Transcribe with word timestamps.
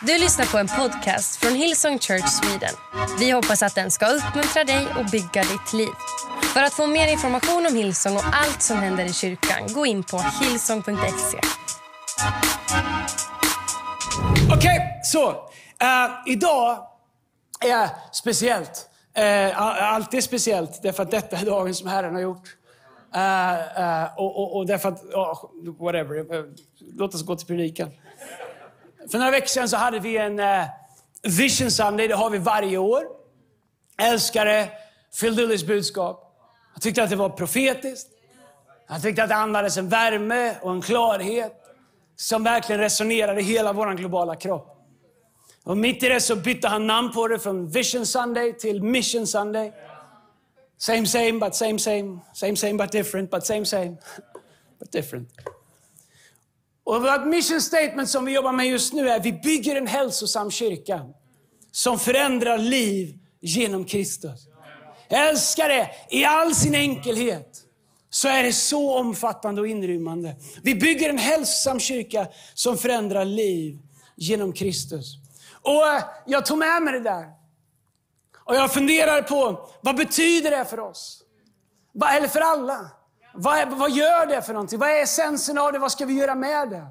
Du 0.00 0.18
lyssnar 0.18 0.46
på 0.46 0.58
en 0.58 0.68
podcast 0.68 1.36
från 1.36 1.54
Hillsong 1.54 1.98
Church 1.98 2.28
Sweden. 2.28 2.74
Vi 3.18 3.30
hoppas 3.30 3.62
att 3.62 3.74
den 3.74 3.90
ska 3.90 4.06
uppmuntra 4.06 4.64
dig 4.64 4.86
och 4.98 5.04
bygga 5.10 5.42
ditt 5.42 5.72
liv. 5.72 5.92
För 6.54 6.62
att 6.62 6.72
få 6.72 6.86
mer 6.86 7.12
information 7.12 7.66
om 7.66 7.74
Hillsong 7.76 8.16
och 8.16 8.22
allt 8.32 8.62
som 8.62 8.76
händer 8.76 9.04
i 9.04 9.12
kyrkan, 9.12 9.72
gå 9.74 9.86
in 9.86 10.02
på 10.02 10.18
hillsong.se. 10.18 11.38
Okej, 14.52 14.56
okay, 14.56 14.78
så. 15.02 15.30
Uh, 15.30 16.32
idag 16.32 16.78
är 17.60 17.88
speciellt. 18.12 18.88
Eh, 19.14 19.48
uh, 19.48 19.92
allt 19.94 20.14
är 20.14 20.20
speciellt 20.20 20.82
därför 20.82 21.02
att 21.02 21.10
detta 21.10 21.36
är 21.36 21.46
dagen 21.46 21.74
som 21.74 21.88
Herren 21.88 22.14
har 22.14 22.22
gjort. 22.22 22.48
Uh, 23.16 23.82
uh, 23.82 24.18
och, 24.18 24.36
och, 24.36 24.56
och 24.56 24.66
därför 24.66 24.88
att, 24.88 25.02
whatever. 25.78 26.44
Låt 26.96 27.14
oss 27.14 27.22
gå 27.22 27.36
till 27.36 27.46
predikan. 27.46 27.90
För 29.10 29.18
några 29.18 29.30
veckor 29.30 29.46
sedan 29.46 29.68
så 29.68 29.76
hade 29.76 29.98
vi 29.98 30.16
en 30.16 30.38
eh, 30.38 30.64
Vision 31.22 31.70
Sunday, 31.70 32.08
det 32.08 32.14
har 32.14 32.30
vi 32.30 32.38
varje 32.38 32.78
år. 32.78 33.04
Älskare 34.02 34.60
älskade 34.60 34.70
Phil 35.20 35.36
Dillys 35.36 35.64
budskap. 35.64 36.22
Jag 36.74 36.82
tyckte 36.82 37.02
att 37.02 37.10
det 37.10 37.16
var 37.16 37.28
profetiskt. 37.28 38.08
Jag 38.88 39.02
tyckte 39.02 39.22
att 39.22 39.28
det 39.28 39.34
andades 39.34 39.76
en 39.76 39.88
värme 39.88 40.56
och 40.62 40.72
en 40.72 40.82
klarhet 40.82 41.52
som 42.16 42.44
verkligen 42.44 42.80
resonerade 42.80 43.40
i 43.40 43.44
hela 43.44 43.72
vår 43.72 43.94
globala 43.94 44.36
kropp. 44.36 44.72
Och 45.64 45.78
mitt 45.78 46.02
i 46.02 46.08
det 46.08 46.20
så 46.20 46.36
bytte 46.36 46.68
han 46.68 46.86
namn 46.86 47.12
på 47.12 47.28
det 47.28 47.38
från 47.38 47.68
Vision 47.68 48.06
Sunday 48.06 48.52
till 48.52 48.82
Mission 48.82 49.26
Sunday. 49.26 49.72
Same 50.78 51.06
same 51.06 51.32
but 51.32 51.54
same 51.54 51.78
same, 51.78 52.18
same 52.34 52.56
same 52.56 52.74
but 52.74 52.92
different, 52.92 53.30
but 53.30 53.46
same 53.46 53.64
same, 53.64 53.96
but 54.78 54.92
different. 54.92 55.28
Och 56.86 57.02
vårt 57.02 57.26
mission 57.26 57.60
statement 57.60 58.08
som 58.08 58.24
vi 58.24 58.32
jobbar 58.32 58.52
med 58.52 58.66
just 58.66 58.92
nu 58.92 59.08
är 59.08 59.20
vi 59.20 59.32
bygger 59.32 59.76
en 59.76 59.86
hälsosam 59.86 60.50
kyrka 60.50 61.00
som 61.70 61.98
förändrar 61.98 62.58
liv 62.58 63.18
genom 63.40 63.84
Kristus. 63.84 64.48
Jag 65.08 65.28
älskar 65.28 65.68
det 65.68 65.90
i 66.10 66.24
all 66.24 66.54
sin 66.54 66.74
enkelhet 66.74 67.62
så 68.10 68.28
är 68.28 68.42
det 68.42 68.52
så 68.52 68.98
omfattande 68.98 69.60
och 69.60 69.68
inrymmande. 69.68 70.36
Vi 70.62 70.74
bygger 70.74 71.10
en 71.10 71.18
hälsosam 71.18 71.80
kyrka 71.80 72.26
som 72.54 72.78
förändrar 72.78 73.24
liv 73.24 73.78
genom 74.16 74.52
Kristus. 74.52 75.16
Och 75.62 75.86
eh, 75.86 76.02
Jag 76.26 76.46
tog 76.46 76.58
med 76.58 76.82
mig 76.82 76.92
det 76.92 77.00
där. 77.00 77.26
Och 78.44 78.54
Jag 78.54 78.72
funderar 78.72 79.22
på, 79.22 79.68
vad 79.80 79.96
betyder 79.96 80.50
det 80.50 80.64
för 80.64 80.80
oss? 80.80 81.22
Eller 82.16 82.28
för 82.28 82.40
alla? 82.40 82.90
Vad, 83.36 83.58
är, 83.58 83.66
vad 83.66 83.90
gör 83.90 84.26
det 84.26 84.42
för 84.42 84.52
någonting? 84.52 84.78
Vad 84.78 84.90
är 84.90 85.02
essensen 85.02 85.58
av 85.58 85.72
det? 85.72 85.78
Vad 85.78 85.92
ska 85.92 86.06
vi 86.06 86.14
göra 86.14 86.34
med 86.34 86.70
det? 86.70 86.86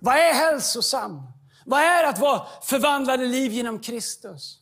Vad 0.00 0.14
är 0.16 0.32
hälsosam? 0.32 1.22
Vad 1.64 1.80
är 1.80 2.04
att 2.04 2.18
vara 2.18 2.46
förvandlade 2.62 3.26
liv 3.26 3.52
genom 3.52 3.78
Kristus? 3.78 4.58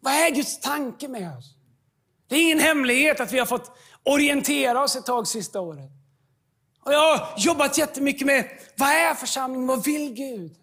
Vad 0.00 0.12
är 0.12 0.30
Guds 0.30 0.60
tanke 0.60 1.08
med 1.08 1.36
oss? 1.38 1.54
Det 2.28 2.36
är 2.36 2.42
ingen 2.42 2.60
hemlighet 2.60 3.20
att 3.20 3.32
vi 3.32 3.38
har 3.38 3.46
fått 3.46 3.78
orientera 4.02 4.82
oss 4.82 4.96
ett 4.96 5.06
tag 5.06 5.26
sista 5.26 5.60
året. 5.60 5.90
Och 6.82 6.92
jag 6.92 7.16
har 7.16 7.34
jobbat 7.36 7.78
jättemycket 7.78 8.26
med, 8.26 8.50
vad 8.76 8.88
är 8.88 9.14
församling? 9.14 9.66
Vad 9.66 9.84
vill 9.84 10.14
Gud? 10.14 10.56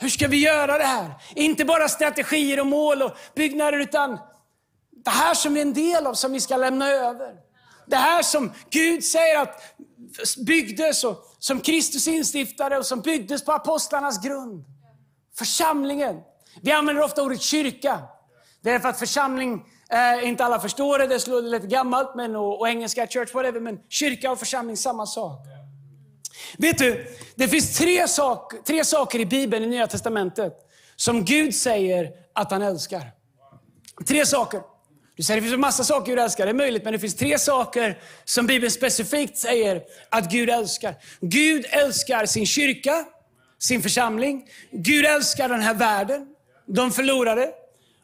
Hur 0.00 0.08
ska 0.08 0.28
vi 0.28 0.36
göra 0.36 0.78
det 0.78 0.84
här? 0.84 1.14
Inte 1.34 1.64
bara 1.64 1.88
strategier 1.88 2.60
och 2.60 2.66
mål 2.66 3.02
och 3.02 3.16
byggnader, 3.34 3.80
utan 3.80 4.18
det 5.04 5.10
här 5.10 5.34
som 5.34 5.56
är 5.56 5.60
en 5.60 5.74
del 5.74 6.06
av, 6.06 6.14
som 6.14 6.32
vi 6.32 6.40
ska 6.40 6.56
lämna 6.56 6.88
över. 6.88 7.47
Det 7.88 7.96
här 7.96 8.22
som 8.22 8.52
Gud 8.70 9.04
säger 9.04 9.42
att 9.42 9.62
byggdes 10.46 11.04
och 11.04 11.36
som 11.38 11.60
Kristus 11.60 12.08
instiftade 12.08 12.78
och 12.78 12.86
som 12.86 13.00
byggdes 13.00 13.44
på 13.44 13.52
apostlarnas 13.52 14.22
grund. 14.22 14.64
Församlingen. 15.38 16.16
Vi 16.62 16.72
använder 16.72 17.02
ofta 17.02 17.22
ordet 17.22 17.40
kyrka. 17.40 18.02
Det 18.60 18.70
är 18.70 18.78
för 18.78 18.88
att 18.88 18.98
församling, 18.98 19.64
eh, 19.90 20.28
inte 20.28 20.44
alla 20.44 20.60
förstår 20.60 20.98
det, 20.98 21.06
det 21.06 21.14
är 21.14 21.42
lite 21.42 21.66
gammalt, 21.66 22.14
men, 22.16 22.36
och, 22.36 22.60
och 22.60 22.68
engelska 22.68 23.06
church, 23.06 23.34
whatever, 23.34 23.60
men 23.60 23.78
kyrka 23.88 24.30
och 24.30 24.38
församling, 24.38 24.76
samma 24.76 25.06
sak. 25.06 25.38
Vet 26.58 26.78
du, 26.78 27.06
det 27.34 27.48
finns 27.48 27.78
tre, 27.78 28.08
sak, 28.08 28.52
tre 28.66 28.84
saker 28.84 29.18
i 29.18 29.26
Bibeln, 29.26 29.64
i 29.64 29.66
Nya 29.66 29.86
Testamentet, 29.86 30.52
som 30.96 31.24
Gud 31.24 31.54
säger 31.54 32.10
att 32.32 32.50
han 32.50 32.62
älskar. 32.62 33.02
Tre 34.06 34.26
saker. 34.26 34.60
Du 35.18 35.24
säger 35.24 35.40
det 35.40 35.42
finns 35.42 35.54
en 35.54 35.60
massa 35.60 35.84
saker 35.84 36.12
Gud 36.12 36.18
älskar, 36.18 36.44
det 36.46 36.50
är 36.50 36.54
möjligt, 36.54 36.84
men 36.84 36.92
det 36.92 36.98
finns 36.98 37.16
tre 37.16 37.38
saker 37.38 37.98
som 38.24 38.46
Bibeln 38.46 38.70
specifikt 38.70 39.38
säger 39.38 39.82
att 40.08 40.30
Gud 40.30 40.50
älskar. 40.50 40.94
Gud 41.20 41.66
älskar 41.70 42.26
sin 42.26 42.46
kyrka, 42.46 43.04
sin 43.58 43.82
församling. 43.82 44.48
Gud 44.70 45.06
älskar 45.06 45.48
den 45.48 45.60
här 45.60 45.74
världen, 45.74 46.26
de 46.66 46.92
förlorade. 46.92 47.50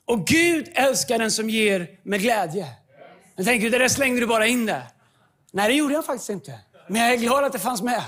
Och 0.04 0.26
Gud 0.26 0.68
älskar 0.74 1.18
den 1.18 1.30
som 1.30 1.50
ger 1.50 1.88
med 2.02 2.20
glädje. 2.20 2.66
Jag 3.36 3.46
tänker, 3.46 3.70
det 3.70 3.78
där 3.78 3.88
slängde 3.88 4.20
du 4.20 4.26
bara 4.26 4.46
in 4.46 4.66
där. 4.66 4.82
Nej, 5.52 5.68
det 5.68 5.74
gjorde 5.74 5.94
jag 5.94 6.04
faktiskt 6.04 6.30
inte. 6.30 6.58
Men 6.88 7.02
jag 7.02 7.12
är 7.12 7.16
glad 7.16 7.44
att 7.44 7.52
det 7.52 7.58
fanns 7.58 7.82
med. 7.82 8.02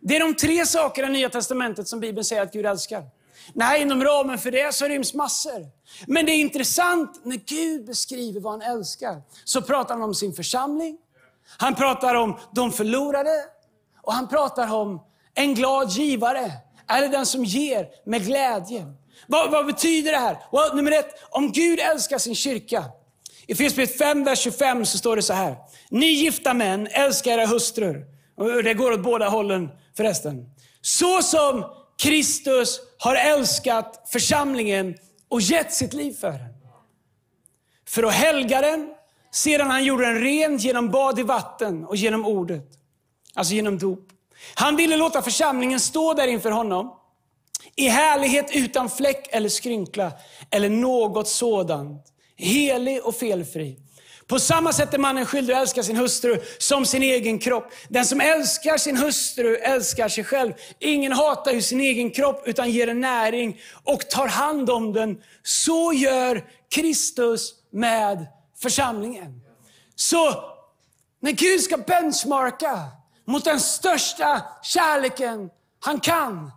Det 0.00 0.16
är 0.16 0.20
de 0.20 0.34
tre 0.34 0.66
sakerna 0.66 1.08
i 1.08 1.10
Nya 1.10 1.28
Testamentet 1.28 1.88
som 1.88 2.00
Bibeln 2.00 2.24
säger 2.24 2.42
att 2.42 2.52
Gud 2.52 2.66
älskar. 2.66 3.17
Nej, 3.52 3.82
inom 3.82 4.04
ramen 4.04 4.38
för 4.38 4.50
det 4.50 4.74
så 4.74 4.84
ryms 4.84 5.14
massor. 5.14 5.66
Men 6.06 6.26
det 6.26 6.32
är 6.32 6.40
intressant, 6.40 7.20
när 7.24 7.36
Gud 7.36 7.86
beskriver 7.86 8.40
vad 8.40 8.52
han 8.52 8.62
älskar, 8.62 9.22
så 9.44 9.62
pratar 9.62 9.94
han 9.94 10.02
om 10.02 10.14
sin 10.14 10.32
församling, 10.32 10.98
han 11.58 11.74
pratar 11.74 12.14
om 12.14 12.38
de 12.52 12.72
förlorade 12.72 13.44
och 14.02 14.12
han 14.12 14.28
pratar 14.28 14.74
om 14.74 15.00
en 15.34 15.54
glad 15.54 15.90
givare, 15.90 16.52
eller 16.90 17.08
den 17.08 17.26
som 17.26 17.44
ger 17.44 17.88
med 18.04 18.26
glädje. 18.26 18.86
Vad, 19.26 19.50
vad 19.50 19.66
betyder 19.66 20.12
det 20.12 20.18
här? 20.18 20.38
Well, 20.52 20.76
nummer 20.76 20.92
ett, 20.92 21.10
om 21.30 21.52
Gud 21.52 21.80
älskar 21.80 22.18
sin 22.18 22.34
kyrka. 22.34 22.84
I 23.46 23.54
Filipperbrevet 23.54 23.98
5, 23.98 24.24
vers 24.24 24.38
25 24.38 24.86
så 24.86 24.98
står 24.98 25.16
det 25.16 25.22
så 25.22 25.32
här. 25.32 25.56
Ni 25.90 26.06
gifta 26.06 26.54
män, 26.54 26.86
älskar 26.86 27.32
era 27.32 27.46
hustrur. 27.46 28.06
Det 28.64 28.74
går 28.74 28.92
åt 28.92 29.02
båda 29.02 29.28
hållen 29.28 29.68
förresten. 29.96 30.50
Så 30.80 31.22
som 31.22 31.64
Kristus 32.02 32.80
har 32.98 33.14
älskat 33.14 34.08
församlingen 34.08 34.94
och 35.28 35.40
gett 35.40 35.72
sitt 35.72 35.92
liv 35.92 36.12
för 36.12 36.32
den. 36.32 36.54
För 37.88 38.02
att 38.02 38.14
helga 38.14 38.60
den, 38.60 38.94
sedan 39.30 39.70
han 39.70 39.84
gjorde 39.84 40.06
den 40.06 40.20
ren 40.20 40.56
genom 40.56 40.90
bad 40.90 41.18
i 41.18 41.22
vatten 41.22 41.84
och 41.84 41.96
genom 41.96 42.26
ordet. 42.26 42.68
Alltså 43.34 43.54
genom 43.54 43.78
dop. 43.78 44.08
Han 44.54 44.76
ville 44.76 44.96
låta 44.96 45.22
församlingen 45.22 45.80
stå 45.80 46.14
där 46.14 46.28
inför 46.28 46.50
honom 46.50 46.94
i 47.76 47.88
härlighet 47.88 48.50
utan 48.52 48.90
fläck 48.90 49.28
eller 49.30 49.48
skrynkla 49.48 50.12
eller 50.50 50.68
något 50.68 51.28
sådant. 51.28 52.06
Helig 52.36 53.04
och 53.04 53.14
felfri. 53.14 53.80
På 54.28 54.38
samma 54.38 54.72
sätt 54.72 54.94
är 54.94 54.98
mannen 54.98 55.26
skyldig 55.26 55.54
att 55.54 55.60
älska 55.60 55.82
sin 55.82 55.96
hustru 55.96 56.40
som 56.58 56.86
sin 56.86 57.02
egen 57.02 57.38
kropp. 57.38 57.72
Den 57.88 58.04
som 58.04 58.20
älskar 58.20 58.78
sin 58.78 58.96
hustru 58.96 59.56
älskar 59.56 60.08
sig 60.08 60.24
själv. 60.24 60.52
Ingen 60.78 61.12
hatar 61.12 61.52
ju 61.52 61.62
sin 61.62 61.80
egen 61.80 62.10
kropp 62.10 62.42
utan 62.46 62.70
ger 62.70 62.86
den 62.86 63.00
näring 63.00 63.60
och 63.84 64.10
tar 64.10 64.28
hand 64.28 64.70
om 64.70 64.92
den. 64.92 65.22
Så 65.42 65.92
gör 65.92 66.44
Kristus 66.70 67.54
med 67.72 68.26
församlingen. 68.58 69.40
Så 69.96 70.44
när 71.20 71.32
Gud 71.32 71.60
ska 71.60 71.76
benchmarka 71.76 72.78
mot 73.24 73.44
den 73.44 73.60
största 73.60 74.42
kärleken 74.62 75.50
han 75.80 76.00
kan, 76.00 76.50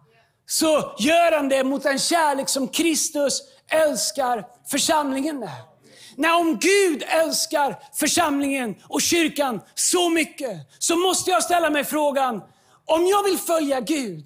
så 0.45 0.95
gör 0.99 1.37
han 1.37 1.49
det 1.49 1.63
mot 1.63 1.83
den 1.83 1.99
kärlek 1.99 2.49
som 2.49 2.67
Kristus 2.67 3.41
älskar 3.69 4.47
församlingen 4.67 5.39
med. 5.39 5.70
Nej, 6.15 6.31
om 6.31 6.59
Gud 6.59 7.03
älskar 7.07 7.79
församlingen 7.93 8.75
och 8.83 9.01
kyrkan 9.01 9.61
så 9.75 10.09
mycket, 10.09 10.57
så 10.79 10.95
måste 10.95 11.31
jag 11.31 11.43
ställa 11.43 11.69
mig 11.69 11.83
frågan, 11.83 12.41
om 12.85 13.07
jag 13.07 13.23
vill 13.23 13.37
följa 13.37 13.79
Gud, 13.79 14.25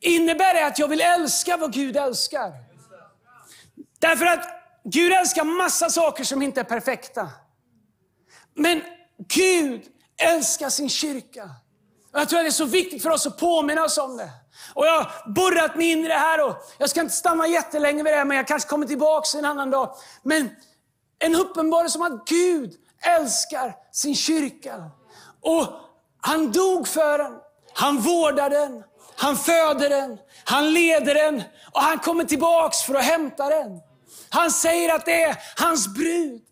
innebär 0.00 0.54
det 0.54 0.66
att 0.66 0.78
jag 0.78 0.88
vill 0.88 1.00
älska 1.00 1.56
vad 1.56 1.72
Gud 1.72 1.96
älskar? 1.96 2.52
Därför 3.98 4.26
att 4.26 4.48
Gud 4.84 5.12
älskar 5.12 5.44
massa 5.44 5.90
saker 5.90 6.24
som 6.24 6.42
inte 6.42 6.60
är 6.60 6.64
perfekta. 6.64 7.28
Men 8.54 8.82
Gud 9.28 9.82
älskar 10.22 10.70
sin 10.70 10.88
kyrka. 10.88 11.50
Jag 12.12 12.28
tror 12.28 12.38
att 12.38 12.44
det 12.44 12.48
är 12.48 12.52
så 12.52 12.64
viktigt 12.64 13.02
för 13.02 13.10
oss 13.10 13.26
att 13.26 13.38
påminna 13.38 13.84
oss 13.84 13.98
om 13.98 14.16
det. 14.16 14.30
Och 14.74 14.86
Jag 14.86 15.02
har 15.02 15.32
borrat 15.32 15.76
mig 15.76 15.90
in 15.90 16.04
i 16.04 16.08
det 16.08 16.14
här 16.14 16.44
och 16.46 16.56
jag 16.78 16.90
ska 16.90 17.00
inte 17.00 17.14
stanna 17.14 17.46
jättelänge 17.46 18.02
vid 18.02 18.12
det, 18.12 18.24
men 18.24 18.36
jag 18.36 18.46
kanske 18.46 18.68
kommer 18.68 18.86
tillbaka 18.86 19.38
en 19.38 19.44
annan 19.44 19.70
dag. 19.70 19.96
Men 20.22 20.50
en 21.20 21.34
uppenbarelse 21.34 21.98
om 21.98 22.04
att 22.04 22.28
Gud 22.28 22.72
älskar 23.18 23.74
sin 23.92 24.14
kyrka. 24.14 24.90
Och 25.40 25.66
han 26.20 26.52
dog 26.52 26.88
för 26.88 27.18
den, 27.18 27.32
han 27.72 27.98
vårdar 27.98 28.50
den, 28.50 28.84
han 29.16 29.36
föder 29.36 29.88
den, 29.88 30.18
han 30.44 30.72
leder 30.72 31.14
den 31.14 31.42
och 31.72 31.80
han 31.80 31.98
kommer 31.98 32.24
tillbaks 32.24 32.82
för 32.82 32.94
att 32.94 33.04
hämta 33.04 33.48
den. 33.48 33.80
Han 34.30 34.50
säger 34.50 34.94
att 34.94 35.04
det 35.04 35.22
är 35.22 35.36
hans 35.56 35.88
brud. 35.88 36.42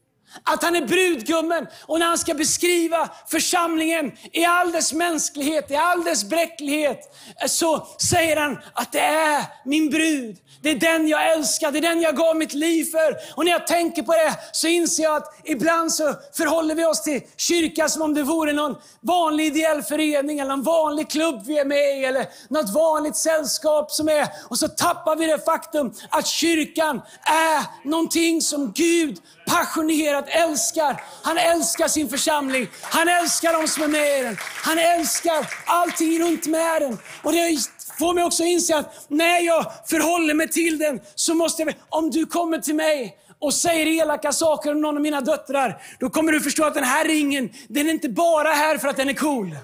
Att 0.45 0.63
han 0.63 0.77
är 0.77 0.87
brudgummen 0.87 1.67
och 1.87 1.99
när 1.99 2.07
han 2.07 2.19
ska 2.19 2.35
beskriva 2.35 3.09
församlingen 3.27 4.13
i 4.33 4.45
all 4.45 4.73
dess 4.73 4.93
mänsklighet, 4.93 5.71
i 5.71 5.77
all 5.77 6.05
dess 6.05 6.25
bräcklighet, 6.25 7.01
eh, 7.43 7.47
så 7.47 7.87
säger 8.11 8.37
han 8.37 8.59
att 8.73 8.93
det 8.93 9.01
är 9.01 9.45
min 9.65 9.91
brud. 9.91 10.37
Det 10.63 10.71
är 10.71 10.75
den 10.75 11.09
jag 11.09 11.33
älskar, 11.33 11.73
det 11.73 11.79
är 11.79 11.83
den 11.83 12.01
jag 12.01 12.17
gav 12.17 12.37
mitt 12.37 12.55
liv 12.55 12.85
för. 12.85 13.17
Och 13.35 13.45
när 13.45 13.53
jag 13.53 13.67
tänker 13.67 14.03
på 14.03 14.13
det 14.13 14.35
så 14.53 14.69
inser 14.69 15.03
jag 15.03 15.17
att 15.17 15.41
ibland 15.45 15.93
så 15.93 16.15
förhåller 16.33 16.75
vi 16.75 16.85
oss 16.85 17.03
till 17.03 17.21
kyrkan 17.37 17.91
som 17.91 18.03
om 18.03 18.15
det 18.15 18.23
vore 18.23 18.53
någon 18.53 18.77
vanlig 19.01 19.47
ideell 19.47 19.83
förening 19.83 20.39
eller 20.39 20.51
någon 20.51 20.63
vanlig 20.63 21.11
klubb 21.11 21.43
vi 21.47 21.59
är 21.59 21.65
med 21.65 22.01
i 22.01 22.05
eller 22.05 22.27
något 22.49 22.75
vanligt 22.75 23.17
sällskap 23.17 23.91
som 23.91 24.09
är. 24.09 24.29
Och 24.49 24.59
så 24.59 24.69
tappar 24.69 25.17
vi 25.17 25.27
det 25.27 25.45
faktum 25.45 25.95
att 26.11 26.27
kyrkan 26.27 27.01
är 27.25 27.89
någonting 27.89 28.43
som 28.43 28.73
Gud 28.73 29.19
passionerat 29.49 30.29
älskar. 30.29 31.03
Han 31.23 31.39
älskar 31.39 31.89
sin 31.89 32.09
församling. 32.09 32.69
Han 32.83 33.09
älskar 33.09 33.53
de 33.53 33.69
som 33.69 33.83
är 33.83 33.89
med 33.89 34.21
i 34.21 34.23
den. 34.23 34.37
Han 34.41 34.79
älskar 34.79 35.47
allting 35.65 36.21
runt 36.23 36.47
med 36.47 36.83
den. 36.83 36.99
Och 37.23 37.33
det 37.33 37.59
får 37.99 38.15
mig 38.15 38.25
också 38.25 38.45
inse 38.45 38.77
att 38.77 39.07
när 39.09 39.41
jag 39.41 39.73
förhåller 39.87 40.35
mig 40.35 40.49
till 40.49 40.79
den 40.79 41.01
så 41.15 41.35
måste 41.35 41.63
jag, 41.63 41.75
om 41.89 42.11
du 42.11 42.27
kommer 42.27 42.59
till 42.59 42.75
mig 42.75 43.17
och 43.39 43.55
säger 43.55 43.87
elaka 43.87 44.33
saker 44.33 44.73
om 44.73 44.81
någon 44.81 44.97
av 44.97 45.03
mina 45.03 45.21
döttrar, 45.21 45.83
då 46.01 46.11
kommer 46.11 46.33
du 46.33 46.41
förstå 46.41 46.65
att 46.65 46.75
den 46.75 46.85
här 46.85 47.05
ringen, 47.05 47.51
den 47.69 47.87
är 47.87 47.91
inte 47.91 48.09
bara 48.09 48.49
här 48.49 48.79
för 48.79 48.89
att 48.89 48.97
den 48.97 49.09
är 49.09 49.15
cool. 49.15 49.57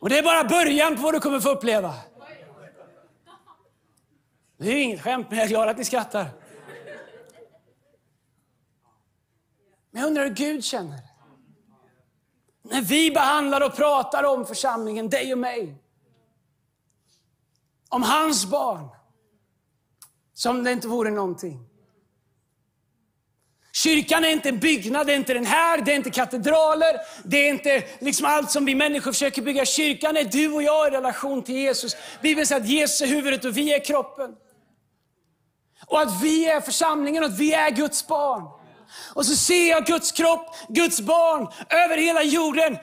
Och 0.00 0.08
det 0.08 0.18
är 0.18 0.22
bara 0.22 0.44
början 0.44 0.96
på 0.96 1.02
vad 1.02 1.14
du 1.14 1.20
kommer 1.20 1.40
få 1.40 1.50
uppleva. 1.50 1.94
Det 4.58 4.68
är 4.68 4.76
inget 4.76 5.02
skämt, 5.02 5.26
men 5.28 5.38
jag 5.38 5.44
är 5.44 5.48
glad 5.48 5.68
att 5.68 5.78
ni 5.78 5.84
skrattar. 5.84 6.26
Men 9.96 10.02
jag 10.02 10.08
undrar 10.08 10.24
hur 10.24 10.34
Gud 10.34 10.64
känner. 10.64 11.00
När 12.62 12.82
vi 12.82 13.10
behandlar 13.10 13.60
och 13.60 13.76
pratar 13.76 14.24
om 14.24 14.46
församlingen, 14.46 15.08
dig 15.08 15.32
och 15.32 15.38
mig. 15.38 15.74
Om 17.88 18.02
hans 18.02 18.46
barn. 18.46 18.88
Som 20.34 20.64
det 20.64 20.72
inte 20.72 20.88
vore 20.88 21.10
någonting. 21.10 21.68
Kyrkan 23.72 24.24
är 24.24 24.28
inte 24.28 24.48
en 24.48 24.58
byggnad, 24.58 25.06
det 25.06 25.12
är 25.12 25.16
inte 25.16 25.34
den 25.34 25.46
här, 25.46 25.80
det 25.80 25.92
är 25.92 25.96
inte 25.96 26.10
katedraler, 26.10 26.96
det 27.24 27.36
är 27.36 27.48
inte 27.48 27.84
liksom 27.98 28.26
allt 28.26 28.50
som 28.50 28.64
vi 28.64 28.74
människor 28.74 29.12
försöker 29.12 29.42
bygga. 29.42 29.64
Kyrkan 29.64 30.16
är 30.16 30.24
du 30.24 30.52
och 30.52 30.62
jag 30.62 30.88
i 30.88 30.90
relation 30.90 31.42
till 31.42 31.54
Jesus. 31.54 31.96
Bibeln 32.22 32.46
säger 32.46 32.60
att 32.60 32.68
Jesus 32.68 33.00
är 33.00 33.06
huvudet 33.06 33.44
och 33.44 33.56
vi 33.56 33.74
är 33.74 33.84
kroppen. 33.84 34.36
Och 35.86 36.00
att 36.00 36.22
vi 36.22 36.48
är 36.48 36.60
församlingen 36.60 37.22
och 37.22 37.30
att 37.30 37.38
vi 37.38 37.52
är 37.52 37.70
Guds 37.70 38.06
barn. 38.06 38.65
Och 39.14 39.26
så 39.26 39.36
ser 39.36 39.70
jag 39.70 39.86
Guds 39.86 40.12
kropp, 40.12 40.56
Guds 40.68 41.00
barn 41.00 41.48
över 41.70 41.96
hela 41.96 42.22
jorden. 42.22 42.78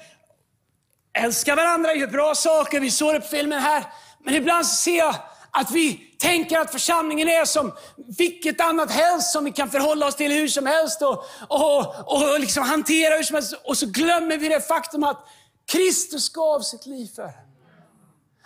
Älskar 1.18 1.56
varandra, 1.56 1.94
gör 1.94 2.08
bra 2.08 2.36
saker, 2.36 2.80
vi 2.80 2.92
såg 2.92 3.14
det 3.14 3.20
på 3.20 3.28
filmen 3.28 3.60
här. 3.60 3.84
Men 4.24 4.36
ibland 4.36 4.66
så 4.66 4.76
ser 4.76 4.98
jag 4.98 5.16
att 5.52 5.72
vi 5.72 5.94
tänker 6.20 6.60
att 6.60 6.72
församlingen 6.72 7.30
är 7.30 7.46
som 7.46 7.72
vilket 8.18 8.62
annat 8.62 8.92
helst 8.92 9.32
som 9.32 9.46
vi 9.46 9.52
kan 9.52 9.70
förhålla 9.70 10.08
oss 10.08 10.16
till 10.16 10.32
hur 10.32 10.48
som 10.48 10.66
helst 10.66 11.02
och, 11.02 11.26
och, 11.48 12.14
och 12.14 12.40
liksom 12.40 12.64
hantera 12.64 13.16
hur 13.16 13.24
som 13.24 13.36
helst. 13.36 13.54
Och 13.64 13.78
så 13.78 13.86
glömmer 13.86 14.38
vi 14.38 14.48
det 14.48 14.62
faktum 14.62 15.04
att 15.04 15.28
Kristus 15.72 16.30
gav 16.30 16.60
sitt 16.60 16.86
liv 16.86 17.08
för. 17.16 17.53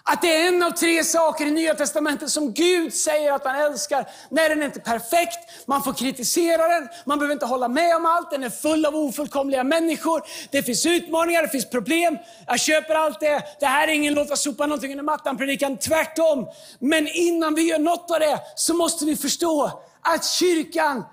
Att 0.10 0.22
det 0.22 0.36
är 0.36 0.48
en 0.48 0.64
av 0.64 0.72
tre 0.72 1.04
saker 1.04 1.46
i 1.46 1.52
Nya 1.52 1.74
Testamentet 1.74 2.30
som 2.30 2.54
Gud 2.54 2.94
säger 2.94 3.32
att 3.32 3.46
han 3.46 3.56
älskar. 3.56 4.10
När 4.30 4.50
den 4.50 4.62
är 4.62 4.66
inte 4.66 4.80
perfekt, 4.80 5.40
man 5.66 5.84
får 5.84 5.94
kritisera 5.94 6.68
den, 6.68 6.90
man 7.06 7.20
behöver 7.20 7.34
inte 7.34 7.46
hålla 7.46 7.68
med 7.68 7.96
om 7.96 8.06
allt, 8.06 8.32
den 8.32 8.44
är 8.44 8.50
full 8.50 8.86
av 8.86 8.96
ofullkomliga 8.96 9.64
människor. 9.64 10.24
Det 10.52 10.64
finns 10.64 10.86
utmaningar, 10.86 11.42
det 11.42 11.50
finns 11.50 11.70
problem. 11.70 12.18
Jag 12.48 12.60
köper 12.60 12.96
allt 12.96 13.20
det. 13.20 13.44
Det 13.60 13.66
här 13.66 13.88
är 13.88 13.92
ingen 13.92 14.14
låt 14.14 14.38
sopa 14.38 14.66
någonting 14.66 14.92
under 14.92 15.04
mattan 15.04 15.38
predikan, 15.38 15.78
tvärtom. 15.78 16.48
Men 16.80 17.08
innan 17.08 17.56
vi 17.56 17.62
gör 17.62 17.80
något 17.80 18.12
av 18.12 18.20
det 18.20 18.40
så 18.56 18.74
måste 18.74 19.06
vi 19.06 19.16
förstå 19.16 19.82
att 20.02 20.26
kyrkan 20.26 21.06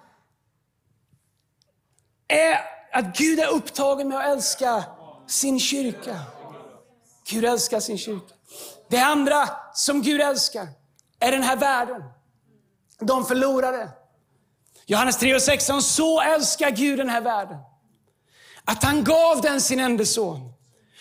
är, 2.29 2.59
att 2.93 3.19
Gud 3.19 3.41
är 3.41 3.49
upptagen 3.49 4.09
med 4.09 4.19
att 4.19 4.27
älska 4.27 4.85
sin 5.27 5.61
kyrka. 5.61 6.17
Gud 7.31 7.45
älskar 7.45 7.81
sin 7.81 7.99
kyrka. 7.99 8.35
Det 8.95 9.01
andra 9.01 9.49
som 9.73 10.03
Gud 10.03 10.21
älskar 10.21 10.69
är 11.21 11.33
den 11.33 11.43
här 11.43 11.57
världen. 11.57 12.03
De 13.01 13.27
förlorade. 13.27 13.89
Johannes 14.87 15.17
3 15.17 15.35
och 15.35 15.43
16. 15.43 15.83
Så 15.83 16.21
älskar 16.21 16.71
Gud 16.71 16.99
den 16.99 17.09
här 17.09 17.21
världen. 17.21 17.59
Att 18.65 18.85
han 18.85 19.05
gav 19.05 19.41
den 19.41 19.61
sin 19.61 19.81
enda 19.81 20.05
son. 20.05 20.53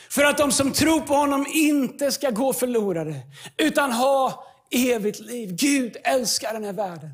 För 0.09 0.23
att 0.23 0.37
de 0.37 0.51
som 0.51 0.71
tror 0.71 1.01
på 1.01 1.13
honom 1.13 1.45
inte 1.53 2.11
ska 2.11 2.29
gå 2.29 2.53
förlorade, 2.53 3.15
utan 3.57 3.91
ha 3.91 4.47
evigt 4.71 5.19
liv. 5.19 5.49
Gud 5.51 5.97
älskar 6.03 6.53
den 6.53 6.63
här 6.63 6.73
världen. 6.73 7.09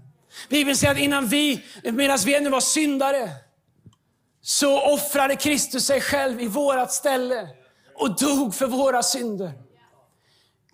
Bibeln 0.50 0.78
säger 0.78 0.94
att 0.94 1.00
innan 1.00 1.28
vi, 1.28 1.64
medan 1.84 2.18
vi 2.26 2.36
ännu 2.36 2.50
var 2.50 2.62
syndare, 2.62 3.30
så 4.42 4.94
offrade 4.94 5.36
Kristus 5.36 5.86
sig 5.86 6.02
själv 6.02 6.42
i 6.42 6.48
vårat 6.48 6.92
ställe 6.92 7.48
och 7.96 8.20
dog 8.20 8.56
för 8.56 8.68
våra 8.68 9.04
synder. 9.04 9.69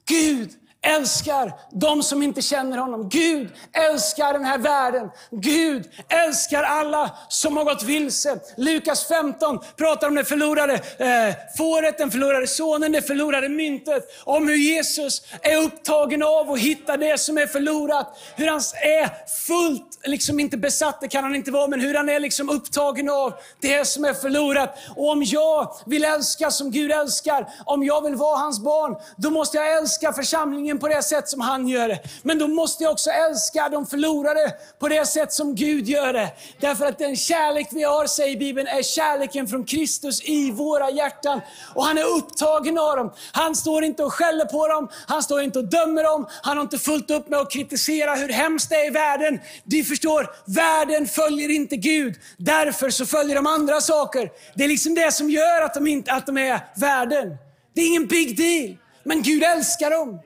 Gud 0.06 0.56
älskar 0.86 1.54
de 1.72 2.04
som 2.04 2.24
inte 2.24 2.42
känner 2.42 2.78
honom. 2.78 3.10
Gud 3.10 3.50
älskar 3.74 4.34
den 4.34 4.46
här 4.46 4.58
världen. 4.58 5.10
Gud 5.32 5.90
älskar 6.10 6.64
alla 6.64 7.12
som 7.30 7.58
har 7.58 7.64
gått 7.64 7.84
vilse. 7.84 8.40
Lukas 8.58 9.08
15 9.08 9.60
pratar 9.78 10.08
om 10.08 10.16
det 10.16 10.26
förlorade 10.26 10.74
eh, 10.74 11.36
fåret, 11.58 11.98
den 11.98 12.12
förlorade 12.12 12.48
sonen, 12.48 12.92
det 12.92 13.02
förlorade 13.02 13.50
myntet. 13.50 14.04
Om 14.24 14.48
hur 14.48 14.56
Jesus 14.56 15.22
är 15.42 15.58
upptagen 15.58 16.24
av 16.24 16.52
att 16.52 16.60
hitta 16.60 16.98
det 16.98 17.20
som 17.20 17.38
är 17.38 17.48
förlorat. 17.48 18.18
Hur 18.36 18.48
han 18.48 18.62
är 18.82 19.28
fullt, 19.48 20.00
liksom 20.06 20.40
inte 20.40 20.58
besatt, 20.58 21.02
det 21.02 21.08
kan 21.08 21.24
han 21.24 21.36
inte 21.36 21.52
vara, 21.52 21.68
men 21.68 21.82
hur 21.82 21.96
han 21.96 22.10
är 22.10 22.20
liksom 22.20 22.50
upptagen 22.50 23.10
av 23.10 23.34
det 23.60 23.88
som 23.88 24.06
är 24.06 24.14
förlorat. 24.14 24.78
Och 24.96 25.10
om 25.10 25.24
jag 25.24 25.76
vill 25.86 26.06
älska 26.06 26.52
som 26.52 26.72
Gud 26.72 26.92
älskar, 26.92 27.48
om 27.66 27.84
jag 27.84 28.04
vill 28.04 28.16
vara 28.16 28.38
hans 28.38 28.60
barn, 28.60 28.96
då 29.16 29.30
måste 29.30 29.58
jag 29.58 29.78
älska 29.78 30.14
församlingen 30.14 30.75
världen 30.76 30.80
på 30.80 30.88
det 30.88 31.04
sätt 31.04 31.30
som 31.30 31.42
han 31.42 31.68
gör 31.68 31.88
det. 31.88 32.00
Men 32.24 32.40
då 32.40 32.48
måste 32.48 32.84
jag 32.84 32.92
också 32.92 33.10
älska 33.10 33.70
de 33.70 33.86
förlorade 33.86 34.54
på 34.80 34.90
det 34.90 35.08
sätt 35.08 35.34
som 35.34 35.56
Gud 35.56 35.88
gör 35.88 36.14
det. 36.14 36.32
Därför 36.62 36.86
att 36.86 37.00
den 37.00 37.16
kärlek 37.16 37.68
vi 37.72 37.84
har, 37.84 38.08
säger 38.08 38.38
Bibeln, 38.38 38.68
är 38.68 38.84
kärleken 38.84 39.48
från 39.48 39.66
Kristus 39.66 40.22
i 40.24 40.52
våra 40.52 40.90
hjärtan. 40.90 41.42
Och 41.76 41.86
han 41.86 41.98
är 41.98 42.04
upptagen 42.04 42.78
av 42.78 42.98
dem. 42.98 43.12
Han 43.34 43.56
står 43.56 43.84
inte 43.84 44.04
och 44.04 44.14
skäller 44.14 44.46
på 44.46 44.68
dem, 44.68 44.90
han 45.08 45.24
står 45.24 45.42
inte 45.42 45.60
och 45.60 45.70
dömer 45.70 46.04
dem, 46.04 46.28
han 46.44 46.58
har 46.58 46.64
inte 46.64 46.78
fullt 46.78 47.12
upp 47.12 47.30
med 47.30 47.40
att 47.40 47.52
kritisera 47.52 48.16
hur 48.16 48.30
hemskt 48.30 48.70
det 48.70 48.76
är 48.76 48.88
i 48.88 48.90
världen. 48.90 49.40
Du 49.64 49.84
förstår, 49.84 50.30
världen 50.46 51.08
följer 51.08 51.50
inte 51.50 51.78
Gud. 51.78 52.16
Därför 52.38 52.90
så 52.90 53.06
följer 53.06 53.36
de 53.36 53.48
andra 53.48 53.82
saker. 53.82 54.30
Det 54.56 54.64
är 54.64 54.68
liksom 54.68 54.96
det 54.96 55.12
som 55.12 55.30
gör 55.30 55.62
att 55.62 55.74
de, 55.74 55.88
inte, 55.88 56.12
att 56.12 56.26
de 56.26 56.38
är 56.38 56.60
världen. 56.76 57.38
Det 57.74 57.82
är 57.82 57.88
ingen 57.88 58.08
big 58.08 58.38
deal. 58.38 58.78
Men 59.06 59.22
Gud 59.22 59.44
älskar 59.44 59.92
dem. 59.92 60.20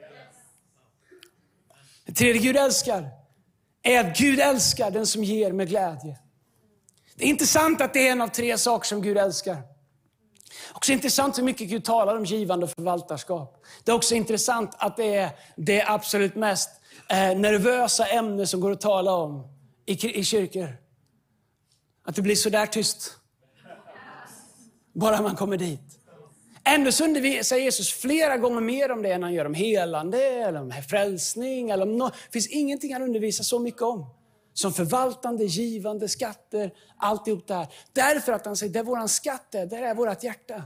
Det 2.10 2.16
tredje 2.16 2.42
Gud 2.42 2.58
älskar 2.58 3.10
är 3.84 4.00
att 4.00 4.18
Gud 4.18 4.40
älskar 4.40 4.92
den 4.92 5.08
som 5.08 5.24
ger 5.24 5.52
med 5.52 5.70
glädje. 5.70 6.18
Det 7.16 7.26
är 7.26 7.30
intressant 7.30 7.82
att 7.82 7.94
det 7.94 8.08
är 8.08 8.12
en 8.12 8.22
av 8.22 8.28
tre 8.28 8.58
saker 8.58 8.88
som 8.88 9.02
Gud 9.02 9.18
älskar. 9.18 9.58
Också 10.74 10.92
intressant 10.92 11.38
hur 11.38 11.44
mycket 11.44 11.70
Gud 11.70 11.84
talar 11.84 12.16
om 12.16 12.26
givande 12.26 12.66
och 12.66 12.72
förvaltarskap. 12.72 13.64
Det 13.84 13.92
är 13.92 13.96
också 13.96 14.16
intressant 14.16 14.76
att 14.78 14.98
det 14.98 15.16
är 15.16 15.30
det 15.56 15.84
absolut 15.84 16.36
mest 16.36 16.70
eh, 17.10 17.38
nervösa 17.38 18.06
ämne 18.06 18.48
som 18.48 18.60
går 18.60 18.72
att 18.72 18.82
tala 18.82 19.16
om 19.16 19.48
i, 19.86 20.20
i 20.20 20.24
kyrkor. 20.24 20.78
Att 22.04 22.16
det 22.16 22.22
blir 22.22 22.36
så 22.36 22.50
där 22.50 22.66
tyst. 22.66 23.18
Bara 24.94 25.22
man 25.22 25.36
kommer 25.36 25.58
dit. 25.58 25.99
Ändå 26.76 26.92
så 26.92 27.04
undervisar 27.04 27.58
Jesus 27.58 27.94
flera 27.94 28.38
gånger 28.38 28.62
mer 28.62 28.92
om 28.92 29.02
det 29.02 29.12
än 29.12 29.24
han 29.24 29.34
gör 29.34 29.46
om 29.46 29.54
helande, 29.54 30.24
eller 30.24 30.62
om 30.62 30.74
frälsning. 30.90 31.70
Eller 31.70 31.84
om 31.84 31.98
no 31.98 32.06
det 32.06 32.32
finns 32.34 32.48
ingenting 32.48 32.94
han 32.94 33.02
undervisar 33.02 33.44
så 33.44 33.60
mycket 33.60 33.82
om. 33.82 34.06
Som 34.54 34.74
förvaltande, 34.74 35.44
givande, 35.44 36.10
skatter, 36.10 36.72
alltihop 36.98 37.48
det 37.48 37.54
här. 37.54 37.68
Därför 37.94 38.32
att 38.32 38.46
han 38.46 38.56
säger, 38.56 38.74
där 38.74 38.84
våran 38.84 39.10
skatt 39.10 39.56
är, 39.56 39.66
där 39.66 39.82
är 39.82 39.96
vårt 39.96 40.24
hjärta. 40.24 40.64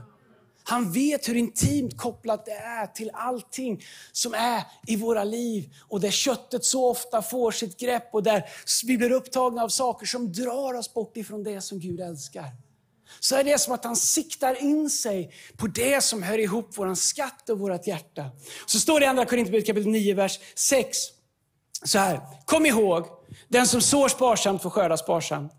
Han 0.64 0.92
vet 0.92 1.28
hur 1.28 1.34
intimt 1.34 1.98
kopplat 1.98 2.46
det 2.46 2.52
är 2.52 2.86
till 2.86 3.10
allting 3.14 3.84
som 4.12 4.34
är 4.34 4.62
i 4.86 4.96
våra 4.96 5.24
liv. 5.24 5.70
Och 5.88 6.00
där 6.00 6.10
köttet 6.10 6.64
så 6.64 6.90
ofta 6.90 7.22
får 7.22 7.50
sitt 7.50 7.80
grepp 7.80 8.08
och 8.12 8.22
där 8.22 8.44
vi 8.86 8.98
blir 8.98 9.12
upptagna 9.12 9.62
av 9.62 9.68
saker 9.68 10.06
som 10.06 10.32
drar 10.32 10.74
oss 10.74 10.94
bort 10.94 11.16
ifrån 11.16 11.42
det 11.42 11.60
som 11.60 11.80
Gud 11.80 12.00
älskar 12.00 12.44
så 13.20 13.36
är 13.36 13.44
det 13.44 13.58
som 13.58 13.74
att 13.74 13.84
han 13.84 13.96
siktar 13.96 14.62
in 14.62 14.90
sig 14.90 15.34
på 15.56 15.66
det 15.66 16.04
som 16.04 16.22
hör 16.22 16.38
ihop 16.38 16.70
vår 16.74 16.94
skatt 16.94 17.48
och 17.50 17.58
vårt 17.58 17.86
hjärta. 17.86 18.30
Så 18.66 18.78
står 18.78 19.00
det 19.00 19.06
i 19.06 19.08
Andra 19.08 19.24
Korinthierbrevet 19.24 19.66
kapitel 19.66 19.90
9, 19.90 20.14
vers 20.14 20.40
6. 20.54 20.98
Så 21.84 21.98
här, 21.98 22.20
kom 22.44 22.66
ihåg, 22.66 23.06
den 23.48 23.66
som 23.66 23.80
sår 23.80 24.08
sparsamt 24.08 24.62
får 24.62 24.70
skörda 24.70 24.96
sparsamt. 24.96 25.52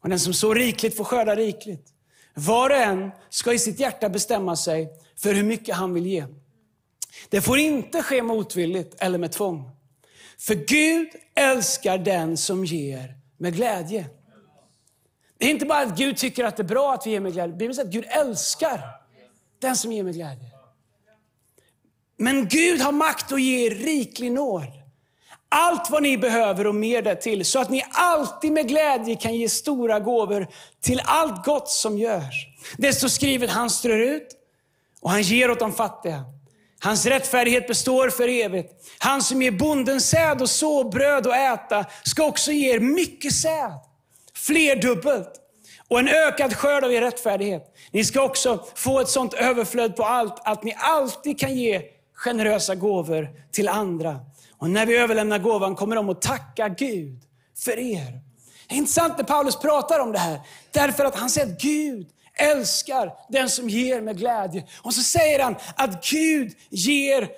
Och 0.00 0.08
den 0.08 0.20
som 0.20 0.34
sår 0.34 0.54
rikligt 0.54 0.96
får 0.96 1.04
skörda 1.04 1.36
rikligt. 1.36 1.88
Var 2.34 2.70
och 2.70 2.76
en 2.76 3.10
ska 3.30 3.52
i 3.52 3.58
sitt 3.58 3.80
hjärta 3.80 4.08
bestämma 4.08 4.56
sig 4.56 4.88
för 5.16 5.34
hur 5.34 5.42
mycket 5.42 5.76
han 5.76 5.94
vill 5.94 6.06
ge. 6.06 6.26
Det 7.28 7.40
får 7.40 7.58
inte 7.58 8.02
ske 8.02 8.22
motvilligt 8.22 8.94
eller 8.98 9.18
med 9.18 9.32
tvång. 9.32 9.70
För 10.38 10.54
Gud 10.54 11.08
älskar 11.34 11.98
den 11.98 12.36
som 12.36 12.64
ger 12.64 13.14
med 13.38 13.54
glädje. 13.54 14.06
Det 15.38 15.46
är 15.46 15.50
inte 15.50 15.66
bara 15.66 15.80
att 15.80 15.98
Gud 15.98 16.16
tycker 16.16 16.44
att 16.44 16.56
det 16.56 16.62
är 16.62 16.64
bra 16.64 16.94
att 16.94 17.06
vi 17.06 17.10
ger 17.10 17.20
med 17.20 17.32
glädje. 17.32 17.56
Bibeln 17.56 17.74
säger 17.74 17.88
att 17.88 17.94
Gud 17.94 18.04
älskar 18.08 18.80
den 19.60 19.76
som 19.76 19.92
ger 19.92 20.02
med 20.02 20.14
glädje. 20.14 20.50
Men 22.16 22.48
Gud 22.48 22.80
har 22.80 22.92
makt 22.92 23.32
att 23.32 23.42
ge 23.42 23.66
er 23.66 23.70
riklig 23.70 24.32
nåd. 24.32 24.72
Allt 25.48 25.90
vad 25.90 26.02
ni 26.02 26.18
behöver 26.18 26.66
och 26.66 26.74
mer 26.74 27.02
därtill, 27.02 27.44
så 27.44 27.58
att 27.58 27.70
ni 27.70 27.84
alltid 27.92 28.52
med 28.52 28.68
glädje 28.68 29.16
kan 29.16 29.34
ge 29.34 29.48
stora 29.48 30.00
gåvor 30.00 30.46
till 30.80 31.00
allt 31.04 31.44
gott 31.44 31.68
som 31.68 31.98
görs. 31.98 32.46
Det 32.76 32.92
står 32.92 33.08
skrivet, 33.08 33.50
han 33.50 33.70
strör 33.70 33.98
ut 33.98 34.28
och 35.00 35.10
han 35.10 35.22
ger 35.22 35.50
åt 35.50 35.58
de 35.58 35.72
fattiga. 35.72 36.24
Hans 36.80 37.06
rättfärdighet 37.06 37.66
består 37.66 38.10
för 38.10 38.28
evigt. 38.28 38.72
Han 38.98 39.22
som 39.22 39.42
ger 39.42 39.50
bonden 39.50 40.00
säd 40.00 40.42
och 40.42 40.50
så 40.50 40.88
bröd 40.88 41.26
att 41.26 41.36
äta 41.36 41.84
ska 42.04 42.24
också 42.24 42.52
ge 42.52 42.74
er 42.74 42.80
mycket 42.80 43.34
säd, 43.34 43.80
flerdubbelt 44.46 45.40
och 45.88 45.98
en 45.98 46.08
ökad 46.08 46.56
skörd 46.56 46.84
av 46.84 46.92
er 46.92 47.00
rättfärdighet. 47.00 47.74
Ni 47.90 48.04
ska 48.04 48.22
också 48.22 48.64
få 48.74 49.00
ett 49.00 49.08
sånt 49.08 49.34
överflöd 49.34 49.96
på 49.96 50.04
allt 50.04 50.40
att 50.44 50.62
ni 50.62 50.76
alltid 50.78 51.38
kan 51.38 51.56
ge 51.56 51.82
generösa 52.14 52.74
gåvor 52.74 53.28
till 53.52 53.68
andra. 53.68 54.20
Och 54.58 54.70
när 54.70 54.86
vi 54.86 54.96
överlämnar 54.96 55.38
gåvan 55.38 55.74
kommer 55.74 55.96
de 55.96 56.08
att 56.08 56.22
tacka 56.22 56.68
Gud 56.68 57.20
för 57.64 57.78
er. 57.78 58.20
Det 58.68 58.74
är 58.74 58.78
intressant 58.78 59.16
när 59.16 59.24
Paulus 59.24 59.56
pratar 59.56 60.00
om 60.00 60.12
det 60.12 60.18
här. 60.18 60.40
Därför 60.70 61.04
att 61.04 61.16
han 61.16 61.30
säger 61.30 61.52
att 61.52 61.60
Gud 61.60 62.08
älskar 62.34 63.12
den 63.28 63.48
som 63.48 63.68
ger 63.68 64.00
med 64.00 64.18
glädje. 64.18 64.64
Och 64.82 64.94
så 64.94 65.02
säger 65.02 65.42
han 65.42 65.56
att 65.76 66.06
Gud 66.10 66.52
ger 66.70 67.28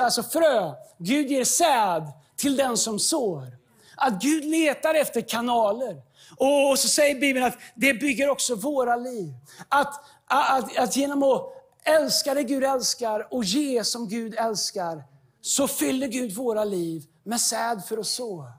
alltså 0.00 0.22
frö, 0.22 0.72
Gud 0.98 1.30
ger 1.30 1.44
säd 1.44 2.12
till 2.36 2.56
den 2.56 2.76
som 2.76 2.98
sår. 2.98 3.65
Att 3.96 4.22
Gud 4.22 4.44
letar 4.44 4.94
efter 4.94 5.20
kanaler. 5.20 6.02
Och 6.36 6.78
så 6.78 6.88
säger 6.88 7.20
Bibeln 7.20 7.46
att 7.46 7.58
det 7.74 7.94
bygger 7.94 8.28
också 8.28 8.54
våra 8.54 8.96
liv. 8.96 9.32
Att, 9.68 10.04
att, 10.26 10.78
att 10.78 10.96
genom 10.96 11.22
att 11.22 11.52
älska 11.84 12.34
det 12.34 12.42
Gud 12.42 12.64
älskar 12.64 13.34
och 13.34 13.44
ge 13.44 13.84
som 13.84 14.08
Gud 14.08 14.34
älskar, 14.34 15.04
så 15.40 15.68
fyller 15.68 16.06
Gud 16.06 16.32
våra 16.32 16.64
liv 16.64 17.02
med 17.24 17.40
säd 17.40 17.82
för 17.88 17.98
att 17.98 18.06
så. 18.06 18.50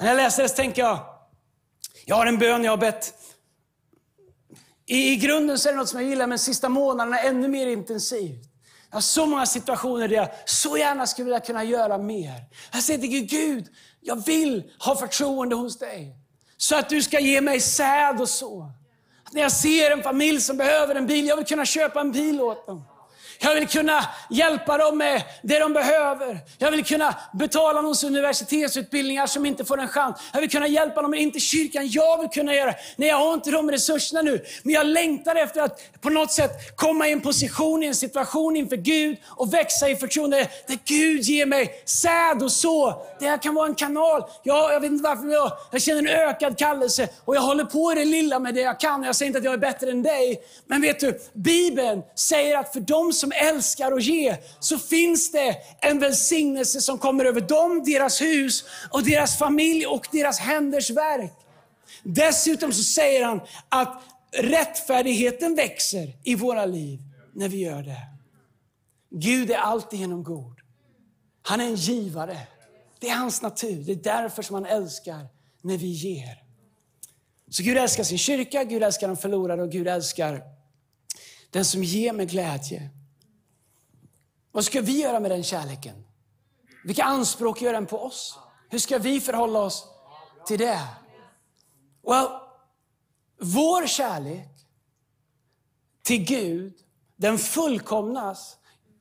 När 0.00 0.08
jag 0.08 0.16
läser 0.16 0.42
det 0.42 0.48
så 0.48 0.54
tänker 0.54 0.82
jag, 0.82 0.98
jag 2.06 2.16
har 2.16 2.26
en 2.26 2.38
bön 2.38 2.64
jag 2.64 2.72
har 2.72 2.76
bett. 2.76 3.14
I, 4.86 5.12
I 5.12 5.16
grunden 5.16 5.58
så 5.58 5.68
är 5.68 5.72
det 5.72 5.78
något 5.78 5.88
som 5.88 6.00
jag 6.00 6.10
gillar, 6.10 6.26
men 6.26 6.38
sista 6.38 6.68
månaderna 6.68 7.18
är 7.18 7.28
ännu 7.28 7.48
mer 7.48 7.66
intensivt. 7.66 8.44
Jag 8.90 8.96
har 8.96 9.00
så 9.00 9.26
många 9.26 9.46
situationer 9.46 10.08
där 10.08 10.16
jag 10.16 10.28
så 10.46 10.76
gärna 10.76 11.06
skulle 11.06 11.24
vilja 11.24 11.40
kunna 11.40 11.64
göra 11.64 11.98
mer. 11.98 12.44
Jag 12.72 12.82
säger 12.82 13.00
till 13.00 13.10
Gud, 13.10 13.28
Gud, 13.28 13.66
jag 14.00 14.26
vill 14.26 14.70
ha 14.78 14.96
förtroende 14.96 15.54
hos 15.54 15.78
dig. 15.78 16.16
Så 16.56 16.76
att 16.76 16.88
du 16.88 17.02
ska 17.02 17.20
ge 17.20 17.40
mig 17.40 17.60
säd 17.60 18.20
och 18.20 18.28
så. 18.28 18.70
När 19.32 19.42
jag 19.42 19.52
ser 19.52 19.90
en 19.90 20.02
familj 20.02 20.40
som 20.40 20.56
behöver 20.56 20.94
en 20.94 21.06
bil, 21.06 21.26
jag 21.26 21.36
vill 21.36 21.46
kunna 21.46 21.64
köpa 21.64 22.00
en 22.00 22.12
bil 22.12 22.40
åt 22.40 22.66
dem. 22.66 22.84
Jag 23.40 23.54
vill 23.54 23.68
kunna 23.68 24.04
hjälpa 24.30 24.78
dem 24.78 24.98
med 24.98 25.22
det 25.42 25.58
de 25.58 25.72
behöver. 25.72 26.38
Jag 26.58 26.70
vill 26.70 26.84
kunna 26.84 27.14
betala 27.32 27.80
någons 27.80 28.04
universitetsutbildningar 28.04 29.26
som 29.26 29.46
inte 29.46 29.64
får 29.64 29.80
en 29.80 29.88
chans. 29.88 30.20
Jag 30.32 30.40
vill 30.40 30.50
kunna 30.50 30.66
hjälpa 30.66 31.02
dem, 31.02 31.10
men 31.10 31.20
inte 31.20 31.40
kyrkan. 31.40 31.88
Jag 31.88 32.20
vill 32.20 32.28
kunna 32.28 32.54
göra 32.54 32.74
Nej, 32.96 33.08
jag 33.08 33.16
har 33.16 33.34
inte 33.34 33.50
de 33.50 33.70
resurserna 33.70 34.22
nu. 34.22 34.44
Men 34.62 34.74
jag 34.74 34.86
längtar 34.86 35.36
efter 35.36 35.60
att 35.60 36.00
på 36.00 36.10
något 36.10 36.32
sätt 36.32 36.76
komma 36.76 37.08
i 37.08 37.12
en 37.12 37.20
position, 37.20 37.82
i 37.82 37.86
en 37.86 37.94
situation 37.94 38.56
inför 38.56 38.76
Gud 38.76 39.16
och 39.26 39.54
växa 39.54 39.88
i 39.88 39.96
förtroende. 39.96 40.48
Där 40.66 40.78
Gud 40.84 41.22
ger 41.22 41.46
mig 41.46 41.82
säd 41.84 42.42
och 42.42 42.52
så. 42.52 43.06
Det 43.20 43.26
här 43.26 43.42
kan 43.42 43.54
vara 43.54 43.66
en 43.66 43.74
kanal. 43.74 44.22
Jag, 44.42 44.72
jag 44.72 44.80
vet 44.80 44.90
inte 44.90 45.04
varför, 45.04 45.22
men 45.22 45.32
jag, 45.32 45.52
jag 45.70 45.82
känner 45.82 46.00
en 46.00 46.28
ökad 46.28 46.58
kallelse 46.58 47.08
och 47.24 47.36
jag 47.36 47.40
håller 47.40 47.64
på 47.64 47.92
i 47.92 47.94
det 47.94 48.04
lilla 48.04 48.38
med 48.38 48.54
det 48.54 48.60
jag 48.60 48.80
kan. 48.80 49.02
Jag 49.02 49.16
säger 49.16 49.26
inte 49.26 49.38
att 49.38 49.44
jag 49.44 49.54
är 49.54 49.58
bättre 49.58 49.90
än 49.90 50.02
dig. 50.02 50.42
Men 50.66 50.80
vet 50.80 51.00
du, 51.00 51.20
Bibeln 51.32 52.02
säger 52.14 52.58
att 52.58 52.72
för 52.72 52.80
dem 52.80 53.12
som 53.12 53.27
som 53.28 53.48
älskar 53.48 53.92
att 53.92 54.02
ge, 54.02 54.36
så 54.60 54.78
finns 54.78 55.32
det 55.32 55.56
en 55.80 55.98
välsignelse 55.98 56.80
som 56.80 56.98
kommer 56.98 57.24
över 57.24 57.40
dem, 57.40 57.82
deras 57.84 58.20
hus 58.20 58.64
och 58.90 59.04
deras 59.04 59.38
familj 59.38 59.86
och 59.86 60.06
deras 60.12 60.38
händers 60.38 60.90
verk. 60.90 61.32
Dessutom 62.02 62.72
så 62.72 62.82
säger 62.82 63.24
han 63.24 63.40
att 63.68 64.02
rättfärdigheten 64.32 65.54
växer 65.54 66.12
i 66.24 66.34
våra 66.34 66.64
liv 66.66 67.00
när 67.34 67.48
vi 67.48 67.56
gör 67.56 67.82
det. 67.82 67.98
Gud 69.10 69.50
är 69.50 69.56
alltid 69.56 70.00
genom 70.00 70.24
god. 70.24 70.60
Han 71.42 71.60
är 71.60 71.64
en 71.64 71.74
givare. 71.74 72.38
Det 73.00 73.08
är 73.08 73.16
hans 73.16 73.42
natur. 73.42 73.84
Det 73.84 73.92
är 73.92 73.96
därför 73.96 74.42
som 74.42 74.54
han 74.54 74.66
älskar 74.66 75.26
när 75.62 75.76
vi 75.76 75.86
ger. 75.86 76.42
Så 77.50 77.62
Gud 77.62 77.78
älskar 77.78 78.04
sin 78.04 78.18
kyrka, 78.18 78.64
Gud 78.64 78.82
älskar 78.82 79.08
de 79.08 79.16
förlorade 79.16 79.62
och 79.62 79.70
Gud 79.70 79.88
älskar 79.88 80.42
den 81.50 81.64
som 81.64 81.84
ger 81.84 82.12
med 82.12 82.30
glädje. 82.30 82.90
Vad 84.58 84.64
ska 84.64 84.80
vi 84.80 85.00
göra 85.00 85.20
med 85.20 85.30
den 85.30 85.42
kärleken? 85.42 86.04
Vilka 86.84 87.04
anspråk 87.04 87.62
gör 87.62 87.72
den 87.72 87.86
på 87.86 87.98
oss? 87.98 88.38
Hur 88.70 88.78
ska 88.78 88.98
vi 88.98 89.20
förhålla 89.20 89.58
oss 89.58 89.88
till 90.46 90.58
det? 90.58 90.80
Well, 92.02 92.28
vår 93.40 93.86
kärlek 93.86 94.48
till 96.02 96.24
Gud, 96.24 96.74
den 97.16 97.38
fullkomnas. 97.38 98.56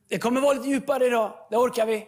Det 0.07 0.19
kommer 0.19 0.41
vara 0.41 0.53
lite 0.53 0.69
djupare 0.69 1.05
idag, 1.05 1.47
det 1.49 1.57
orkar 1.57 1.85
vi. 1.85 2.07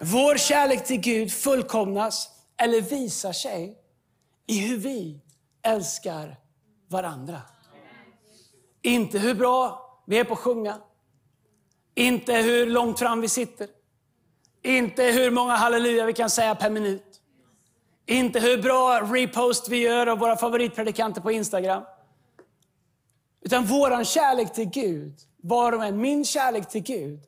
Vår 0.00 0.36
kärlek 0.36 0.86
till 0.86 1.00
Gud 1.00 1.32
fullkomnas, 1.32 2.30
eller 2.56 2.80
visar 2.80 3.32
sig, 3.32 3.78
i 4.46 4.58
hur 4.58 4.76
vi 4.76 5.20
älskar 5.62 6.36
varandra. 6.88 7.42
Inte 8.82 9.18
hur 9.18 9.34
bra 9.34 9.86
vi 10.06 10.18
är 10.18 10.24
på 10.24 10.32
att 10.32 10.38
sjunga, 10.38 10.80
inte 12.00 12.34
hur 12.34 12.66
långt 12.66 12.98
fram 12.98 13.20
vi 13.20 13.28
sitter. 13.28 13.68
Inte 14.62 15.02
hur 15.02 15.30
många 15.30 15.54
halleluja 15.56 16.06
vi 16.06 16.12
kan 16.12 16.30
säga 16.30 16.54
per 16.54 16.70
minut. 16.70 17.20
Inte 18.06 18.40
hur 18.40 18.62
bra 18.62 19.00
repost 19.00 19.68
vi 19.68 19.78
gör 19.78 20.06
av 20.06 20.18
våra 20.18 20.36
favoritpredikanter 20.36 21.20
på 21.20 21.32
Instagram. 21.32 21.82
Utan 23.44 23.64
vår 23.64 24.04
kärlek 24.04 24.52
till 24.52 24.70
Gud, 24.70 25.14
var 25.42 25.72
och 25.72 25.84
en, 25.84 26.00
min 26.00 26.24
kärlek 26.24 26.68
till 26.68 26.82
Gud, 26.82 27.20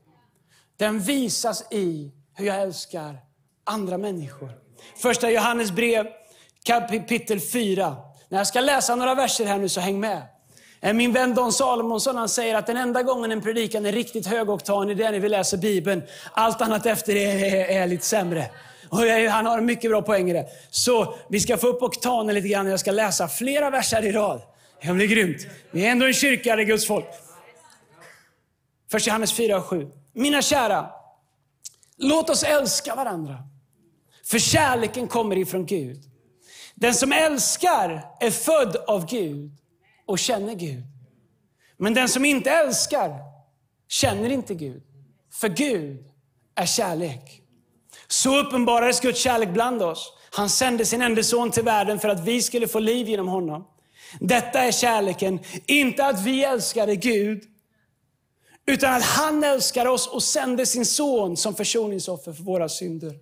den 0.77 1.01
visas 1.01 1.73
i 1.73 2.13
hur 2.35 2.47
jag 2.47 2.63
älskar 2.63 3.19
andra 3.65 3.99
människor. 3.99 4.51
Första 4.97 5.31
Johannes 5.31 5.71
brev 5.71 6.07
kapitel 6.65 7.41
4. 7.41 7.97
När 8.29 8.39
jag 8.39 8.47
ska 8.47 8.61
läsa 8.61 8.95
några 8.95 9.15
verser 9.15 9.45
här 9.45 9.59
nu 9.59 9.69
så 9.69 9.81
häng 9.81 10.01
med. 10.01 10.23
Eh, 10.83 10.93
min 10.93 11.13
vän 11.13 11.35
Don 11.35 11.53
Salomonsson 11.53 12.17
han 12.17 12.29
säger 12.29 12.55
att 12.55 12.67
den 12.67 12.77
enda 12.77 13.03
gången 13.03 13.33
en 13.33 13.41
predikan 13.41 13.87
är 13.87 13.93
riktigt 13.93 14.27
högoktanig, 14.27 14.97
det 14.97 15.05
är 15.05 15.13
när 15.13 15.21
vi 15.21 15.29
läser 15.29 15.57
Bibeln. 15.57 16.03
Allt 16.33 16.61
annat 16.61 16.87
efter 16.87 17.15
det 17.15 17.25
är, 17.25 17.55
är, 17.55 17.83
är 17.83 17.87
lite 17.87 18.05
sämre. 18.05 18.51
Och 18.89 18.99
han 19.31 19.47
har 19.47 19.59
en 19.59 19.65
mycket 19.65 19.91
bra 19.91 20.03
poäng 20.03 20.31
i 20.31 20.33
det. 20.33 20.47
Så 20.71 21.15
vi 21.29 21.41
ska 21.41 21.57
få 21.57 21.67
upp 21.67 21.83
oktanen 21.83 22.35
lite 22.35 22.49
grann. 22.49 22.67
Jag 22.67 22.81
ska 22.81 22.91
läsa 22.91 23.29
flera 23.29 23.71
verser 23.71 24.05
i 24.05 24.13
rad. 24.13 24.43
Det 24.83 24.93
blir 24.93 25.07
grymt. 25.07 25.47
Vi 25.71 25.87
är 25.87 25.91
ändå 25.91 26.07
en 26.07 26.13
kyrka, 26.13 26.57
det 26.57 26.63
är 26.63 26.67
Guds 26.67 26.87
folk. 26.87 27.07
Först 28.91 29.07
Johannes 29.07 29.33
4 29.33 29.57
och 29.57 29.65
7. 29.65 29.89
Mina 30.13 30.43
kära, 30.43 30.91
låt 31.97 32.31
oss 32.31 32.43
älska 32.43 32.95
varandra. 32.95 33.39
För 34.25 34.39
kärleken 34.39 35.09
kommer 35.09 35.39
ifrån 35.39 35.67
Gud. 35.67 36.03
Den 36.75 36.95
som 36.95 37.13
älskar 37.13 38.05
är 38.21 38.31
född 38.31 38.77
av 38.77 39.07
Gud 39.07 39.51
och 40.07 40.19
känner 40.19 40.55
Gud. 40.55 40.83
Men 41.77 41.95
den 41.95 42.09
som 42.09 42.25
inte 42.25 42.51
älskar 42.51 43.17
känner 43.89 44.31
inte 44.31 44.55
Gud. 44.55 44.83
För 45.33 45.49
Gud 45.49 46.05
är 46.55 46.67
kärlek. 46.67 47.43
Så 48.09 48.39
uppenbarades 48.39 49.01
Guds 49.01 49.21
kärlek 49.21 49.49
bland 49.49 49.83
oss. 49.83 50.13
Han 50.33 50.51
sände 50.51 50.87
sin 50.87 51.03
enda 51.03 51.23
son 51.23 51.51
till 51.51 51.63
världen 51.63 51.99
för 51.99 52.09
att 52.09 52.25
vi 52.25 52.43
skulle 52.43 52.69
få 52.69 52.79
liv 52.79 53.09
genom 53.09 53.29
honom. 53.29 53.69
Detta 54.21 54.61
är 54.61 54.73
kärleken, 54.73 55.41
inte 55.67 56.07
att 56.07 56.23
vi 56.23 56.45
älskade 56.45 56.97
Gud, 56.97 57.43
utan 58.67 58.95
att 58.95 59.03
han 59.03 59.45
älskar 59.45 59.87
oss 59.87 60.07
och 60.07 60.23
sände 60.23 60.67
sin 60.67 60.87
son 60.87 61.37
som 61.37 61.55
försoningsoffer 61.55 62.33
för 62.33 62.43
våra 62.43 62.69
synder. 62.69 63.13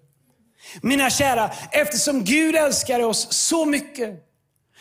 Mina 0.82 1.10
kära, 1.10 1.50
eftersom 1.70 2.24
Gud 2.24 2.56
älskar 2.56 3.00
oss 3.00 3.32
så 3.32 3.64
mycket 3.64 4.29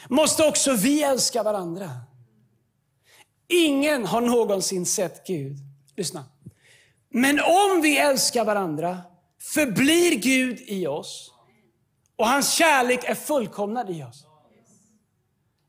måste 0.08 0.48
också 0.48 0.74
vi 0.74 1.04
älska 1.04 1.44
varandra. 1.44 1.90
Ingen 3.48 4.06
har 4.06 4.22
någonsin 4.22 4.86
sett 4.86 5.28
Gud. 5.28 5.58
Lyssna. 5.96 6.26
Men 7.10 7.40
om 7.40 7.82
vi 7.82 7.98
älskar 7.98 8.46
varandra 8.46 9.02
förblir 9.54 10.16
Gud 10.16 10.62
i 10.62 10.88
oss 10.88 11.34
och 12.16 12.28
hans 12.28 12.54
kärlek 12.54 13.04
är 13.04 13.16
fullkomnad 13.16 13.90
i 13.90 14.04
oss. 14.04 14.26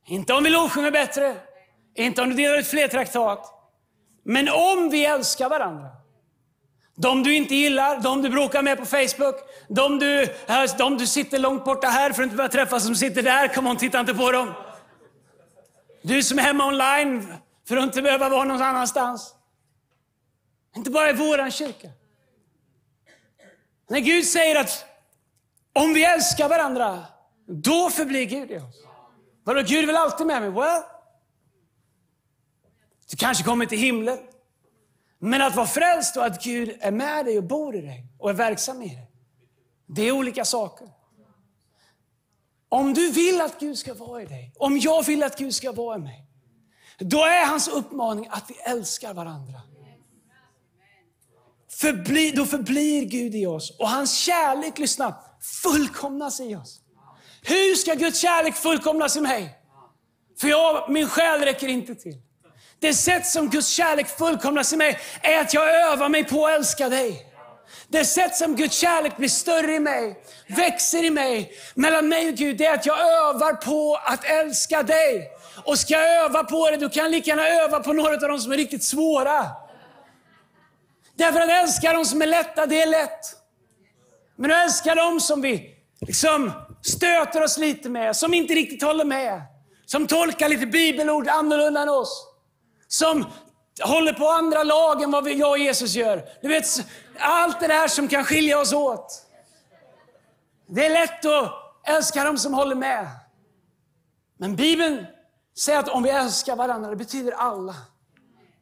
Inte 0.06 0.32
om 0.32 0.44
vi 0.44 0.50
lovsjunger 0.50 0.90
bättre, 0.90 1.36
inte 1.94 2.22
om 2.22 2.30
du 2.30 2.36
delar 2.36 2.58
ut 2.58 2.66
fler 2.66 2.88
traktat. 2.88 3.54
Men 4.22 4.48
om 4.48 4.88
vi 4.90 5.04
älskar 5.04 5.48
varandra. 5.48 5.88
De 7.02 7.22
du 7.22 7.34
inte 7.34 7.54
gillar, 7.54 8.00
de 8.00 8.22
du 8.22 8.28
bråkar 8.28 8.62
med 8.62 8.78
på 8.78 8.86
Facebook, 8.86 9.34
de 9.68 9.98
du, 9.98 10.34
de 10.78 10.98
du 10.98 11.06
sitter 11.06 11.38
långt 11.38 11.64
borta 11.64 11.88
här 11.88 12.12
för 12.12 12.22
att 12.22 12.26
inte 12.26 12.36
behöva 12.36 12.52
träffa 12.52 12.80
som 12.80 12.94
sitter 12.94 13.22
där, 13.22 13.48
kom 13.48 13.66
on, 13.66 13.76
titta 13.76 14.00
inte 14.00 14.14
på 14.14 14.32
dem. 14.32 14.52
Du 16.02 16.22
som 16.22 16.38
är 16.38 16.42
hemma 16.42 16.66
online 16.66 17.34
för 17.68 17.76
att 17.76 17.84
inte 17.84 18.02
behöva 18.02 18.28
vara 18.28 18.44
någon 18.44 18.62
annanstans. 18.62 19.34
Inte 20.76 20.90
bara 20.90 21.10
i 21.10 21.12
våran 21.12 21.50
kyrka. 21.50 21.88
När 23.88 24.00
Gud 24.00 24.26
säger 24.26 24.60
att 24.60 24.84
om 25.72 25.94
vi 25.94 26.04
älskar 26.04 26.48
varandra, 26.48 27.04
då 27.46 27.90
förblir 27.90 28.24
Gud 28.24 28.50
i 28.50 28.56
oss. 28.56 28.84
Vadå, 29.44 29.62
Gud 29.62 29.82
är 29.82 29.86
väl 29.86 29.96
alltid 29.96 30.26
med 30.26 30.42
mig? 30.42 30.50
Well, 30.50 30.82
du 33.10 33.16
kanske 33.16 33.44
kommer 33.44 33.66
till 33.66 33.78
himlen. 33.78 34.18
Men 35.22 35.42
att 35.42 35.56
vara 35.56 35.66
frälst 35.66 36.16
och 36.16 36.26
att 36.26 36.44
Gud 36.44 36.76
är 36.80 36.90
med 36.90 37.24
dig 37.24 37.38
och 37.38 37.44
bor 37.44 37.76
i 37.76 37.80
dig 37.80 38.06
och 38.18 38.30
är 38.30 38.34
verksam 38.34 38.82
i 38.82 38.88
dig. 38.88 39.10
Det 39.86 40.02
är 40.02 40.12
olika 40.12 40.44
saker. 40.44 40.88
Om 42.68 42.94
du 42.94 43.10
vill 43.10 43.40
att 43.40 43.60
Gud 43.60 43.78
ska 43.78 43.94
vara 43.94 44.22
i 44.22 44.26
dig, 44.26 44.52
om 44.56 44.78
jag 44.78 45.06
vill 45.06 45.22
att 45.22 45.38
Gud 45.38 45.54
ska 45.54 45.72
vara 45.72 45.96
i 45.96 46.00
mig, 46.00 46.26
då 46.98 47.18
är 47.18 47.46
hans 47.46 47.68
uppmaning 47.68 48.28
att 48.30 48.50
vi 48.50 48.54
älskar 48.54 49.14
varandra. 49.14 49.62
Förbli, 51.70 52.30
då 52.30 52.46
förblir 52.46 53.04
Gud 53.04 53.34
i 53.34 53.46
oss 53.46 53.76
och 53.78 53.88
hans 53.88 54.18
kärlek, 54.18 54.78
lyssna, 54.78 55.16
fullkomnas 55.62 56.40
i 56.40 56.56
oss. 56.56 56.80
Hur 57.42 57.74
ska 57.74 57.94
Guds 57.94 58.20
kärlek 58.20 58.54
fullkomnas 58.54 59.16
i 59.16 59.20
mig? 59.20 59.58
För 60.40 60.48
jag, 60.48 60.90
min 60.90 61.08
själ 61.08 61.40
räcker 61.40 61.68
inte 61.68 61.94
till. 61.94 62.22
Det 62.80 62.94
sätt 62.94 63.26
som 63.26 63.50
Guds 63.50 63.68
kärlek 63.68 64.08
fullkomnas 64.18 64.72
i 64.72 64.76
mig 64.76 64.98
är 65.22 65.40
att 65.40 65.54
jag 65.54 65.92
övar 65.92 66.08
mig 66.08 66.24
på 66.24 66.46
att 66.46 66.52
älska 66.52 66.88
dig. 66.88 67.26
Det 67.88 68.04
sätt 68.04 68.36
som 68.36 68.56
Guds 68.56 68.76
kärlek 68.76 69.16
blir 69.16 69.28
större 69.28 69.74
i 69.74 69.80
mig, 69.80 70.24
växer 70.46 71.04
i 71.04 71.10
mig, 71.10 71.52
mellan 71.74 72.08
mig 72.08 72.28
och 72.28 72.34
Gud, 72.34 72.56
det 72.56 72.66
är 72.66 72.74
att 72.74 72.86
jag 72.86 72.98
övar 72.98 73.52
på 73.52 74.00
att 74.04 74.24
älska 74.24 74.82
dig. 74.82 75.30
Och 75.64 75.78
ska 75.78 75.94
jag 75.94 76.24
öva 76.24 76.44
på 76.44 76.70
det, 76.70 76.76
du 76.76 76.88
kan 76.88 77.02
jag 77.02 77.10
lika 77.10 77.30
gärna 77.30 77.48
öva 77.48 77.80
på 77.80 77.92
några 77.92 78.12
av 78.12 78.20
de 78.20 78.38
som 78.38 78.52
är 78.52 78.56
riktigt 78.56 78.84
svåra. 78.84 79.46
Därför 81.14 81.40
att 81.40 81.50
älska 81.50 81.92
de 81.92 82.04
som 82.04 82.22
är 82.22 82.26
lätta, 82.26 82.66
det 82.66 82.82
är 82.82 82.86
lätt. 82.86 83.20
Men 84.36 84.50
att 84.50 84.64
älska 84.64 84.94
de 84.94 85.20
som 85.20 85.40
vi 85.40 85.76
liksom 86.00 86.52
stöter 86.82 87.42
oss 87.42 87.58
lite 87.58 87.88
med, 87.88 88.16
som 88.16 88.34
inte 88.34 88.54
riktigt 88.54 88.82
håller 88.82 89.04
med, 89.04 89.42
som 89.86 90.06
tolkar 90.06 90.48
lite 90.48 90.66
bibelord 90.66 91.28
annorlunda 91.28 91.82
än 91.82 91.88
oss, 91.88 92.29
som 92.92 93.26
håller 93.82 94.12
på 94.12 94.28
andra 94.28 94.62
lag 94.62 95.02
än 95.02 95.10
vad 95.10 95.30
jag 95.30 95.50
och 95.50 95.58
Jesus 95.58 95.94
gör. 95.94 96.28
Du 96.42 96.48
vet, 96.48 96.66
allt 97.18 97.60
det 97.60 97.66
där 97.66 97.88
som 97.88 98.08
kan 98.08 98.24
skilja 98.24 98.60
oss 98.60 98.72
åt. 98.72 99.26
Det 100.66 100.86
är 100.86 100.90
lätt 100.90 101.24
att 101.24 101.52
älska 101.84 102.24
de 102.24 102.38
som 102.38 102.54
håller 102.54 102.74
med. 102.74 103.08
Men 104.36 104.56
Bibeln 104.56 105.06
säger 105.58 105.78
att 105.78 105.88
om 105.88 106.02
vi 106.02 106.10
älskar 106.10 106.56
varandra, 106.56 106.90
det 106.90 106.96
betyder 106.96 107.32
alla. 107.32 107.76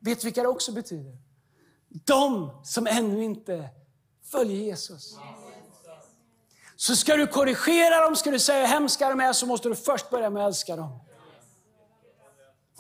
Vet 0.01 0.21
du 0.21 0.25
vilka 0.25 0.43
det 0.43 0.49
också 0.49 0.73
betyder? 0.73 1.17
De 1.89 2.51
som 2.65 2.87
ännu 2.87 3.25
inte 3.25 3.69
följer 4.31 4.57
Jesus. 4.57 5.19
Så 6.77 6.97
ska 6.97 7.17
du 7.17 7.27
korrigera 7.27 8.01
dem, 8.01 8.17
ska 8.17 8.31
du 8.31 8.39
säga 8.39 8.67
hur 8.67 8.73
hemska 8.73 9.09
de 9.09 9.21
är, 9.21 9.33
så 9.33 9.47
måste 9.47 9.69
du 9.69 9.77
först 9.77 10.11
börja 10.11 10.31
med 10.31 10.43
att 10.43 10.49
älska 10.49 10.77
dem. 10.77 11.01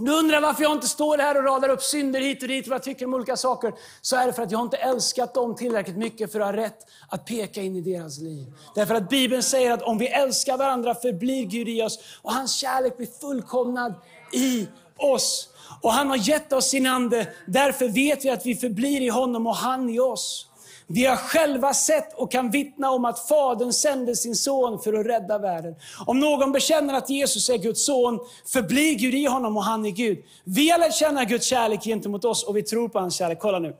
Du 0.00 0.12
undrar 0.12 0.40
varför 0.40 0.62
jag 0.62 0.72
inte 0.72 0.88
står 0.88 1.18
här 1.18 1.36
och 1.36 1.44
radar 1.44 1.68
upp 1.68 1.82
synder 1.82 2.20
hit 2.20 2.42
och 2.42 2.48
dit, 2.48 2.68
vad 2.68 2.74
jag 2.74 2.82
tycker 2.82 3.06
om 3.06 3.14
olika 3.14 3.36
saker. 3.36 3.72
Så 4.00 4.16
är 4.16 4.26
det 4.26 4.32
för 4.32 4.42
att 4.42 4.50
jag 4.50 4.62
inte 4.62 4.76
älskat 4.76 5.34
dem 5.34 5.54
tillräckligt 5.54 5.96
mycket 5.96 6.32
för 6.32 6.40
att 6.40 6.46
ha 6.46 6.52
rätt 6.52 6.78
att 7.08 7.26
peka 7.26 7.62
in 7.62 7.76
i 7.76 7.80
deras 7.80 8.18
liv. 8.18 8.46
Därför 8.74 8.94
att 8.94 9.08
Bibeln 9.08 9.42
säger 9.42 9.72
att 9.72 9.82
om 9.82 9.98
vi 9.98 10.08
älskar 10.08 10.56
varandra 10.56 10.94
förblir 10.94 11.44
Gud 11.44 11.68
i 11.68 11.82
oss 11.82 11.98
och 12.22 12.32
hans 12.32 12.56
kärlek 12.56 12.96
blir 12.96 13.08
fullkomnad 13.20 13.94
i 14.32 14.68
oss. 14.96 15.48
Och 15.82 15.92
han 15.92 16.10
har 16.10 16.16
gett 16.16 16.52
oss 16.52 16.70
sin 16.70 16.86
Ande, 16.86 17.28
därför 17.46 17.88
vet 17.88 18.24
vi 18.24 18.30
att 18.30 18.46
vi 18.46 18.54
förblir 18.54 19.00
i 19.00 19.08
honom 19.08 19.46
och 19.46 19.56
han 19.56 19.90
i 19.90 20.00
oss. 20.00 20.47
Vi 20.90 21.06
har 21.06 21.16
själva 21.16 21.74
sett 21.74 22.14
och 22.14 22.32
kan 22.32 22.50
vittna 22.50 22.90
om 22.90 23.04
att 23.04 23.28
Fadern 23.28 23.72
sände 23.72 24.16
sin 24.16 24.36
son 24.36 24.80
för 24.80 24.92
att 24.92 25.06
rädda 25.06 25.38
världen. 25.38 25.74
Om 26.06 26.20
någon 26.20 26.52
bekänner 26.52 26.94
att 26.94 27.10
Jesus 27.10 27.48
är 27.50 27.58
Guds 27.58 27.84
son, 27.84 28.20
förblir 28.46 28.94
Gud 28.94 29.14
i 29.14 29.24
honom 29.26 29.56
och 29.56 29.64
han 29.64 29.86
är 29.86 29.90
Gud. 29.90 30.18
Vi 30.44 30.70
har 30.70 30.78
lärt 30.78 30.94
känna 30.94 31.24
Guds 31.24 31.46
kärlek 31.46 31.84
gentemot 31.84 32.24
oss 32.24 32.44
och 32.44 32.56
vi 32.56 32.62
tror 32.62 32.88
på 32.88 32.98
hans 32.98 33.14
kärlek. 33.14 33.38
Kolla 33.40 33.58
nu. 33.58 33.76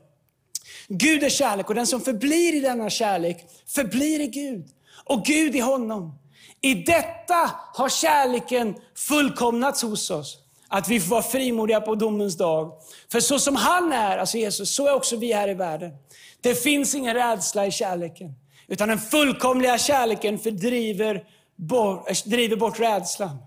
Gud 0.87 1.23
är 1.23 1.29
kärlek 1.29 1.69
och 1.69 1.75
den 1.75 1.87
som 1.87 2.01
förblir 2.01 2.55
i 2.55 2.59
denna 2.59 2.89
kärlek 2.89 3.45
förblir 3.67 4.21
i 4.21 4.27
Gud 4.27 4.67
och 5.05 5.25
Gud 5.25 5.55
i 5.55 5.59
honom. 5.59 6.19
I 6.61 6.73
detta 6.73 7.51
har 7.73 7.89
kärleken 7.89 8.75
fullkomnats 8.95 9.81
hos 9.81 10.11
oss. 10.11 10.37
Att 10.69 10.87
vi 10.87 10.99
får 10.99 11.09
vara 11.09 11.21
frimodiga 11.21 11.81
på 11.81 11.95
domens 11.95 12.37
dag. 12.37 12.73
För 13.11 13.19
så 13.19 13.39
som 13.39 13.55
han 13.55 13.93
är, 13.93 14.17
alltså 14.17 14.37
Jesus, 14.37 14.75
så 14.75 14.87
är 14.87 14.93
också 14.93 15.17
vi 15.17 15.33
här 15.33 15.47
i 15.47 15.53
världen. 15.53 15.91
Det 16.41 16.55
finns 16.55 16.95
ingen 16.95 17.13
rädsla 17.13 17.65
i 17.65 17.71
kärleken. 17.71 18.33
Utan 18.67 18.89
den 18.89 18.99
fullkomliga 18.99 19.77
kärleken 19.77 20.39
fördriver 20.39 21.23
bort, 21.55 22.09
eh, 22.09 22.15
driver 22.25 22.55
bort 22.55 22.79
rädslan. 22.79 23.37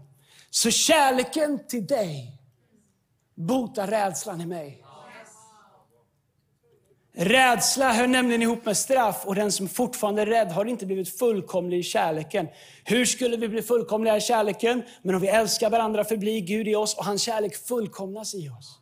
Så 0.51 0.71
kärleken 0.71 1.67
till 1.69 1.87
dig 1.87 2.39
botar 3.35 3.87
rädslan 3.87 4.41
i 4.41 4.47
mig. 4.47 4.82
Rädsla 7.15 7.93
hör 7.93 8.07
nämligen 8.07 8.43
ihop 8.43 8.65
med 8.65 8.77
straff 8.77 9.23
och 9.25 9.35
den 9.35 9.53
som 9.53 9.69
fortfarande 9.69 10.23
är 10.23 10.27
rädd 10.27 10.49
har 10.49 10.65
inte 10.65 10.87
blivit 10.87 11.19
fullkomlig 11.19 11.79
i 11.79 11.83
kärleken. 11.83 12.49
Hur 12.85 13.05
skulle 13.05 13.37
vi 13.37 13.49
bli 13.49 13.63
fullkomliga 13.63 14.17
i 14.17 14.21
kärleken? 14.21 14.83
Men 15.03 15.15
om 15.15 15.21
vi 15.21 15.29
älskar 15.29 15.71
varandra 15.71 16.05
förblir 16.05 16.41
Gud 16.41 16.69
i 16.69 16.75
oss 16.75 16.95
och 16.95 17.05
hans 17.05 17.23
kärlek 17.23 17.57
fullkomnas 17.57 18.35
i 18.35 18.49
oss. 18.49 18.79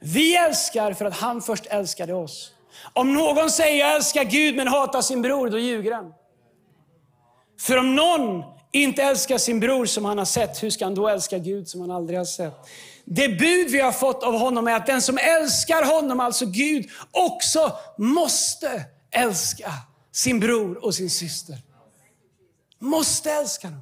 Vi 0.00 0.36
älskar 0.36 0.92
för 0.92 1.04
att 1.04 1.16
han 1.16 1.42
först 1.42 1.66
älskade 1.66 2.14
oss. 2.14 2.52
Om 2.92 3.14
någon 3.14 3.50
säger 3.50 3.80
jag 3.80 3.96
älskar 3.96 4.24
Gud 4.24 4.56
men 4.56 4.68
hatar 4.68 5.02
sin 5.02 5.22
bror, 5.22 5.50
då 5.50 5.58
ljuger 5.58 5.92
han. 5.92 6.12
För 7.60 7.76
om 7.76 7.94
någon 7.94 8.44
inte 8.72 9.02
älskar 9.02 9.38
sin 9.38 9.60
bror 9.60 9.86
som 9.86 10.04
han 10.04 10.18
har 10.18 10.24
sett, 10.24 10.62
hur 10.62 10.70
ska 10.70 10.84
han 10.84 10.94
då 10.94 11.08
älska 11.08 11.38
Gud 11.38 11.68
som 11.68 11.80
han 11.80 11.90
aldrig 11.90 12.18
har 12.18 12.24
sett? 12.24 12.54
Det 13.08 13.28
bud 13.28 13.70
vi 13.70 13.80
har 13.80 13.92
fått 13.92 14.22
av 14.22 14.38
honom 14.38 14.68
är 14.68 14.72
att 14.72 14.86
den 14.86 15.02
som 15.02 15.18
älskar 15.18 15.84
honom, 15.84 16.20
alltså 16.20 16.46
Gud, 16.46 16.90
också 17.10 17.72
måste 17.98 18.84
älska 19.10 19.72
sin 20.12 20.40
bror 20.40 20.84
och 20.84 20.94
sin 20.94 21.10
syster. 21.10 21.56
Måste 22.78 23.32
älska 23.32 23.68
dem. 23.68 23.80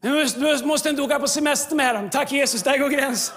Du 0.00 0.64
måste 0.64 0.88
inte 0.88 1.02
åka 1.02 1.18
på 1.18 1.28
semester 1.28 1.76
med 1.76 1.94
dem. 1.94 2.10
Tack 2.10 2.32
Jesus, 2.32 2.62
där 2.62 2.78
går 2.78 2.88
gränsen. 2.88 3.36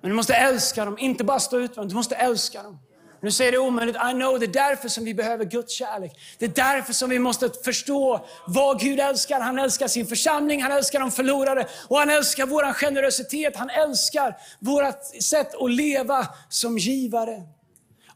Men 0.00 0.10
du 0.10 0.16
måste 0.16 0.34
älska 0.34 0.84
dem, 0.84 0.98
inte 0.98 1.24
bara 1.24 1.40
stå 1.40 1.58
ut 1.58 1.70
med 1.70 1.76
dem. 1.76 1.88
Du 1.88 1.94
måste 1.94 2.14
älska 2.14 2.62
dem. 2.62 2.78
Nu 3.24 3.30
säger 3.30 3.52
det 3.52 3.58
omöjligt. 3.58 3.96
I 3.96 4.12
know, 4.12 4.38
det 4.38 4.46
är 4.46 4.68
därför 4.68 4.88
som 4.88 5.04
vi 5.04 5.14
behöver 5.14 5.44
Guds 5.44 5.72
kärlek. 5.72 6.12
Det 6.38 6.44
är 6.44 6.48
därför 6.48 6.92
som 6.92 7.10
vi 7.10 7.18
måste 7.18 7.50
förstå 7.64 8.26
vad 8.46 8.80
Gud 8.80 9.00
älskar. 9.00 9.40
Han 9.40 9.58
älskar 9.58 9.88
sin 9.88 10.06
församling, 10.06 10.62
han 10.62 10.72
älskar 10.72 11.00
de 11.00 11.10
förlorade 11.10 11.66
och 11.88 11.98
han 11.98 12.10
älskar 12.10 12.46
vår 12.46 12.72
generositet. 12.72 13.56
Han 13.56 13.70
älskar 13.70 14.36
vårt 14.58 15.22
sätt 15.22 15.54
att 15.54 15.70
leva 15.70 16.26
som 16.48 16.78
givare. 16.78 17.42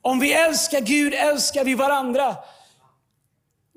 Om 0.02 0.20
vi 0.20 0.32
älskar 0.32 0.80
Gud 0.80 1.14
älskar 1.14 1.64
vi 1.64 1.74
varandra. 1.74 2.36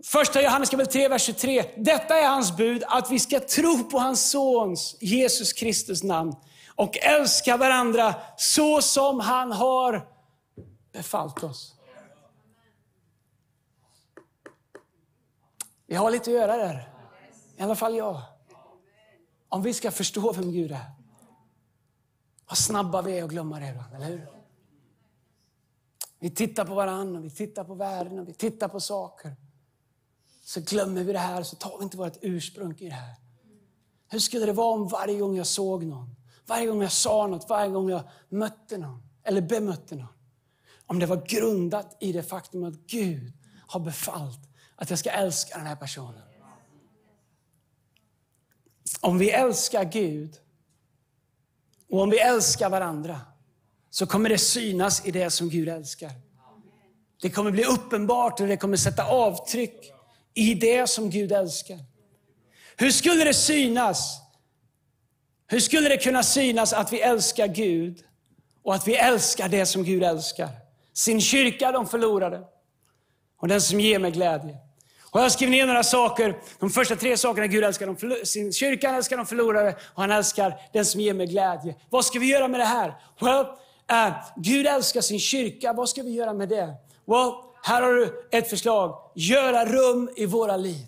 Första 0.06 0.42
Johannes 0.42 0.70
kapitel 0.70 0.94
3, 0.94 1.08
vers 1.08 1.22
23. 1.22 1.64
Detta 1.78 2.18
är 2.18 2.28
hans 2.28 2.58
bud, 2.58 2.84
att 2.88 3.12
vi 3.12 3.20
ska 3.20 3.40
tro 3.40 3.84
på 3.84 4.00
hans 4.00 4.32
sons, 4.32 4.96
Jesus 5.00 5.54
Kristus 5.54 6.04
namn 6.04 6.36
och 6.76 6.98
älska 6.98 7.58
varandra 7.58 8.16
så 8.38 8.82
som 8.82 9.20
han 9.20 9.52
har 9.52 10.11
befallt 10.92 11.44
oss. 11.44 11.76
Vi 15.86 15.96
har 15.96 16.12
lite 16.12 16.30
att 16.30 16.36
göra 16.36 16.58
där. 16.58 16.90
I 17.58 17.62
alla 17.62 17.76
fall 17.76 17.96
jag. 17.96 18.22
Om 19.50 19.62
vi 19.62 19.74
ska 19.74 19.92
förstå 19.92 20.34
vem 20.34 20.52
Gud 20.52 20.72
är. 20.72 20.92
Vad 22.48 22.58
snabba 22.58 23.02
vi 23.02 23.20
är 23.20 23.24
att 23.24 23.30
glömma 23.30 23.60
det 23.60 23.68
ibland, 23.68 23.96
eller 23.96 24.06
hur? 24.06 24.28
Vi 26.20 26.30
tittar 26.30 26.66
på 26.66 26.74
varandra, 26.74 27.20
vi 27.20 27.30
tittar 27.30 27.64
på 27.64 27.74
världen 27.74 28.20
och 28.20 28.28
vi 28.28 28.34
tittar 28.34 28.68
på 28.68 28.80
saker. 28.80 29.36
Så 30.44 30.62
glömmer 30.62 31.04
vi 31.04 31.14
det 31.14 31.20
här, 31.20 31.44
så 31.44 31.56
tar 31.56 31.78
vi 31.78 31.84
inte 31.84 31.98
vårt 31.98 32.18
ursprung 32.22 32.76
i 32.78 32.90
det 32.90 32.96
här. 32.96 33.16
Hur 34.08 34.20
skulle 34.20 34.46
det 34.46 34.54
vara 34.54 34.74
om 34.74 34.88
varje 34.88 35.20
gång 35.20 35.38
jag 35.38 35.48
såg 35.48 35.84
någon, 35.84 36.16
varje 36.46 36.68
gång 36.68 36.82
jag 36.82 36.92
sa 36.92 37.28
något, 37.28 37.50
varje 37.50 37.72
gång 37.72 37.90
jag 37.90 38.04
mötte 38.30 38.78
någon 38.78 39.04
eller 39.24 39.42
bemötte 39.42 39.96
någon, 39.96 40.14
om 40.92 41.00
det 41.00 41.06
var 41.06 41.26
grundat 41.28 41.98
i 42.00 42.12
det 42.12 42.24
faktum 42.24 42.64
att 42.64 42.74
Gud 42.74 43.34
har 43.68 43.80
befallt 43.80 44.40
att 44.76 44.90
jag 44.90 45.00
ska 45.00 45.10
älska 45.10 45.58
den 45.58 45.68
här 45.68 45.76
personen. 45.76 46.22
om 49.00 49.18
vi 49.18 49.32
älskar 49.32 49.84
Gud 49.84 50.36
och 51.90 52.02
om 52.02 52.10
vi 52.10 52.20
älskar 52.20 52.70
varandra 52.70 53.22
så 53.90 54.06
kommer 54.06 54.30
det 54.30 54.38
synas 54.38 55.06
i 55.06 55.12
det 55.12 55.30
som 55.30 55.50
Gud 55.50 55.70
älskar. 55.70 56.12
Det 57.22 57.30
kommer 57.30 57.52
bli 57.52 57.66
uppenbart 57.66 58.40
och 58.40 58.48
det 58.48 58.58
kommer 58.58 58.78
sätta 58.78 59.04
avtryck 59.04 59.92
i 60.34 60.54
det 60.54 60.90
som 60.90 61.10
Gud 61.10 61.32
älskar. 61.32 61.80
Hur 62.78 62.92
skulle 62.92 63.24
det 63.24 63.34
synas? 63.34 64.22
Hur 65.48 65.60
skulle 65.60 65.90
det 65.90 65.98
kunna 65.98 66.24
synas 66.24 66.74
att 66.74 66.94
vi 66.94 67.02
älskar 67.02 67.48
Gud 67.48 68.04
och 68.64 68.76
att 68.76 68.88
vi 68.88 68.96
älskar 68.96 69.50
det 69.50 69.66
som 69.66 69.84
Gud 69.84 70.04
älskar? 70.04 70.71
Sin 70.94 71.22
kyrka 71.22 71.72
de 71.72 71.88
förlorade 71.88 72.42
och 73.42 73.48
den 73.48 73.62
som 73.62 73.80
ger 73.80 74.00
mig 74.00 74.12
glädje. 74.12 74.58
Och 75.12 75.22
jag 75.22 75.32
skriver 75.32 75.52
ner 75.52 75.66
några 75.66 75.84
saker. 75.84 76.38
De 76.60 76.70
första 76.70 76.96
tre 76.96 77.18
sakerna 77.18 77.48
Gud 77.48 77.64
älskar 77.64 77.88
de 77.88 78.26
sin 78.26 78.54
kyrka, 78.54 78.88
han 78.88 78.96
älskar 78.96 79.18
de 79.18 79.26
förlorade 79.26 79.76
och 79.94 80.02
han 80.02 80.12
älskar 80.12 80.54
den 80.74 80.86
som 80.86 81.02
ger 81.02 81.14
mig 81.14 81.28
glädje. 81.28 81.76
Vad 81.90 82.06
ska 82.06 82.20
vi 82.20 82.26
göra 82.26 82.48
med 82.48 82.60
det 82.60 82.66
här? 82.66 82.94
Well, 83.20 83.46
uh, 83.92 84.18
Gud 84.36 84.68
älskar 84.68 85.02
sin 85.02 85.20
kyrka. 85.20 85.74
Vad 85.74 85.90
ska 85.90 86.04
vi 86.04 86.12
göra 86.12 86.34
med 86.34 86.50
det? 86.50 86.76
Well, 87.06 87.32
här 87.64 87.82
har 87.82 87.94
du 87.94 88.28
ett 88.32 88.50
förslag. 88.50 89.12
Göra 89.16 89.66
rum 89.66 90.10
i 90.16 90.26
våra 90.26 90.58
liv. 90.58 90.86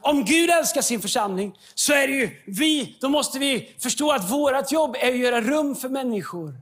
Om 0.00 0.24
Gud 0.24 0.50
älskar 0.50 0.82
sin 0.82 1.00
församling 1.00 1.58
så 1.74 1.92
är 1.92 2.08
det 2.08 2.14
ju 2.14 2.30
vi, 2.46 2.96
då 3.00 3.08
måste 3.08 3.38
vi 3.38 3.74
förstå 3.78 4.12
att 4.12 4.30
vårt 4.30 4.72
jobb 4.72 4.96
är 5.00 5.08
att 5.08 5.18
göra 5.18 5.40
rum 5.40 5.76
för 5.76 5.88
människor 5.88 6.54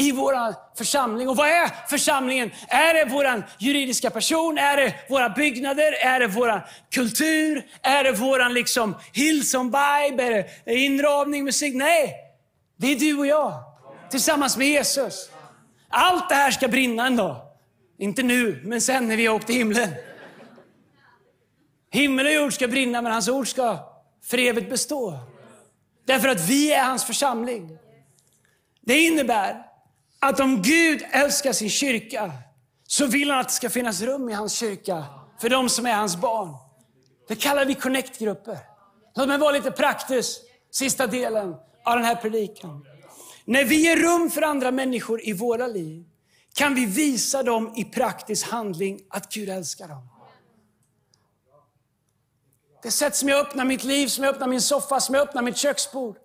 i 0.00 0.12
vår 0.12 0.34
församling. 0.78 1.28
Och 1.28 1.36
vad 1.36 1.48
är 1.48 1.88
församlingen? 1.88 2.50
Är 2.68 2.94
det 2.94 3.10
vår 3.10 3.42
juridiska 3.58 4.10
person? 4.10 4.58
Är 4.58 4.76
det 4.76 4.94
våra 5.08 5.28
byggnader? 5.28 5.92
Är 5.92 6.20
det 6.20 6.26
vår 6.26 6.66
kultur? 6.90 7.66
Är 7.82 8.04
det 8.04 8.12
vår 8.12 8.48
liksom 8.48 8.96
Hillsong 9.12 9.66
Vibe? 9.66 10.22
Är 10.22 10.30
det 10.64 10.74
inramning, 10.74 11.44
musik? 11.44 11.74
Nej, 11.74 12.14
det 12.76 12.86
är 12.92 12.96
du 12.96 13.18
och 13.18 13.26
jag 13.26 13.64
tillsammans 14.10 14.56
med 14.56 14.68
Jesus. 14.68 15.30
Allt 15.88 16.28
det 16.28 16.34
här 16.34 16.50
ska 16.50 16.68
brinna 16.68 17.06
en 17.06 17.16
dag. 17.16 17.36
Inte 17.98 18.22
nu, 18.22 18.60
men 18.64 18.80
sen 18.80 19.08
när 19.08 19.16
vi 19.16 19.26
har 19.26 19.34
åkt 19.34 19.46
till 19.46 19.56
himlen. 19.56 19.90
Himmel 21.92 22.26
och 22.26 22.32
jord 22.32 22.52
ska 22.52 22.68
brinna, 22.68 23.02
men 23.02 23.12
hans 23.12 23.28
ord 23.28 23.48
ska 23.48 23.78
för 24.24 24.38
evigt 24.38 24.70
bestå. 24.70 25.18
Därför 26.06 26.28
att 26.28 26.48
vi 26.48 26.72
är 26.72 26.84
hans 26.84 27.04
församling. 27.04 27.78
Det 28.80 28.98
innebär 28.98 29.69
att 30.20 30.40
om 30.40 30.62
Gud 30.62 31.02
älskar 31.10 31.52
sin 31.52 31.70
kyrka 31.70 32.32
så 32.88 33.06
vill 33.06 33.30
han 33.30 33.40
att 33.40 33.48
det 33.48 33.54
ska 33.54 33.70
finnas 33.70 34.02
rum 34.02 34.28
i 34.28 34.32
hans 34.32 34.52
kyrka 34.52 35.04
för 35.40 35.48
de 35.48 35.68
som 35.68 35.86
är 35.86 35.94
hans 35.94 36.16
barn. 36.16 36.54
Det 37.28 37.36
kallar 37.36 37.64
vi 37.64 37.74
connect-grupper. 37.74 38.58
Låt 39.16 39.28
mig 39.28 39.38
vara 39.38 39.52
lite 39.52 39.70
praktisk, 39.70 40.40
sista 40.70 41.06
delen 41.06 41.54
av 41.84 41.96
den 41.96 42.04
här 42.04 42.14
predikan. 42.14 42.86
När 43.44 43.64
vi 43.64 43.82
ger 43.82 43.96
rum 43.96 44.30
för 44.30 44.42
andra 44.42 44.70
människor 44.70 45.28
i 45.28 45.32
våra 45.32 45.66
liv 45.66 46.04
kan 46.54 46.74
vi 46.74 46.86
visa 46.86 47.42
dem 47.42 47.72
i 47.76 47.84
praktisk 47.84 48.50
handling 48.50 49.00
att 49.08 49.32
Gud 49.32 49.48
älskar 49.48 49.88
dem. 49.88 50.08
Det 52.82 52.90
sätt 52.90 53.16
som 53.16 53.28
jag 53.28 53.46
öppnar 53.46 53.64
mitt 53.64 53.84
liv, 53.84 54.06
som 54.06 54.24
jag 54.24 54.34
öppnar 54.34 54.46
min 54.48 54.60
soffa, 54.60 55.00
som 55.00 55.14
jag 55.14 55.28
öppnar 55.28 55.42
mitt 55.42 55.56
köksbord. 55.56 56.16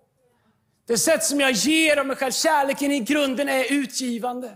Det 0.86 0.98
sätt 0.98 1.24
som 1.24 1.40
jag 1.40 1.52
ger 1.52 1.96
av 1.96 2.06
mig 2.06 2.16
själv, 2.16 2.32
kärleken 2.32 2.92
i 2.92 3.00
grunden 3.00 3.48
är 3.48 3.72
utgivande. 3.72 4.50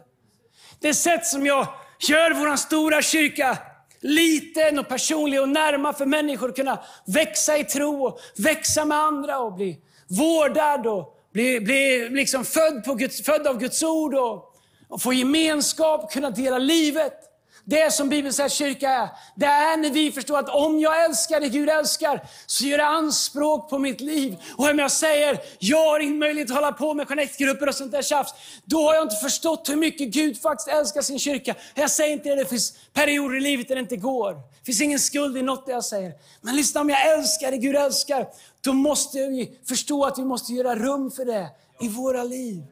Det 0.81 0.95
sätt 0.95 1.27
som 1.27 1.47
jag 1.47 1.67
gör 2.09 2.31
vår 2.31 2.57
stora 2.57 3.03
kyrka 3.03 3.59
liten 4.01 4.79
och 4.79 4.89
personlig 4.89 5.41
och 5.41 5.49
närma 5.49 5.93
för 5.93 6.07
människor 6.07 6.49
att 6.49 6.57
kunna 6.57 6.79
växa 7.07 7.59
i 7.59 7.65
tro 7.65 8.07
och 8.07 8.21
växa 8.37 8.85
med 8.85 8.99
andra 8.99 9.39
och 9.39 9.55
bli 9.55 9.79
vårdad 10.09 10.87
och 10.87 11.17
bli, 11.33 11.61
bli 11.61 12.09
liksom 12.11 12.45
född, 12.45 12.85
på 12.85 12.95
Guds, 12.95 13.23
född 13.23 13.47
av 13.47 13.59
Guds 13.59 13.83
ord 13.83 14.15
och, 14.15 14.55
och 14.89 15.03
få 15.03 15.13
gemenskap, 15.13 16.13
kunna 16.13 16.31
dela 16.31 16.59
livet. 16.59 17.30
Det 17.71 17.95
som 17.95 18.09
Bibeln 18.09 18.35
säger 18.35 18.49
kyrka 18.49 18.91
är, 18.91 19.09
det 19.35 19.47
är 19.47 19.77
när 19.77 19.91
vi 19.91 20.13
förstår 20.13 20.39
att 20.39 20.49
om 20.49 20.81
jag 20.81 21.05
älskar 21.05 21.41
det 21.41 21.49
Gud 21.49 21.69
älskar, 21.69 22.27
så 22.47 22.65
gör 22.65 22.79
det 22.79 22.87
anspråk 22.87 23.71
på 23.71 23.79
mitt 23.79 24.01
liv. 24.01 24.37
Och 24.57 24.71
om 24.71 24.79
jag 24.79 24.91
säger, 24.91 25.41
jag 25.59 25.91
har 25.91 26.01
ingen 26.01 26.19
möjlighet 26.19 26.51
att 26.51 26.55
hålla 26.55 26.73
på 26.73 26.95
med 26.95 27.09
connectgrupper 27.09 27.69
och 27.69 27.75
sånt 27.75 27.93
där 27.93 28.03
tjafs, 28.03 28.35
då 28.65 28.87
har 28.87 28.95
jag 28.95 29.05
inte 29.05 29.17
förstått 29.17 29.69
hur 29.69 29.77
mycket 29.77 30.09
Gud 30.09 30.41
faktiskt 30.43 30.69
älskar 30.69 31.03
sin 31.03 31.19
kyrka. 31.19 31.55
Jag 31.75 31.91
säger 31.91 32.13
inte 32.13 32.29
det, 32.29 32.35
det 32.35 32.45
finns 32.45 32.73
perioder 32.93 33.37
i 33.37 33.41
livet 33.41 33.69
där 33.69 33.75
det 33.75 33.81
inte 33.81 33.97
går. 33.97 34.33
Det 34.35 34.65
finns 34.65 34.81
ingen 34.81 35.01
skuld 35.01 35.37
i 35.37 35.43
något 35.43 35.67
det 35.67 35.73
jag 35.73 35.85
säger. 35.85 36.13
Men 36.41 36.57
lyssna, 36.57 36.81
om 36.81 36.91
jag 36.91 37.13
älskar 37.19 37.51
det 37.51 37.57
Gud 37.57 37.77
älskar, 37.77 38.29
då 38.61 38.73
måste 38.73 39.19
vi 39.19 39.59
förstå 39.69 40.05
att 40.05 40.19
vi 40.19 40.25
måste 40.25 40.53
göra 40.53 40.77
rum 40.77 41.11
för 41.11 41.25
det 41.25 41.49
i 41.81 41.89
våra 41.89 42.23
liv. 42.23 42.63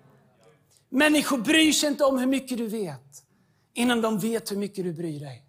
Människor 0.88 1.38
bryr 1.38 1.72
sig 1.72 1.88
inte 1.88 2.04
om 2.04 2.18
hur 2.18 2.26
mycket 2.26 2.58
du 2.58 2.66
vet 2.66 3.27
innan 3.78 4.00
de 4.00 4.18
vet 4.18 4.52
hur 4.52 4.56
mycket 4.56 4.84
du 4.84 4.92
bryr 4.92 5.20
dig. 5.20 5.42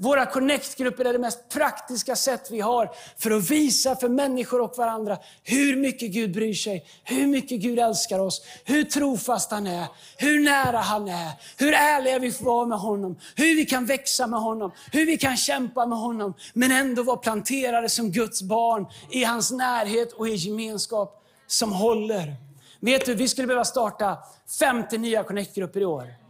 Våra 0.00 0.26
connect-grupper 0.26 1.04
är 1.04 1.12
det 1.12 1.18
mest 1.18 1.48
praktiska 1.48 2.16
sätt 2.16 2.48
vi 2.50 2.60
har 2.60 2.90
för 3.18 3.30
att 3.30 3.50
visa 3.50 3.96
för 3.96 4.08
människor 4.08 4.60
och 4.60 4.74
varandra 4.76 5.18
hur 5.42 5.76
mycket 5.76 6.10
Gud 6.10 6.32
bryr 6.32 6.54
sig, 6.54 6.84
hur 7.04 7.26
mycket 7.26 7.60
Gud 7.60 7.78
älskar 7.78 8.18
oss, 8.18 8.42
hur 8.64 8.84
trofast 8.84 9.50
han 9.50 9.66
är, 9.66 9.86
hur 10.16 10.40
nära 10.44 10.78
han 10.78 11.08
är, 11.08 11.30
hur 11.56 11.72
ärliga 11.72 12.18
vi 12.18 12.32
får 12.32 12.44
vara 12.44 12.66
med 12.66 12.78
honom, 12.78 13.16
hur 13.36 13.56
vi 13.56 13.66
kan 13.66 13.86
växa 13.86 14.26
med 14.26 14.40
honom, 14.40 14.72
hur 14.92 15.06
vi 15.06 15.18
kan 15.18 15.36
kämpa 15.36 15.86
med 15.86 15.98
honom, 15.98 16.34
men 16.52 16.72
ändå 16.72 17.02
vara 17.02 17.16
planterade 17.16 17.88
som 17.88 18.10
Guds 18.10 18.42
barn 18.42 18.86
i 19.10 19.24
hans 19.24 19.50
närhet 19.50 20.12
och 20.12 20.28
i 20.28 20.34
gemenskap 20.34 21.24
som 21.46 21.72
håller. 21.72 22.36
Vet 22.80 23.06
du, 23.06 23.14
vi 23.14 23.28
skulle 23.28 23.46
behöva 23.46 23.64
starta 23.64 24.18
50 24.58 24.98
nya 24.98 25.24
connect-grupper 25.24 25.80
i 25.80 25.84
år. 25.84 26.27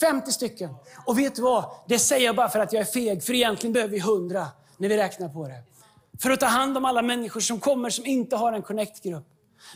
50 0.00 0.32
stycken. 0.32 0.70
Och 1.06 1.18
vet 1.18 1.34
du 1.34 1.42
vad? 1.42 1.64
Det 1.88 1.98
säger 1.98 2.26
jag 2.26 2.36
bara 2.36 2.48
för 2.48 2.58
att 2.58 2.72
jag 2.72 2.80
är 2.80 2.84
feg, 2.84 3.22
för 3.22 3.34
egentligen 3.34 3.72
behöver 3.72 3.92
vi 3.92 3.98
100 3.98 4.46
när 4.76 4.88
vi 4.88 4.96
räknar 4.96 5.28
på 5.28 5.48
det. 5.48 5.62
För 6.22 6.30
att 6.30 6.40
ta 6.40 6.46
hand 6.46 6.76
om 6.76 6.84
alla 6.84 7.02
människor 7.02 7.40
som 7.40 7.60
kommer 7.60 7.90
som 7.90 8.06
inte 8.06 8.36
har 8.36 8.52
en 8.52 8.62
connect-grupp. 8.62 9.24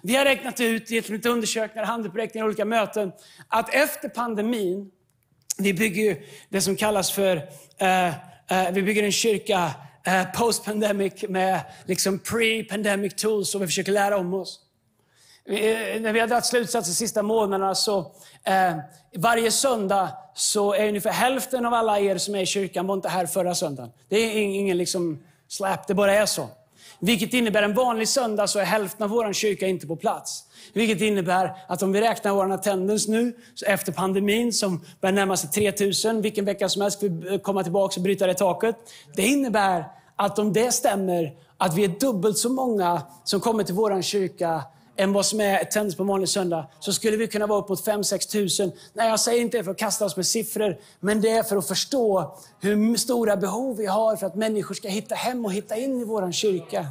Vi 0.03 0.16
har 0.16 0.25
räknat 0.25 0.61
ut 0.61 0.90
i 0.90 1.01
lite 1.01 1.29
undersökningar, 1.29 1.87
handelberäkningar, 1.87 2.46
olika 2.46 2.64
möten, 2.64 3.12
att 3.48 3.75
efter 3.75 4.09
pandemin, 4.09 4.90
vi 5.59 5.75
bygger 5.75 6.03
ju 6.03 6.27
det 6.48 6.61
som 6.61 6.77
kallas 6.77 7.12
för, 7.12 7.37
uh, 7.37 8.09
uh, 8.53 8.70
vi 8.72 8.83
bygger 8.83 9.03
en 9.03 9.12
kyrka 9.12 9.75
uh, 10.09 10.33
post-pandemic 10.35 11.25
med 11.29 11.61
liksom 11.87 12.18
pre-pandemic 12.18 13.14
tools 13.14 13.55
och 13.55 13.62
vi 13.62 13.66
försöker 13.66 13.92
lära 13.92 14.16
om 14.16 14.35
oss. 14.35 14.61
Eh, 15.48 16.00
när 16.00 16.12
vi 16.12 16.20
har 16.20 16.26
dragit 16.26 16.46
slutsatser 16.46 16.90
de 16.90 16.94
sista 16.94 17.22
månaderna 17.22 17.74
så 17.74 18.12
Eh, 18.44 18.76
varje 19.16 19.50
söndag 19.50 20.09
så 20.35 20.74
är 20.74 20.88
ungefär 20.88 21.11
hälften 21.11 21.66
av 21.66 21.74
alla 21.74 22.00
er 22.00 22.18
som 22.18 22.35
är 22.35 22.40
i 22.40 22.46
kyrkan 22.46 22.87
var 22.87 22.94
inte 22.94 23.09
här 23.09 23.26
förra 23.26 23.55
söndagen. 23.55 23.90
Det 24.09 24.16
är 24.16 24.42
ingen 24.42 24.76
liksom 24.76 25.22
släp, 25.48 25.87
det 25.87 25.94
bara 25.94 26.14
är 26.14 26.26
så. 26.26 26.48
Vilket 26.98 27.35
innebär 27.35 27.62
en 27.62 27.74
vanlig 27.74 28.09
söndag 28.09 28.46
så 28.46 28.59
är 28.59 28.64
hälften 28.64 29.05
av 29.05 29.11
vår 29.11 29.33
kyrka 29.33 29.66
inte 29.66 29.87
på 29.87 29.96
plats. 29.96 30.44
Vilket 30.72 31.00
innebär 31.00 31.55
att 31.68 31.83
om 31.83 31.92
vi 31.92 32.00
räknar 32.00 32.33
vår 32.33 32.52
attendance 32.52 33.11
nu, 33.11 33.37
efter 33.66 33.92
pandemin 33.92 34.52
som 34.52 34.85
börjar 35.00 35.12
närma 35.12 35.37
sig 35.37 35.50
3000, 35.50 36.22
vilken 36.22 36.44
vecka 36.44 36.68
som 36.68 36.83
helst 36.83 36.98
ska 36.98 37.09
vi 37.09 37.35
eh, 37.35 37.38
komma 37.38 37.62
tillbaka 37.62 38.00
och 38.00 38.02
bryta 38.02 38.26
det 38.26 38.35
taket. 38.35 38.76
Det 39.16 39.22
innebär 39.22 39.85
att 40.16 40.38
om 40.38 40.52
det 40.52 40.72
stämmer, 40.72 41.33
att 41.59 41.74
vi 41.74 41.85
är 41.85 41.88
dubbelt 41.88 42.38
så 42.38 42.48
många 42.48 43.02
som 43.24 43.40
kommer 43.40 43.64
till 43.64 43.74
vår 43.74 44.02
kyrka 44.02 44.62
än 44.96 45.12
vad 45.12 45.26
som 45.26 45.40
är 45.40 45.62
attendance 45.62 45.96
på 45.96 46.05
vanlig 46.05 46.28
söndag, 46.28 46.66
så 46.81 46.92
skulle 46.92 47.16
vi 47.16 47.26
kunna 47.26 47.46
vara 47.46 47.59
upp 47.59 47.68
mot 47.68 47.87
5-6 47.87 48.31
tusen. 48.31 48.72
Nej, 48.92 49.09
jag 49.09 49.20
säger 49.20 49.40
inte 49.40 49.57
det 49.57 49.64
för 49.64 49.70
att 49.70 49.78
kasta 49.78 50.05
oss 50.05 50.16
med 50.16 50.26
siffror, 50.26 50.76
men 51.00 51.20
det 51.20 51.28
är 51.28 51.42
för 51.42 51.57
att 51.57 51.68
förstå 51.68 52.37
hur 52.61 52.96
stora 52.96 53.37
behov 53.37 53.76
vi 53.76 53.87
har 53.87 54.16
för 54.16 54.26
att 54.26 54.35
människor 54.35 54.74
ska 54.74 54.88
hitta 54.88 55.14
hem 55.14 55.44
och 55.44 55.52
hitta 55.52 55.76
in 55.76 56.00
i 56.00 56.05
vår 56.05 56.33
kyrka. 56.33 56.87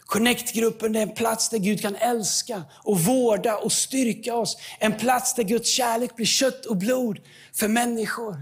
Connect-gruppen 0.00 0.96
är 0.96 1.02
en 1.02 1.14
plats 1.14 1.48
där 1.48 1.58
Gud 1.58 1.82
kan 1.82 1.96
älska 1.96 2.62
och 2.84 3.00
vårda 3.00 3.56
och 3.56 3.72
styrka 3.72 4.34
oss. 4.34 4.56
En 4.78 4.92
plats 4.92 5.34
där 5.34 5.42
Guds 5.42 5.70
kärlek 5.70 6.16
blir 6.16 6.26
kött 6.26 6.66
och 6.66 6.76
blod 6.76 7.18
för 7.54 7.68
människor. 7.68 8.36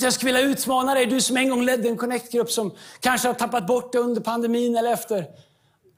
Jag 0.00 0.12
skulle 0.12 0.32
vilja 0.32 0.50
utmana 0.50 0.94
dig, 0.94 1.06
du 1.06 1.20
som 1.20 1.36
en 1.36 1.50
gång 1.50 1.64
ledde 1.64 1.88
en 1.88 1.96
connect-grupp 1.96 2.50
som 2.50 2.74
kanske 3.00 3.28
har 3.28 3.34
tappat 3.34 3.66
bort 3.66 3.92
det 3.92 3.98
under 3.98 4.20
pandemin 4.20 4.76
eller 4.76 4.92
efter. 4.92 5.26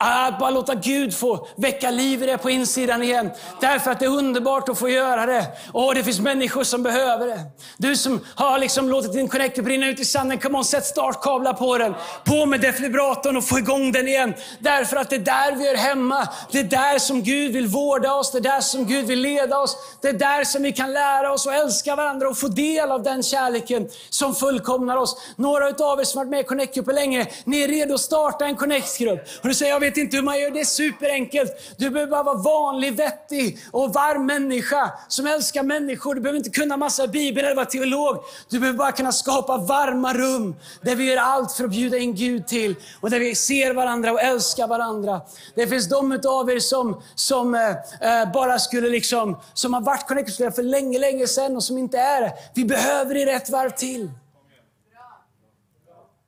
Att 0.01 0.39
bara 0.39 0.51
låta 0.51 0.75
Gud 0.75 1.15
få 1.15 1.49
väcka 1.57 1.91
liv 1.91 2.23
i 2.23 2.27
det 2.27 2.39
på 2.39 2.51
insidan 2.51 3.03
igen. 3.03 3.31
Därför 3.61 3.91
att 3.91 4.01
det 4.01 4.05
är 4.05 4.11
underbart 4.11 4.69
att 4.69 4.79
få 4.79 4.89
göra 4.89 5.27
det. 5.27 5.47
Och 5.73 5.95
det 5.95 6.05
finns 6.05 6.21
människor 6.21 6.65
som 6.65 6.83
behöver 6.83 7.27
det. 7.27 7.41
Du 7.77 7.97
som 7.97 8.21
har 8.35 8.59
liksom 8.59 8.89
låtit 8.89 9.13
din 9.13 9.29
connector 9.29 9.63
brinna 9.63 9.87
ut 9.87 10.01
i 10.01 10.05
sanden, 10.05 10.39
come 10.39 10.59
on, 10.59 10.65
sätt 10.65 10.85
startkablar 10.85 11.53
på 11.53 11.79
den. 11.79 11.95
På 12.25 12.47
med 12.47 12.61
defibrillatorn 12.61 13.37
och 13.37 13.45
få 13.45 13.59
igång 13.59 13.93
den 13.93 14.09
igen. 14.09 14.35
Därför 14.59 14.97
att 14.97 15.11
det 15.11 15.17
är 15.17 15.21
där 15.21 15.57
vi 15.57 15.69
är 15.69 15.77
hemma. 15.77 16.29
Det 16.51 16.59
är 16.59 16.65
där 16.65 16.99
som 16.99 17.23
Gud 17.23 17.53
vill 17.53 17.67
vårda 17.67 18.15
oss. 18.15 18.33
Det 18.33 18.39
är 18.39 18.43
där 18.43 18.61
som 18.61 18.87
Gud 18.87 19.07
vill 19.07 19.21
leda 19.21 19.59
oss. 19.59 19.77
Det 20.01 20.09
är 20.09 20.13
där 20.13 20.45
som 20.45 20.63
vi 20.63 20.73
kan 20.73 20.93
lära 20.93 21.33
oss 21.33 21.47
att 21.47 21.55
älska 21.55 21.97
varandra 21.97 22.29
och 22.29 22.39
få 22.39 22.49
del 22.49 22.93
av 22.93 23.03
den 23.03 23.23
kärleken 23.23 23.89
som 24.11 24.35
fullkomnar 24.35 24.97
oss. 24.97 25.17
Några 25.37 25.67
av 25.85 26.01
er 26.01 26.05
som 26.05 26.19
varit 26.19 26.31
med 26.31 26.41
i 26.41 26.45
Connect-gruppen 26.45 26.95
länge, 26.95 27.27
ni 27.45 27.63
är 27.63 27.69
redo 27.69 27.95
att 27.95 28.01
starta 28.01 28.45
en 28.45 28.57
Connect-grupp. 28.57 29.21
Och 29.43 29.49
du 29.49 29.55
säger, 29.55 29.73
jag 29.73 29.88
vet 29.89 29.97
inte 29.97 30.17
hur 30.17 30.25
man 30.25 30.41
gör, 30.41 30.51
det 30.51 30.61
är 30.61 30.65
superenkelt. 30.65 31.53
Du 31.77 31.91
behöver 31.91 32.11
bara 32.11 32.23
vara 32.23 32.37
vanlig, 32.37 32.97
vettig 32.97 33.59
och 33.71 33.93
varm 33.95 34.27
människa 34.27 34.93
som 35.09 35.27
älskar 35.27 35.63
människor. 35.63 36.15
Du 36.15 36.21
behöver 36.21 36.39
inte 36.39 36.51
kunna 36.51 36.77
massa 36.77 37.07
bibel 37.07 37.45
eller 37.45 37.57
vara 37.57 37.67
teolog. 37.67 38.17
Du 38.49 38.59
behöver 38.59 38.79
bara 38.79 38.93
kunna 38.93 39.13
skapa 39.13 39.57
varma 39.57 40.15
rum 40.15 40.57
där 40.83 40.97
vi 40.97 41.05
gör 41.05 41.17
allt 41.17 41.53
för 41.53 41.65
att 41.65 41.71
bjuda 41.71 41.99
in 41.99 42.15
Gud 42.15 42.47
till 42.47 42.75
och 43.01 43.11
där 43.11 43.21
vi 43.21 43.35
ser 43.35 43.75
varandra 43.75 44.13
och 44.13 44.23
älskar 44.23 44.67
varandra. 44.67 45.21
Det 45.55 45.67
finns 45.67 45.89
de 45.89 46.21
av 46.27 46.51
er 46.51 46.59
som, 46.59 47.03
som 47.15 47.55
eh, 47.55 48.21
eh, 48.21 48.33
bara 48.33 48.59
skulle 48.59 48.89
liksom, 48.89 49.41
som 49.55 49.75
har 49.75 49.81
varit 49.81 50.09
connected 50.09 50.55
för 50.55 50.63
länge, 50.63 50.99
länge 50.99 51.27
sedan 51.27 51.57
och 51.57 51.65
som 51.65 51.79
inte 51.79 51.99
är 51.99 52.21
det. 52.21 52.33
Vi 52.55 52.65
behöver 52.65 53.17
er 53.17 53.27
ett 53.27 53.51
varv 53.51 53.71
till. 53.71 54.11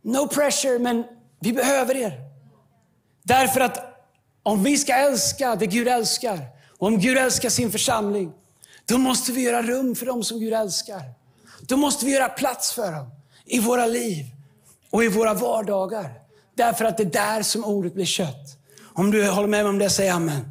No 0.02 0.28
pressure, 0.28 0.78
men 0.78 1.04
vi 1.40 1.52
behöver 1.52 1.96
er. 1.96 2.29
Därför 3.30 3.60
att 3.60 3.78
om 4.42 4.62
vi 4.62 4.78
ska 4.78 4.94
älska 4.94 5.56
det 5.56 5.66
Gud 5.66 5.88
älskar, 5.88 6.38
och 6.78 6.86
om 6.86 6.98
Gud 6.98 7.18
älskar 7.18 7.48
sin 7.48 7.72
församling, 7.72 8.32
då 8.86 8.98
måste 8.98 9.32
vi 9.32 9.40
göra 9.40 9.62
rum 9.62 9.94
för 9.94 10.06
dem 10.06 10.24
som 10.24 10.40
Gud 10.40 10.52
älskar. 10.52 11.02
Då 11.60 11.76
måste 11.76 12.06
vi 12.06 12.12
göra 12.12 12.28
plats 12.28 12.72
för 12.72 12.92
dem 12.92 13.10
i 13.44 13.58
våra 13.58 13.86
liv 13.86 14.24
och 14.90 15.04
i 15.04 15.08
våra 15.08 15.34
vardagar. 15.34 16.12
Därför 16.54 16.84
att 16.84 16.96
det 16.96 17.02
är 17.02 17.10
där 17.36 17.42
som 17.42 17.64
ordet 17.64 17.94
blir 17.94 18.04
kött. 18.04 18.58
Om 18.94 19.10
du 19.10 19.28
håller 19.28 19.48
med 19.48 19.64
mig 19.64 19.70
om 19.70 19.78
det, 19.78 19.90
säg 19.90 20.08
amen. 20.08 20.32
amen. 20.34 20.50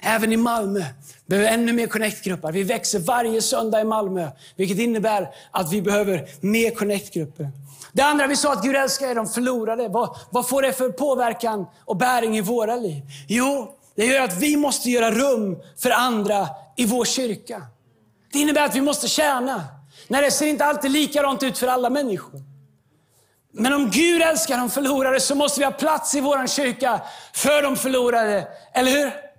Även 0.00 0.32
i 0.32 0.36
Malmö 0.36 0.84
behöver 1.32 1.50
ännu 1.50 1.72
mer 1.72 1.86
connect-grupper. 1.86 2.52
Vi 2.52 2.62
växer 2.62 2.98
varje 2.98 3.42
söndag 3.42 3.80
i 3.80 3.84
Malmö, 3.84 4.30
vilket 4.56 4.78
innebär 4.78 5.34
att 5.50 5.72
vi 5.72 5.82
behöver 5.82 6.28
mer 6.40 6.70
connect-grupper. 6.70 7.50
Det 7.92 8.02
andra 8.02 8.26
vi 8.26 8.36
sa 8.36 8.52
att 8.52 8.62
Gud 8.62 8.76
älskar 8.76 9.08
är 9.08 9.14
de 9.14 9.26
förlorade. 9.26 9.88
Vad, 9.88 10.16
vad 10.30 10.48
får 10.48 10.62
det 10.62 10.72
för 10.72 10.88
påverkan 10.88 11.66
och 11.84 11.96
bäring 11.96 12.36
i 12.36 12.40
våra 12.40 12.76
liv? 12.76 13.02
Jo, 13.28 13.78
det 13.96 14.06
gör 14.06 14.20
att 14.20 14.36
vi 14.36 14.56
måste 14.56 14.90
göra 14.90 15.10
rum 15.10 15.58
för 15.78 15.90
andra 15.90 16.48
i 16.76 16.86
vår 16.86 17.04
kyrka. 17.04 17.62
Det 18.32 18.38
innebär 18.38 18.64
att 18.64 18.76
vi 18.76 18.80
måste 18.80 19.08
tjäna. 19.08 19.64
Nej, 20.08 20.22
det 20.22 20.30
ser 20.30 20.46
inte 20.46 20.64
alltid 20.64 20.90
likadant 20.90 21.42
ut 21.42 21.58
för 21.58 21.66
alla 21.66 21.90
människor. 21.90 22.40
Men 23.52 23.72
om 23.72 23.90
Gud 23.90 24.22
älskar 24.22 24.58
de 24.58 24.70
förlorade 24.70 25.20
så 25.20 25.34
måste 25.34 25.60
vi 25.60 25.64
ha 25.64 25.72
plats 25.72 26.14
i 26.14 26.20
vår 26.20 26.46
kyrka 26.46 27.00
för 27.32 27.62
de 27.62 27.76
förlorade. 27.76 28.48
Eller 28.74 28.90
hur? 28.90 29.31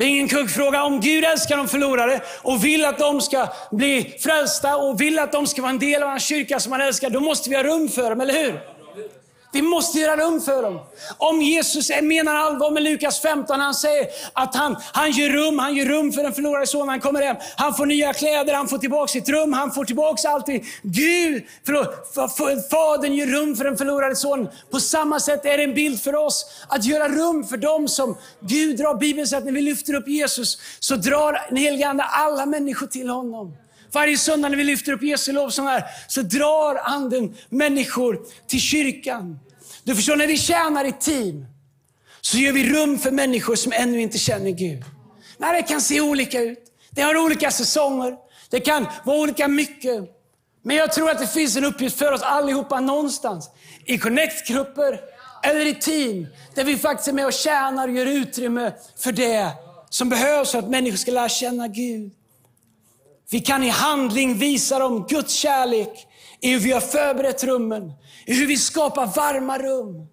Det 0.00 0.04
är 0.04 0.08
ingen 0.08 0.28
kuggfråga. 0.28 0.82
Om 0.84 1.00
Gud 1.00 1.24
älskar 1.24 1.56
de 1.56 1.68
förlorade 1.68 2.20
och 2.42 2.64
vill 2.64 2.84
att 2.84 2.98
de 2.98 3.20
ska 3.20 3.48
bli 3.70 4.16
frälsta 4.20 4.76
och 4.76 5.00
vill 5.00 5.18
att 5.18 5.32
de 5.32 5.46
ska 5.46 5.62
vara 5.62 5.70
en 5.70 5.78
del 5.78 6.02
av 6.02 6.08
hans 6.08 6.24
kyrka 6.24 6.60
som 6.60 6.72
han 6.72 6.80
älskar, 6.80 7.10
då 7.10 7.20
måste 7.20 7.50
vi 7.50 7.56
ha 7.56 7.62
rum 7.62 7.88
för 7.88 8.10
dem, 8.10 8.20
eller 8.20 8.34
hur? 8.34 8.60
Vi 9.52 9.62
måste 9.62 9.98
göra 9.98 10.16
rum 10.16 10.40
för 10.40 10.62
dem. 10.62 10.80
Om 11.18 11.42
Jesus 11.42 11.90
menar 12.02 12.34
allvar 12.34 12.70
med 12.70 12.82
Lukas 12.82 13.20
15, 13.20 13.58
när 13.58 13.64
han 13.64 13.74
säger 13.74 14.06
att 14.32 14.54
han, 14.54 14.76
han 14.92 15.10
gör 15.10 15.28
rum, 15.28 15.58
han 15.58 15.74
gör 15.74 15.86
rum 15.86 16.12
för 16.12 16.22
den 16.22 16.32
förlorade 16.32 16.66
sonen. 16.66 16.88
Han 16.88 17.00
kommer 17.00 17.22
hem, 17.22 17.36
han 17.56 17.74
får 17.74 17.86
nya 17.86 18.12
kläder, 18.12 18.54
han 18.54 18.68
får 18.68 18.78
tillbaka 18.78 19.08
sitt 19.08 19.28
rum, 19.28 19.52
han 19.52 19.72
får 19.72 19.84
tillbaka 19.84 20.28
allting. 20.28 20.64
Gud, 20.82 21.44
förlåt, 21.66 22.14
Fadern 22.70 23.14
gör 23.14 23.26
rum 23.26 23.56
för 23.56 23.64
den 23.64 23.76
förlorade 23.76 24.16
sonen. 24.16 24.48
På 24.70 24.80
samma 24.80 25.20
sätt 25.20 25.44
är 25.44 25.56
det 25.56 25.64
en 25.64 25.74
bild 25.74 26.00
för 26.02 26.14
oss 26.14 26.46
att 26.68 26.84
göra 26.84 27.08
rum 27.08 27.44
för 27.44 27.56
dem 27.56 27.88
som 27.88 28.16
Gud 28.40 28.76
drar. 28.76 28.94
Bibeln 28.94 29.26
säger 29.26 29.38
att 29.38 29.44
när 29.44 29.52
vi 29.52 29.62
lyfter 29.62 29.94
upp 29.94 30.08
Jesus 30.08 30.58
så 30.80 30.96
drar 30.96 31.46
den 31.48 31.56
helige 31.56 31.88
Ande 31.88 32.02
alla 32.02 32.46
människor 32.46 32.86
till 32.86 33.08
honom. 33.08 33.56
Varje 33.92 34.18
söndag 34.18 34.48
när 34.48 34.56
vi 34.56 34.64
lyfter 34.64 34.92
upp 34.92 35.02
Jesu 35.02 35.32
lovsång 35.32 35.66
här, 35.66 35.84
så 36.08 36.22
drar 36.22 36.80
anden 36.84 37.36
människor 37.48 38.20
till 38.46 38.60
kyrkan. 38.60 39.38
Du 39.84 39.94
förstår, 39.94 40.16
när 40.16 40.26
vi 40.26 40.36
tjänar 40.36 40.84
i 40.84 40.92
team, 40.92 41.46
så 42.20 42.36
gör 42.38 42.52
vi 42.52 42.72
rum 42.72 42.98
för 42.98 43.10
människor 43.10 43.54
som 43.54 43.72
ännu 43.72 44.00
inte 44.00 44.18
känner 44.18 44.50
Gud. 44.50 44.84
Nej, 45.38 45.62
det 45.62 45.68
kan 45.68 45.80
se 45.80 46.00
olika 46.00 46.40
ut. 46.40 46.64
Det 46.90 47.02
har 47.02 47.16
olika 47.16 47.50
säsonger. 47.50 48.16
Det 48.50 48.60
kan 48.60 48.86
vara 49.04 49.18
olika 49.18 49.48
mycket. 49.48 50.04
Men 50.62 50.76
jag 50.76 50.92
tror 50.92 51.10
att 51.10 51.18
det 51.18 51.26
finns 51.26 51.56
en 51.56 51.64
uppgift 51.64 51.98
för 51.98 52.12
oss 52.12 52.22
allihopa 52.22 52.80
någonstans. 52.80 53.50
I 53.84 53.98
connect-grupper 53.98 55.00
eller 55.42 55.66
i 55.66 55.74
team. 55.74 56.26
Där 56.54 56.64
vi 56.64 56.76
faktiskt 56.76 57.08
är 57.08 57.12
med 57.12 57.26
och 57.26 57.32
tjänar 57.32 57.88
och 57.88 57.94
gör 57.94 58.06
utrymme 58.06 58.72
för 58.98 59.12
det 59.12 59.50
som 59.90 60.08
behövs 60.08 60.50
för 60.50 60.58
att 60.58 60.70
människor 60.70 60.96
ska 60.96 61.10
lära 61.10 61.28
känna 61.28 61.68
Gud. 61.68 62.12
Vi 63.30 63.40
kan 63.40 63.62
i 63.62 63.68
handling 63.68 64.38
visa 64.38 64.78
dem 64.78 65.06
Guds 65.08 65.34
kärlek 65.34 66.06
i 66.40 66.50
hur 66.50 66.58
vi 66.58 66.72
har 66.72 66.80
förberett 66.80 67.44
rummen, 67.44 67.92
i 68.26 68.34
hur 68.34 68.46
vi 68.46 68.56
skapar 68.56 69.06
varma 69.06 69.58
rum, 69.58 70.06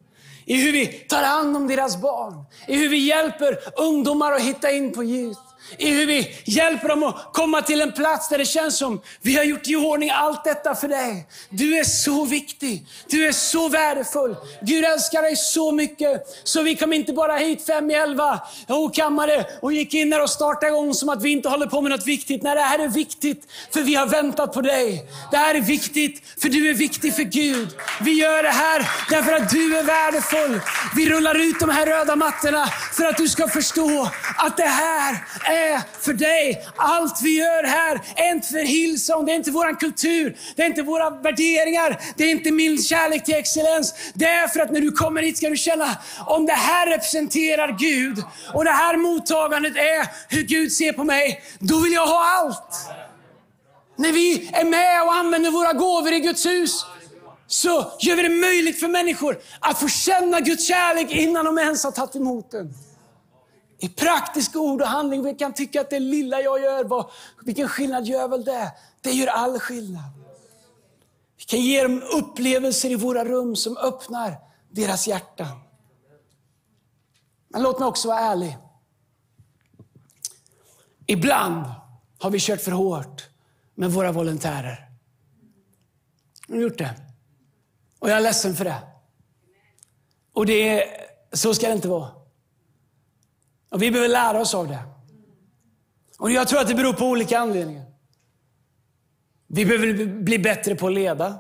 i 0.46 0.56
hur 0.56 0.72
vi 0.72 0.88
tar 0.88 1.24
hand 1.24 1.58
om 1.58 1.68
deras 1.68 2.02
barn, 2.02 2.46
i 2.68 2.76
hur 2.76 2.90
vi 2.90 2.98
hjälper 2.98 3.58
ungdomar 3.80 4.32
att 4.32 4.42
hitta 4.42 4.72
in 4.72 4.94
på 4.94 5.04
ljus 5.04 5.38
i 5.78 5.90
hur 5.90 6.06
vi 6.06 6.36
hjälper 6.46 6.88
dem 6.88 7.04
att 7.04 7.30
komma 7.34 7.62
till 7.62 7.82
en 7.82 7.92
plats 7.92 8.30
där 8.30 8.38
det 8.38 8.46
känns 8.46 8.78
som 8.78 9.02
vi 9.22 9.36
har 9.36 9.44
gjort 9.44 9.68
i 9.68 9.76
ordning 9.76 10.10
allt 10.10 10.44
detta 10.44 10.76
för 10.76 10.88
dig. 10.88 11.28
Du 11.50 11.78
är 11.78 11.84
så 11.84 12.26
viktig. 12.26 12.86
Du 13.10 13.28
är 13.28 13.32
så 13.32 13.70
värdefull. 13.70 14.36
Gud 14.62 14.86
älskar 14.86 15.22
dig 15.22 15.36
så 15.36 15.72
mycket. 15.72 16.24
Så 16.44 16.62
vi 16.62 16.76
kom 16.76 16.94
inte 16.94 17.14
bara 17.14 17.38
hit 17.38 17.66
fem 17.66 17.92
i 17.92 17.94
elva 17.94 18.40
och 18.68 18.96
kammare 18.96 19.46
och 19.62 19.74
gick 19.74 19.94
in 19.94 20.10
där 20.10 20.24
och 20.24 20.30
startade 20.30 20.68
igång 20.68 20.94
som 20.94 21.10
att 21.10 21.24
vi 21.24 21.30
inte 21.30 21.50
håller 21.50 21.68
på 21.68 21.82
med 21.82 21.92
något 21.92 22.08
viktigt. 22.08 22.44
Nej, 22.44 22.56
det 22.56 22.62
här 22.62 22.80
är 22.80 22.88
viktigt 22.88 23.44
för 23.74 23.82
vi 23.82 23.96
har 23.96 24.06
väntat 24.06 24.54
på 24.54 24.62
dig. 24.62 25.06
Det 25.32 25.38
här 25.38 25.56
är 25.56 25.62
viktigt 25.62 26.22
för 26.42 26.50
du 26.50 26.70
är 26.70 26.74
viktig 26.74 27.16
för 27.16 27.24
Gud. 27.24 27.70
Vi 28.02 28.12
gör 28.12 28.44
det 28.44 28.50
här 28.50 28.90
därför 29.10 29.34
att 29.34 29.50
du 29.50 29.78
är 29.78 29.84
värdefull. 29.84 30.62
Vi 30.96 31.10
rullar 31.10 31.36
ut 31.36 31.60
de 31.60 31.70
här 31.70 31.86
röda 31.86 32.16
mattorna 32.16 32.68
för 32.94 33.06
att 33.06 33.18
du 33.18 33.28
ska 33.28 33.48
förstå 33.48 34.10
att 34.38 34.58
det 34.58 34.64
här 34.64 35.24
är 35.44 35.57
är 35.58 35.82
för 36.02 36.14
dig. 36.14 36.68
Allt 36.76 37.22
vi 37.22 37.38
gör 37.38 37.64
här 37.64 38.02
är 38.16 38.32
inte 38.32 38.48
för 38.48 38.66
Hillsong, 38.66 39.26
det 39.26 39.32
är 39.32 39.36
inte 39.36 39.52
vår 39.52 39.80
kultur, 39.80 40.38
det 40.56 40.62
är 40.62 40.66
inte 40.66 40.82
våra 40.82 41.10
värderingar, 41.10 42.02
det 42.16 42.24
är 42.24 42.32
inte 42.32 42.52
min 42.52 42.78
kärlek 42.84 43.26
till 43.26 43.36
excellens. 43.36 43.94
Det 44.14 44.26
är 44.26 44.48
för 44.48 44.60
att 44.60 44.72
när 44.72 44.82
du 44.82 44.92
kommer 44.92 45.22
hit 45.22 45.38
ska 45.38 45.50
du 45.50 45.58
känna, 45.58 45.98
om 46.26 46.46
det 46.46 46.54
här 46.54 46.88
representerar 46.88 47.78
Gud 47.80 48.24
och 48.54 48.64
det 48.64 48.72
här 48.72 48.98
mottagandet 48.98 49.76
är 49.76 50.08
hur 50.36 50.44
Gud 50.44 50.72
ser 50.72 50.94
på 50.94 51.04
mig, 51.04 51.42
då 51.60 51.80
vill 51.80 51.94
jag 51.94 52.08
ha 52.08 52.40
allt. 52.40 52.90
När 53.96 54.12
vi 54.12 54.50
är 54.54 54.66
med 54.66 55.04
och 55.04 55.14
använder 55.14 55.52
våra 55.52 55.74
gåvor 55.74 56.14
i 56.14 56.20
Guds 56.20 56.46
hus, 56.46 56.86
så 57.48 57.92
gör 58.00 58.16
vi 58.16 58.22
det 58.22 58.30
möjligt 58.30 58.80
för 58.80 58.88
människor 58.88 59.38
att 59.60 59.80
få 59.80 59.88
känna 59.88 60.40
Guds 60.40 60.68
kärlek 60.68 61.12
innan 61.12 61.46
de 61.46 61.58
ens 61.58 61.84
har 61.84 61.92
tagit 61.92 62.16
emot 62.16 62.52
den. 62.52 62.74
I 63.80 63.90
praktiska 63.90 64.60
ord 64.60 64.82
och 64.82 64.88
handling. 64.88 65.24
Vi 65.24 65.36
kan 65.36 65.54
tycka 65.54 65.82
att 65.82 65.90
det 65.90 66.00
lilla 66.00 66.42
jag 66.42 66.62
gör, 66.62 66.84
vad, 66.84 67.10
vilken 67.44 67.68
skillnad 67.68 68.06
gör 68.06 68.28
väl 68.28 68.46
det? 68.46 68.72
Det 69.02 69.12
gör 69.12 69.28
all 69.28 69.60
skillnad. 69.60 70.12
Vi 71.38 71.44
kan 71.44 71.60
ge 71.60 71.84
dem 71.84 72.04
upplevelser 72.14 72.90
i 72.90 72.96
våra 72.96 73.26
rum 73.26 73.56
som 73.56 73.78
öppnar 73.78 74.38
deras 74.70 75.08
hjärtan. 75.08 75.60
Men 77.48 77.62
låt 77.62 77.80
mig 77.80 77.88
också 77.88 78.08
vara 78.08 78.20
ärlig. 78.20 78.58
Ibland 81.06 81.66
har 82.18 82.30
vi 82.30 82.40
kört 82.40 82.62
för 82.62 82.72
hårt 82.72 83.30
med 83.76 83.92
våra 83.92 84.12
volontärer. 84.12 84.90
Vi 86.48 86.56
har 86.56 86.64
gjort 86.64 86.78
det. 86.78 86.96
Och 88.00 88.10
jag 88.10 88.18
är 88.18 88.22
ledsen 88.22 88.56
för 88.56 88.66
det. 88.66 88.82
Och 90.34 90.46
det 90.46 90.70
är, 90.70 90.84
så 91.34 91.54
ska 91.54 91.68
det 91.68 91.74
inte 91.74 91.88
vara. 91.88 92.17
Och 93.70 93.82
vi 93.82 93.92
behöver 93.92 94.10
lära 94.10 94.40
oss 94.40 94.54
av 94.54 94.68
det. 94.68 94.84
Och 96.18 96.32
jag 96.32 96.48
tror 96.48 96.60
att 96.60 96.68
det 96.68 96.76
beror 96.76 96.94
på 96.94 97.06
olika 97.06 97.40
anledningar. 97.40 97.86
Vi 99.48 99.66
behöver 99.66 100.06
bli 100.06 100.40
bättre 100.40 100.76
på 100.76 100.88
att 100.88 100.94
leda. 100.94 101.40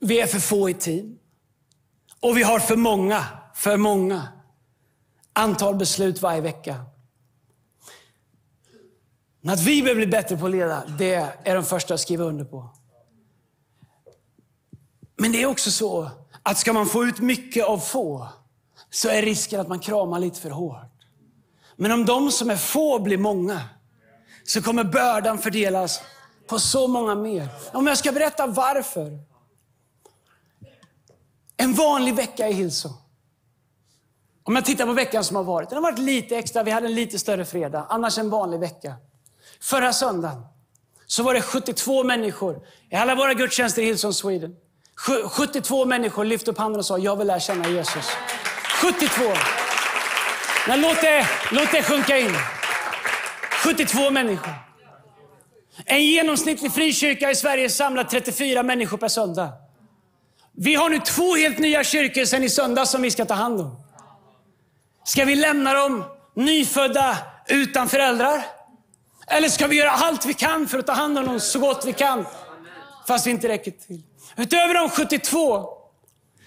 Vi 0.00 0.20
är 0.20 0.26
för 0.26 0.40
få 0.40 0.70
i 0.70 0.74
team. 0.74 1.18
Och 2.20 2.36
vi 2.36 2.42
har 2.42 2.58
för 2.58 2.76
många, 2.76 3.24
för 3.54 3.76
många 3.76 4.28
antal 5.32 5.74
beslut 5.74 6.22
varje 6.22 6.40
vecka. 6.40 6.84
Men 9.40 9.54
att 9.54 9.60
vi 9.60 9.82
behöver 9.82 10.00
bli 10.00 10.06
bättre 10.06 10.36
på 10.36 10.46
att 10.46 10.52
leda, 10.52 10.84
det 10.98 11.14
är 11.44 11.54
de 11.54 11.64
första 11.64 11.94
att 11.94 12.00
skriva 12.00 12.24
under 12.24 12.44
på. 12.44 12.70
Men 15.16 15.32
det 15.32 15.42
är 15.42 15.46
också 15.46 15.70
så 15.70 16.10
att 16.42 16.58
ska 16.58 16.72
man 16.72 16.86
få 16.86 17.04
ut 17.04 17.18
mycket 17.18 17.64
av 17.64 17.78
få, 17.78 18.28
så 18.90 19.08
är 19.08 19.22
risken 19.22 19.60
att 19.60 19.68
man 19.68 19.80
kramar 19.80 20.18
lite 20.18 20.40
för 20.40 20.50
hårt. 20.50 20.92
Men 21.76 21.92
om 21.92 22.04
de 22.04 22.30
som 22.30 22.50
är 22.50 22.56
få 22.56 22.98
blir 22.98 23.18
många, 23.18 23.60
så 24.44 24.62
kommer 24.62 24.84
bördan 24.84 25.38
fördelas 25.38 26.00
på 26.46 26.58
så 26.58 26.88
många 26.88 27.14
mer. 27.14 27.48
Om 27.72 27.86
jag 27.86 27.98
ska 27.98 28.12
berätta 28.12 28.46
varför. 28.46 29.18
En 31.56 31.74
vanlig 31.74 32.14
vecka 32.14 32.48
i 32.48 32.52
Hillsong. 32.52 32.92
Om 34.42 34.54
jag 34.54 34.64
tittar 34.64 34.86
på 34.86 34.92
veckan 34.92 35.24
som 35.24 35.36
har 35.36 35.44
varit. 35.44 35.68
Den 35.68 35.76
har 35.76 35.82
varit 35.82 35.98
lite 35.98 36.36
extra, 36.36 36.62
vi 36.62 36.70
hade 36.70 36.86
en 36.86 36.94
lite 36.94 37.18
större 37.18 37.44
fredag. 37.44 37.86
Annars 37.88 38.18
en 38.18 38.30
vanlig 38.30 38.60
vecka. 38.60 38.94
Förra 39.60 39.92
söndagen 39.92 40.46
så 41.06 41.22
var 41.22 41.34
det 41.34 41.42
72 41.42 42.04
människor 42.04 42.66
i 42.90 42.94
alla 42.94 43.14
våra 43.14 43.34
gudstjänster 43.34 43.82
i 43.82 43.84
Hillsong 43.84 44.12
Sweden. 44.12 44.56
72 45.30 45.84
människor 45.84 46.24
lyfte 46.24 46.50
upp 46.50 46.58
handen 46.58 46.78
och 46.78 46.86
sa, 46.86 46.98
jag 46.98 47.16
vill 47.16 47.26
lära 47.26 47.40
känna 47.40 47.68
Jesus. 47.68 48.06
72. 48.80 49.24
Men 50.68 50.80
låt 50.80 51.00
det, 51.00 51.26
låt 51.50 51.72
det 51.72 51.82
sjunka 51.82 52.18
in. 52.18 52.32
72 53.64 54.10
människor. 54.10 54.52
En 55.84 56.04
genomsnittlig 56.04 56.72
frikyrka 56.72 57.30
i 57.30 57.34
Sverige 57.34 57.70
samlar 57.70 58.04
34 58.04 58.62
människor 58.62 58.96
per 58.98 59.08
söndag. 59.08 59.52
Vi 60.52 60.74
har 60.74 60.88
nu 60.88 60.98
två 60.98 61.36
helt 61.36 61.58
nya 61.58 61.84
kyrkor 61.84 62.24
sen 62.24 62.44
i 62.44 62.50
söndag 62.50 62.86
som 62.86 63.02
vi 63.02 63.10
ska 63.10 63.24
ta 63.24 63.34
hand 63.34 63.60
om. 63.60 63.76
Ska 65.04 65.24
vi 65.24 65.34
lämna 65.34 65.72
dem 65.72 66.04
nyfödda 66.34 67.18
utan 67.48 67.88
föräldrar? 67.88 68.42
Eller 69.26 69.48
ska 69.48 69.66
vi 69.66 69.76
göra 69.76 69.90
allt 69.90 70.26
vi 70.26 70.34
kan 70.34 70.68
för 70.68 70.78
att 70.78 70.86
ta 70.86 70.92
hand 70.92 71.18
om 71.18 71.26
dem 71.26 71.40
så 71.40 71.58
gott 71.58 71.84
vi 71.86 71.92
kan, 71.92 72.26
fast 73.08 73.26
vi 73.26 73.30
inte 73.30 73.48
räcker 73.48 73.70
till? 73.70 74.02
Utöver 74.36 74.74
de 74.74 74.90
72 74.90 75.68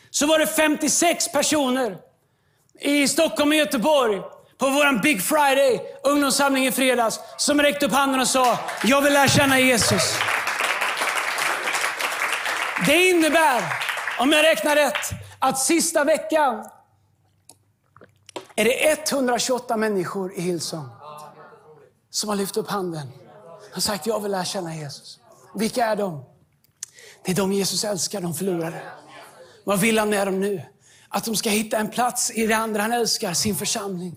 så 0.09 0.27
var 0.27 0.39
det 0.39 0.47
56 0.47 1.31
personer 1.31 2.08
i 2.79 3.07
Stockholm 3.07 3.49
och 3.49 3.55
Göteborg 3.55 4.21
på 4.57 4.69
vår 4.69 5.01
Big 5.01 5.21
Friday, 5.21 5.81
ungdomssamling 6.03 6.67
i 6.67 6.71
fredags, 6.71 7.19
som 7.37 7.61
räckte 7.61 7.85
upp 7.85 7.91
handen 7.91 8.19
och 8.21 8.27
sa, 8.27 8.59
jag 8.83 9.01
vill 9.01 9.13
lära 9.13 9.27
känna 9.27 9.59
Jesus. 9.59 10.17
Det 12.85 13.09
innebär, 13.09 13.63
om 14.19 14.31
jag 14.31 14.45
räknar 14.45 14.75
rätt, 14.75 15.09
att 15.39 15.59
sista 15.59 16.03
veckan 16.03 16.65
är 18.55 18.65
det 18.65 19.11
128 19.11 19.77
människor 19.77 20.33
i 20.33 20.41
Hillsong 20.41 20.89
som 22.09 22.29
har 22.29 22.35
lyft 22.35 22.57
upp 22.57 22.69
handen 22.69 23.07
och 23.75 23.83
sagt, 23.83 24.07
jag 24.07 24.19
vill 24.19 24.31
lära 24.31 24.45
känna 24.45 24.75
Jesus. 24.75 25.19
Vilka 25.55 25.85
är 25.85 25.95
de? 25.95 26.25
Det 27.25 27.31
är 27.31 27.35
de 27.35 27.53
Jesus 27.53 27.83
älskar, 27.83 28.21
de 28.21 28.33
förlorade. 28.33 28.81
Vad 29.63 29.79
vill 29.79 29.99
han 29.99 30.09
med 30.09 30.27
dem 30.27 30.39
nu? 30.39 30.61
Att 31.09 31.25
de 31.25 31.35
ska 31.35 31.49
hitta 31.49 31.77
en 31.77 31.89
plats 31.89 32.31
i 32.31 32.47
det 32.47 32.53
andra 32.53 32.81
han 32.81 32.91
älskar, 32.91 33.33
sin 33.33 33.55
församling. 33.55 34.15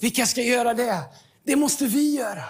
Vilka 0.00 0.26
ska 0.26 0.42
göra 0.42 0.74
det? 0.74 0.98
Det 1.46 1.56
måste 1.56 1.84
vi 1.84 2.16
göra. 2.16 2.44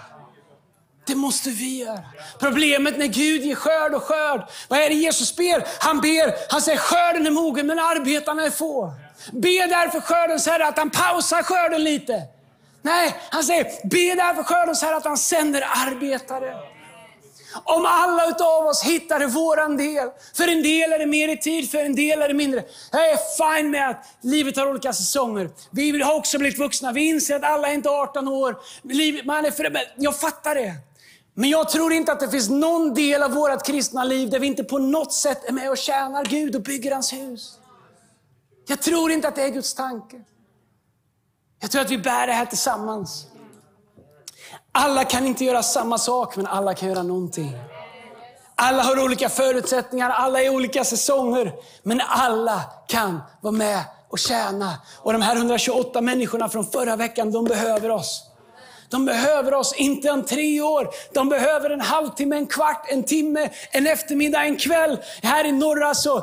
Det 1.05 1.15
måste 1.15 1.49
vi 1.49 1.79
göra. 1.83 2.03
Problemet 2.39 2.97
när 2.97 3.07
Gud 3.07 3.41
ger 3.41 3.55
skörd 3.55 3.93
och 3.93 4.03
skörd, 4.03 4.49
vad 4.67 4.79
är 4.79 4.89
det 4.89 4.95
Jesus 4.95 5.35
ber? 5.35 5.67
Han 5.79 6.01
ber, 6.01 6.51
han 6.51 6.61
säger 6.61 6.77
skörden 6.77 7.27
är 7.27 7.31
mogen 7.31 7.67
men 7.67 7.79
arbetarna 7.79 8.45
är 8.45 8.49
få. 8.49 8.93
Be 9.31 9.67
därför 9.67 10.01
skördens 10.01 10.45
Herre 10.45 10.67
att 10.67 10.77
han 10.77 10.89
pausar 10.89 11.43
skörden 11.43 11.83
lite. 11.83 12.21
Nej, 12.81 13.15
han 13.29 13.43
säger 13.43 13.63
be 13.63 14.23
därför 14.23 14.43
skördens 14.43 14.81
Herre 14.81 14.95
att 14.95 15.05
han 15.05 15.17
sänder 15.17 15.61
arbetare. 15.61 16.72
Om 17.63 17.85
alla 17.85 18.27
utav 18.29 18.65
oss 18.65 18.83
hittade 18.83 19.27
våran 19.27 19.77
del. 19.77 20.09
För 20.33 20.47
en 20.47 20.63
del 20.63 20.93
är 20.93 20.99
det 20.99 21.05
mer 21.05 21.27
i 21.27 21.37
tid, 21.37 21.71
för 21.71 21.77
en 21.77 21.95
del 21.95 22.21
är 22.21 22.27
det 22.27 22.33
mindre. 22.33 22.63
Jag 22.91 23.09
är 23.09 23.17
fine 23.37 23.71
med 23.71 23.89
att 23.89 24.05
livet 24.21 24.57
har 24.57 24.69
olika 24.69 24.93
säsonger. 24.93 25.49
Vi 25.71 26.01
har 26.01 26.15
också 26.15 26.37
blivit 26.37 26.59
vuxna. 26.59 26.91
Vi 26.91 27.09
inser 27.09 27.35
att 27.35 27.43
alla 27.43 27.67
är 27.67 27.73
inte 27.73 27.89
18 27.89 28.27
år. 28.27 28.55
Man 29.25 29.45
är 29.45 29.51
för, 29.51 29.77
jag 29.97 30.19
fattar 30.19 30.55
det. 30.55 30.73
Men 31.33 31.49
jag 31.49 31.69
tror 31.69 31.93
inte 31.93 32.11
att 32.11 32.19
det 32.19 32.29
finns 32.29 32.49
någon 32.49 32.93
del 32.93 33.23
av 33.23 33.31
vårt 33.31 33.65
kristna 33.65 34.03
liv 34.03 34.29
där 34.29 34.39
vi 34.39 34.47
inte 34.47 34.63
på 34.63 34.77
något 34.77 35.13
sätt 35.13 35.49
är 35.49 35.53
med 35.53 35.69
och 35.69 35.77
tjänar 35.77 36.25
Gud 36.25 36.55
och 36.55 36.61
bygger 36.61 36.91
hans 36.91 37.13
hus. 37.13 37.59
Jag 38.67 38.81
tror 38.81 39.11
inte 39.11 39.27
att 39.27 39.35
det 39.35 39.43
är 39.43 39.49
Guds 39.49 39.73
tanke. 39.73 40.21
Jag 41.59 41.71
tror 41.71 41.81
att 41.81 41.91
vi 41.91 41.97
bär 41.97 42.27
det 42.27 42.33
här 42.33 42.45
tillsammans. 42.45 43.27
Alla 44.75 45.05
kan 45.05 45.27
inte 45.27 45.45
göra 45.45 45.63
samma 45.63 45.97
sak, 45.97 46.35
men 46.35 46.47
alla 46.47 46.73
kan 46.73 46.89
göra 46.89 47.03
någonting. 47.03 47.57
Alla 48.55 48.83
har 48.83 49.03
olika 49.03 49.29
förutsättningar, 49.29 50.09
alla 50.09 50.41
är 50.41 50.49
olika 50.49 50.83
säsonger, 50.83 51.53
men 51.83 52.01
alla 52.07 52.61
kan 52.87 53.21
vara 53.41 53.51
med 53.51 53.83
och 54.09 54.19
tjäna. 54.19 54.73
Och 54.97 55.13
de 55.13 55.21
här 55.21 55.35
128 55.35 56.01
människorna 56.01 56.49
från 56.49 56.65
förra 56.65 56.95
veckan, 56.95 57.31
de 57.31 57.45
behöver 57.45 57.89
oss. 57.89 58.23
De 58.93 59.05
behöver 59.05 59.53
oss 59.53 59.73
inte 59.73 60.11
om 60.11 60.25
tre 60.25 60.61
år. 60.61 60.89
De 61.13 61.29
behöver 61.29 61.69
en 61.69 61.81
halvtimme, 61.81 62.35
en 62.35 62.47
kvart, 62.47 62.85
en 62.89 63.03
timme, 63.03 63.49
en 63.71 63.87
eftermiddag, 63.87 64.43
en 64.43 64.55
kväll. 64.55 64.97
Här 65.23 65.45
i 65.45 65.51
norra 65.51 65.93
så 65.93 66.13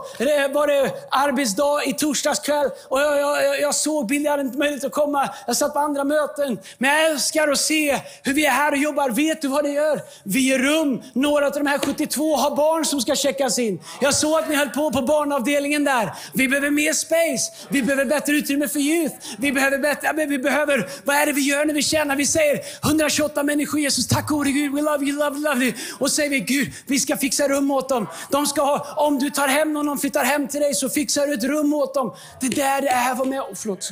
var 0.52 0.66
det 0.66 0.92
arbetsdag 1.11 1.85
i 1.85 1.92
torsdags 1.92 2.40
kväll 2.40 2.70
och 2.88 3.00
jag, 3.00 3.20
jag, 3.20 3.61
jag 3.61 3.74
såg 3.74 4.06
bilder, 4.06 4.24
jag 4.24 4.30
hade 4.30 4.42
inte 4.42 4.59
möjlighet 4.59 4.85
att 4.85 4.92
komma. 4.92 5.28
Jag 5.46 5.56
satt 5.56 5.72
på 5.72 5.78
andra 5.78 6.04
möten. 6.04 6.59
Men 6.78 6.90
jag 6.90 7.11
älskar 7.11 7.48
att 7.48 7.59
se 7.59 8.00
hur 8.22 8.35
vi 8.35 8.46
är 8.46 8.50
här 8.50 8.72
och 8.72 8.78
jobbar. 8.78 9.11
Vet 9.11 9.42
du 9.42 9.48
vad 9.48 9.64
det 9.64 9.70
gör? 9.70 10.00
Vi 10.22 10.40
ger 10.40 10.59
rum. 10.59 11.02
Några 11.12 11.46
av 11.46 11.52
de 11.52 11.66
här 11.66 11.78
72 11.78 12.37
har 12.37 12.56
barn 12.56 12.85
som 12.85 13.00
ska 13.00 13.14
checkas 13.14 13.59
in. 13.59 13.80
Jag 14.00 14.14
såg 14.14 14.38
att 14.38 14.48
ni 14.48 14.54
höll 14.54 14.68
på 14.68 14.92
på 14.92 15.02
barnavdelningen 15.02 15.85
där. 15.85 16.12
Vi 16.35 16.48
behöver 16.48 16.70
mer 16.70 16.92
space. 16.92 17.66
Vi 17.68 17.83
behöver 17.83 18.04
bättre 18.04 18.33
utrymme 18.33 18.68
för 18.68 18.80
youth. 18.80 19.14
Vi 19.38 19.52
behöver 19.52 19.78
bättre, 19.78 20.26
vi 20.26 20.38
behöver, 20.38 20.88
vad 21.04 21.16
är 21.16 21.26
det 21.26 21.33
vi 21.33 21.40
gör 21.40 21.64
när 21.64 21.74
vi 21.74 21.83
tjänar? 21.83 22.16
Vi 22.16 22.26
säger 22.26 22.59
128 22.84 23.42
människor, 23.42 23.80
Jesus, 23.80 24.08
tack 24.08 24.28
gode 24.28 24.50
Gud, 24.50 24.74
we 24.74 24.82
love 24.82 25.04
you, 25.04 25.18
love 25.18 25.36
you, 25.36 25.44
love 25.44 25.64
you. 25.64 25.74
Och 25.98 26.10
säger 26.10 26.30
vi, 26.30 26.40
Gud, 26.40 26.72
vi 26.86 26.98
ska 26.98 27.16
fixa 27.16 27.48
rum 27.48 27.70
åt 27.70 27.88
dem. 27.88 28.06
De 28.30 28.46
ska 28.46 28.62
ha, 28.62 29.06
om 29.06 29.18
du 29.18 29.30
tar 29.30 29.48
hem 29.48 29.72
någon, 29.72 29.86
de 29.86 29.98
flyttar 29.98 30.24
hem 30.24 30.48
till 30.48 30.60
dig, 30.60 30.74
så 30.74 30.88
fixar 30.88 31.26
du 31.26 31.34
ett 31.34 31.44
rum 31.44 31.74
åt 31.74 31.94
dem. 31.94 32.14
Det 32.40 32.48
där 32.48 32.82
är 32.82 33.10
att 33.12 33.18
vara 33.18 33.28
med, 33.28 33.40
oh, 33.40 33.54
förlåt, 33.54 33.90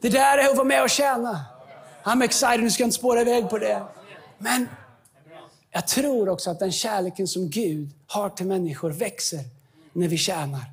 det 0.00 0.08
där 0.08 0.38
är 0.38 0.48
att 0.48 0.56
vara 0.56 0.66
med 0.66 0.82
och 0.82 0.90
tjäna. 0.90 1.40
I'm 2.04 2.24
excited, 2.24 2.60
nu 2.60 2.70
ska 2.70 2.82
jag 2.82 2.86
inte 2.86 2.98
spåra 2.98 3.20
iväg 3.20 3.50
på 3.50 3.58
det. 3.58 3.82
Men 4.38 4.68
jag 5.70 5.86
tror 5.86 6.28
också 6.28 6.50
att 6.50 6.58
den 6.58 6.72
kärleken 6.72 7.28
som 7.28 7.50
Gud 7.50 7.90
har 8.06 8.30
till 8.30 8.46
människor 8.46 8.90
växer 8.90 9.40
när 9.92 10.08
vi 10.08 10.18
tjänar. 10.18 10.64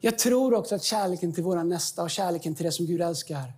Jag 0.00 0.18
tror 0.18 0.54
också 0.54 0.74
att 0.74 0.82
kärleken 0.82 1.32
till 1.32 1.44
våra 1.44 1.62
nästa 1.62 2.02
och 2.02 2.10
kärleken 2.10 2.54
till 2.54 2.64
det 2.64 2.72
som 2.72 2.86
Gud 2.86 3.00
älskar 3.00 3.52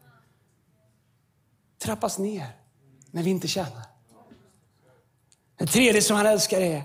trappas 1.78 2.18
ner 2.18 2.46
när 3.14 3.22
vi 3.22 3.30
inte 3.30 3.48
tjänar. 3.48 3.82
Det 5.58 5.66
tredje 5.66 6.02
som 6.02 6.16
han 6.16 6.26
älskar 6.26 6.60
är 6.60 6.82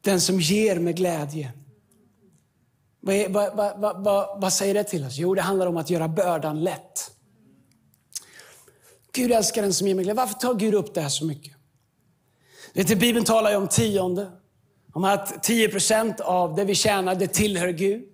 den 0.00 0.20
som 0.20 0.40
ger 0.40 0.78
med 0.78 0.96
glädje. 0.96 1.52
Vad, 3.00 3.14
är, 3.14 3.28
vad, 3.28 3.56
vad, 3.56 4.04
vad, 4.04 4.40
vad, 4.40 4.52
säger 4.52 4.74
det 4.74 4.84
till 4.84 5.04
oss? 5.04 5.16
Jo, 5.16 5.34
det 5.34 5.42
handlar 5.42 5.66
om 5.66 5.76
att 5.76 5.90
göra 5.90 6.08
bördan 6.08 6.64
lätt. 6.64 7.10
Gud 9.12 9.32
älskar 9.32 9.62
den 9.62 9.74
som 9.74 9.86
ger 9.86 9.94
med 9.94 10.04
glädje. 10.04 10.20
Varför 10.20 10.34
tar 10.34 10.54
Gud 10.54 10.74
upp 10.74 10.94
det 10.94 11.00
här 11.00 11.08
så 11.08 11.24
mycket? 11.24 11.56
Vet 12.72 12.88
du, 12.88 12.96
Bibeln 12.96 13.24
talar 13.24 13.50
ju 13.50 13.56
om 13.56 13.68
tionde. 13.68 14.30
Om 14.92 15.04
att 15.04 15.48
10% 15.48 16.20
av 16.20 16.54
det 16.54 16.64
vi 16.64 16.74
tjänar, 16.74 17.14
det 17.14 17.26
tillhör 17.26 17.68
Gud. 17.68 18.04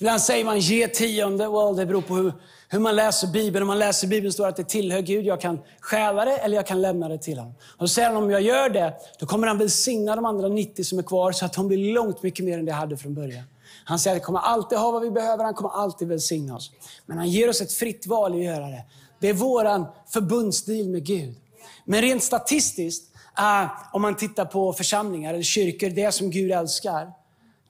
Ibland 0.00 0.20
säger 0.20 0.44
man 0.44 0.60
ge 0.60 0.88
tionde. 0.88 1.48
Well, 1.48 1.76
det 1.76 1.86
beror 1.86 2.02
på 2.02 2.14
hur, 2.14 2.32
hur 2.68 2.78
man 2.78 2.96
läser 2.96 3.26
Bibeln. 3.26 3.62
Om 3.62 3.66
man 3.66 3.78
läser 3.78 4.08
Bibeln 4.08 4.32
står 4.32 4.44
det 4.44 4.50
att 4.50 4.56
det 4.56 4.68
tillhör 4.68 5.00
Gud. 5.00 5.26
Jag 5.26 5.40
kan 5.40 5.58
stjäla 5.80 6.24
det 6.24 6.36
eller 6.36 6.56
jag 6.56 6.66
kan 6.66 6.80
lämna 6.80 7.08
det 7.08 7.18
till 7.18 7.38
honom. 7.38 7.54
Och 7.62 7.78
då 7.78 7.88
säger 7.88 8.08
han, 8.08 8.16
om 8.16 8.30
jag 8.30 8.42
gör 8.42 8.68
det, 8.68 8.94
då 9.18 9.26
kommer 9.26 9.46
han 9.46 9.58
välsigna 9.58 10.16
de 10.16 10.24
andra 10.24 10.48
90 10.48 10.84
som 10.84 10.98
är 10.98 11.02
kvar 11.02 11.32
så 11.32 11.44
att 11.44 11.52
de 11.52 11.68
blir 11.68 11.92
långt 11.92 12.22
mycket 12.22 12.44
mer 12.44 12.58
än 12.58 12.64
det 12.64 12.70
jag 12.70 12.76
hade 12.76 12.96
från 12.96 13.14
början. 13.14 13.44
Han 13.84 13.98
säger 13.98 14.16
att 14.16 14.22
vi 14.22 14.24
kommer 14.24 14.38
alltid 14.38 14.78
ha 14.78 14.90
vad 14.90 15.02
vi 15.02 15.10
behöver, 15.10 15.44
han 15.44 15.54
kommer 15.54 15.70
alltid 15.70 16.08
välsigna 16.08 16.56
oss. 16.56 16.70
Men 17.06 17.18
han 17.18 17.28
ger 17.28 17.48
oss 17.48 17.60
ett 17.60 17.72
fritt 17.72 18.06
val 18.06 18.32
att 18.32 18.44
göra 18.44 18.66
det. 18.66 18.84
Det 19.20 19.28
är 19.28 19.34
våran 19.34 19.86
förbundsdeal 20.12 20.88
med 20.88 21.04
Gud. 21.04 21.36
Men 21.84 22.02
rent 22.02 22.22
statistiskt, 22.22 23.04
uh, 23.38 23.70
om 23.92 24.02
man 24.02 24.16
tittar 24.16 24.44
på 24.44 24.72
församlingar 24.72 25.34
eller 25.34 25.42
kyrkor, 25.42 25.90
det 25.90 26.12
som 26.12 26.30
Gud 26.30 26.52
älskar, 26.52 27.19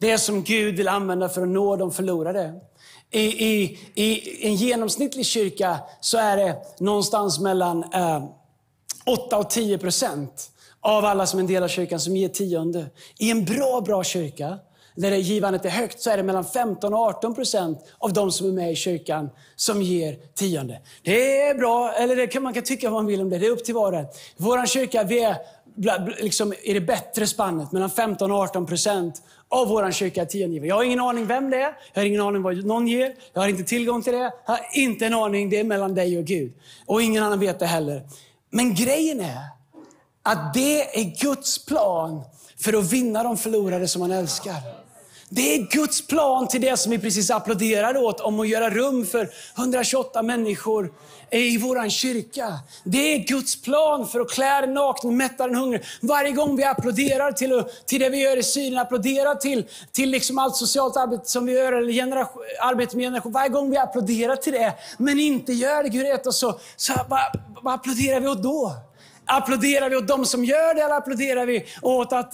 det 0.00 0.18
som 0.18 0.42
Gud 0.42 0.76
vill 0.76 0.88
använda 0.88 1.28
för 1.28 1.42
att 1.42 1.48
nå 1.48 1.76
de 1.76 1.92
förlorade. 1.92 2.54
I, 3.10 3.20
i, 3.20 3.78
i 3.94 4.46
en 4.46 4.54
genomsnittlig 4.54 5.26
kyrka 5.26 5.78
så 6.00 6.18
är 6.18 6.36
det 6.36 6.56
någonstans 6.78 7.40
mellan 7.40 7.84
eh, 7.94 8.24
8 9.06 9.38
och 9.38 9.50
10 9.50 9.78
procent 9.78 10.50
av 10.80 11.04
alla 11.04 11.26
som 11.26 11.38
är 11.38 11.42
en 11.42 11.46
del 11.46 11.62
av 11.62 11.68
kyrkan 11.68 12.00
som 12.00 12.16
ger 12.16 12.28
tionde. 12.28 12.86
I 13.18 13.30
en 13.30 13.44
bra, 13.44 13.80
bra 13.80 14.04
kyrka, 14.04 14.58
där 14.94 15.12
givandet 15.12 15.64
är 15.64 15.70
högt, 15.70 16.00
så 16.00 16.10
är 16.10 16.16
det 16.16 16.22
mellan 16.22 16.44
15 16.44 16.94
och 16.94 17.00
18 17.00 17.34
procent 17.34 17.78
av 17.98 18.12
de 18.12 18.32
som 18.32 18.48
är 18.48 18.52
med 18.52 18.72
i 18.72 18.76
kyrkan 18.76 19.30
som 19.56 19.82
ger 19.82 20.18
tionde. 20.34 20.80
Det 21.02 21.40
är 21.42 21.54
bra, 21.54 21.92
eller 21.92 22.16
det 22.16 22.26
kan, 22.26 22.42
man 22.42 22.54
kan 22.54 22.62
tycka 22.62 22.90
vad 22.90 22.98
man 22.98 23.06
vill 23.06 23.20
om 23.20 23.30
det. 23.30 23.38
Det 23.38 23.46
är 23.46 23.50
upp 23.50 23.64
till 23.64 23.74
var 23.74 23.92
och 23.92 23.98
en. 23.98 24.06
Vår 24.36 24.66
kyrka, 24.66 25.02
vi 25.02 25.24
är 25.24 25.36
liksom, 26.22 26.54
i 26.62 26.72
det 26.72 26.80
bättre 26.80 27.26
spannet, 27.26 27.72
mellan 27.72 27.90
15 27.90 28.32
och 28.32 28.38
18 28.38 28.66
procent 28.66 29.22
av 29.50 29.68
vår 29.68 29.90
kyrka 29.90 30.26
tiongivare. 30.26 30.68
Jag 30.68 30.76
har 30.76 30.84
ingen 30.84 31.00
aning 31.00 31.26
vem 31.26 31.50
det 31.50 31.56
är, 31.56 31.76
jag 31.92 32.00
har 32.00 32.06
ingen 32.06 32.20
aning 32.20 32.42
vad 32.42 32.64
någon 32.64 32.88
ger, 32.88 33.14
jag 33.32 33.40
har 33.40 33.48
inte 33.48 33.64
tillgång 33.64 34.02
till 34.02 34.12
det. 34.12 34.18
Jag 34.18 34.32
har 34.46 34.60
inte 34.72 35.06
en 35.06 35.14
aning, 35.14 35.50
det 35.50 35.60
är 35.60 35.64
mellan 35.64 35.94
dig 35.94 36.18
och 36.18 36.24
Gud. 36.24 36.52
Och 36.86 37.02
ingen 37.02 37.22
annan 37.22 37.40
vet 37.40 37.58
det 37.58 37.66
heller. 37.66 38.02
Men 38.50 38.74
grejen 38.74 39.20
är 39.20 39.40
att 40.22 40.54
det 40.54 41.00
är 41.00 41.20
Guds 41.20 41.66
plan 41.66 42.24
för 42.58 42.78
att 42.78 42.92
vinna 42.92 43.22
de 43.22 43.36
förlorade 43.36 43.88
som 43.88 44.02
han 44.02 44.10
älskar. 44.10 44.79
Det 45.32 45.54
är 45.54 45.58
Guds 45.58 46.06
plan 46.06 46.48
till 46.48 46.60
det 46.60 46.76
som 46.76 46.90
vi 46.90 46.98
precis 46.98 47.30
applåderade 47.30 47.98
åt, 47.98 48.20
om 48.20 48.40
att 48.40 48.48
göra 48.48 48.70
rum 48.70 49.06
för 49.06 49.30
128 49.58 50.22
människor 50.22 50.92
i 51.30 51.58
vår 51.58 51.88
kyrka. 51.88 52.58
Det 52.84 52.98
är 52.98 53.18
Guds 53.18 53.62
plan 53.62 54.08
för 54.08 54.20
att 54.20 54.30
klä 54.30 54.60
den 54.60 54.74
nakne, 54.74 55.10
mätta 55.10 55.46
den 55.46 55.56
hungrig. 55.56 55.82
Varje 56.00 56.30
gång 56.30 56.56
vi 56.56 56.64
applåderar 56.64 57.32
till, 57.32 57.64
till 57.86 58.00
det 58.00 58.08
vi 58.08 58.22
gör 58.22 58.36
i 58.36 58.42
Syrien, 58.42 58.78
applåderar 58.78 59.34
till, 59.34 59.64
till 59.92 60.10
liksom 60.10 60.38
allt 60.38 60.56
socialt 60.56 60.96
arbete 60.96 61.30
som 61.30 61.46
vi 61.46 61.52
gör, 61.52 61.72
eller 61.72 61.92
generation, 61.92 62.42
arbete 62.60 62.96
med 62.96 63.06
generation. 63.06 63.32
Varje 63.32 63.48
gång 63.48 63.70
vi 63.70 63.76
applåderar 63.76 64.36
till 64.36 64.52
det, 64.52 64.74
men 64.98 65.18
inte 65.18 65.52
gör 65.52 65.82
det, 65.82 65.88
Gud 65.88 66.02
vet 66.02 66.26
och 66.26 66.34
så, 66.34 66.58
så 66.76 66.92
vad, 67.08 67.20
vad 67.62 67.74
applåderar 67.74 68.20
vi 68.20 68.28
åt 68.28 68.42
då? 68.42 68.72
Applåderar 69.24 69.90
vi 69.90 69.96
åt 69.96 70.08
de 70.08 70.26
som 70.26 70.44
gör 70.44 70.74
det 70.74 70.80
eller 70.80 70.96
applåderar 70.96 71.46
vi 71.46 71.66
åt 71.82 72.12
att 72.12 72.30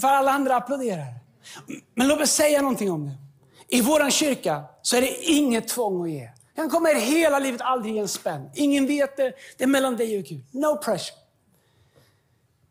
för 0.00 0.08
alla 0.08 0.30
andra 0.30 0.56
applåderar? 0.56 1.27
Men 1.94 2.08
låt 2.08 2.18
mig 2.18 2.26
säga 2.26 2.62
någonting 2.62 2.90
om 2.90 3.06
det. 3.06 3.16
I 3.68 3.80
vår 3.80 4.10
kyrka 4.10 4.64
så 4.82 4.96
är 4.96 5.00
det 5.00 5.24
inget 5.24 5.68
tvång 5.68 6.02
att 6.02 6.10
ge. 6.10 6.30
Han 6.56 6.70
kommer 6.70 6.94
hela 6.94 7.38
livet 7.38 7.60
aldrig 7.60 7.94
ge 7.94 8.00
en 8.00 8.08
spänn. 8.08 8.50
Ingen 8.54 8.86
vet 8.86 9.16
det. 9.16 9.32
Det 9.56 9.64
är 9.64 9.68
mellan 9.68 9.96
dig 9.96 10.18
och 10.18 10.24
Gud. 10.24 10.44
No 10.50 10.76
pressure. 10.76 11.16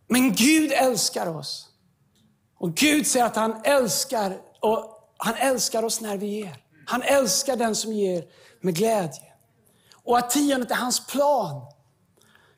Men 0.08 0.34
Gud 0.34 0.72
älskar 0.72 1.36
oss. 1.36 1.70
Och 2.58 2.76
Gud 2.76 3.08
säger 3.08 3.26
att 3.26 3.36
han 3.36 3.62
älskar, 3.64 4.38
och 4.60 5.14
han 5.18 5.36
älskar 5.36 5.84
oss 5.84 6.02
när 6.02 6.18
vi 6.18 6.28
ger. 6.28 6.56
Han 6.86 7.02
älskar 7.02 7.56
den 7.56 7.76
som 7.76 7.94
ger 7.94 8.26
med 8.62 8.76
glädje. 8.76 9.34
Och 9.94 10.18
att 10.18 10.30
tiondet 10.30 10.72
är 10.72 10.76
hans 10.76 11.08
plan 11.08 11.62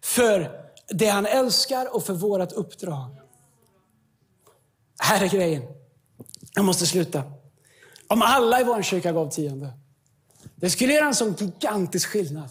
för 0.04 0.52
det 0.88 1.08
han 1.08 1.26
älskar 1.26 1.96
och 1.96 2.04
för 2.04 2.14
vårt 2.14 2.52
uppdrag. 2.52 3.16
Här 5.00 5.24
är 5.24 5.30
grejen. 5.30 5.64
Jag 6.60 6.66
måste 6.66 6.86
sluta. 6.86 7.24
Om 8.08 8.22
alla 8.22 8.62
i 8.62 8.64
vår 8.64 8.82
kyrka 8.82 9.12
gav 9.12 9.30
tionde, 9.30 9.70
det 10.56 10.70
skulle 10.70 10.94
göra 10.94 11.06
en 11.06 11.16
sån 11.16 11.36
gigantisk 11.40 12.10
skillnad. 12.10 12.50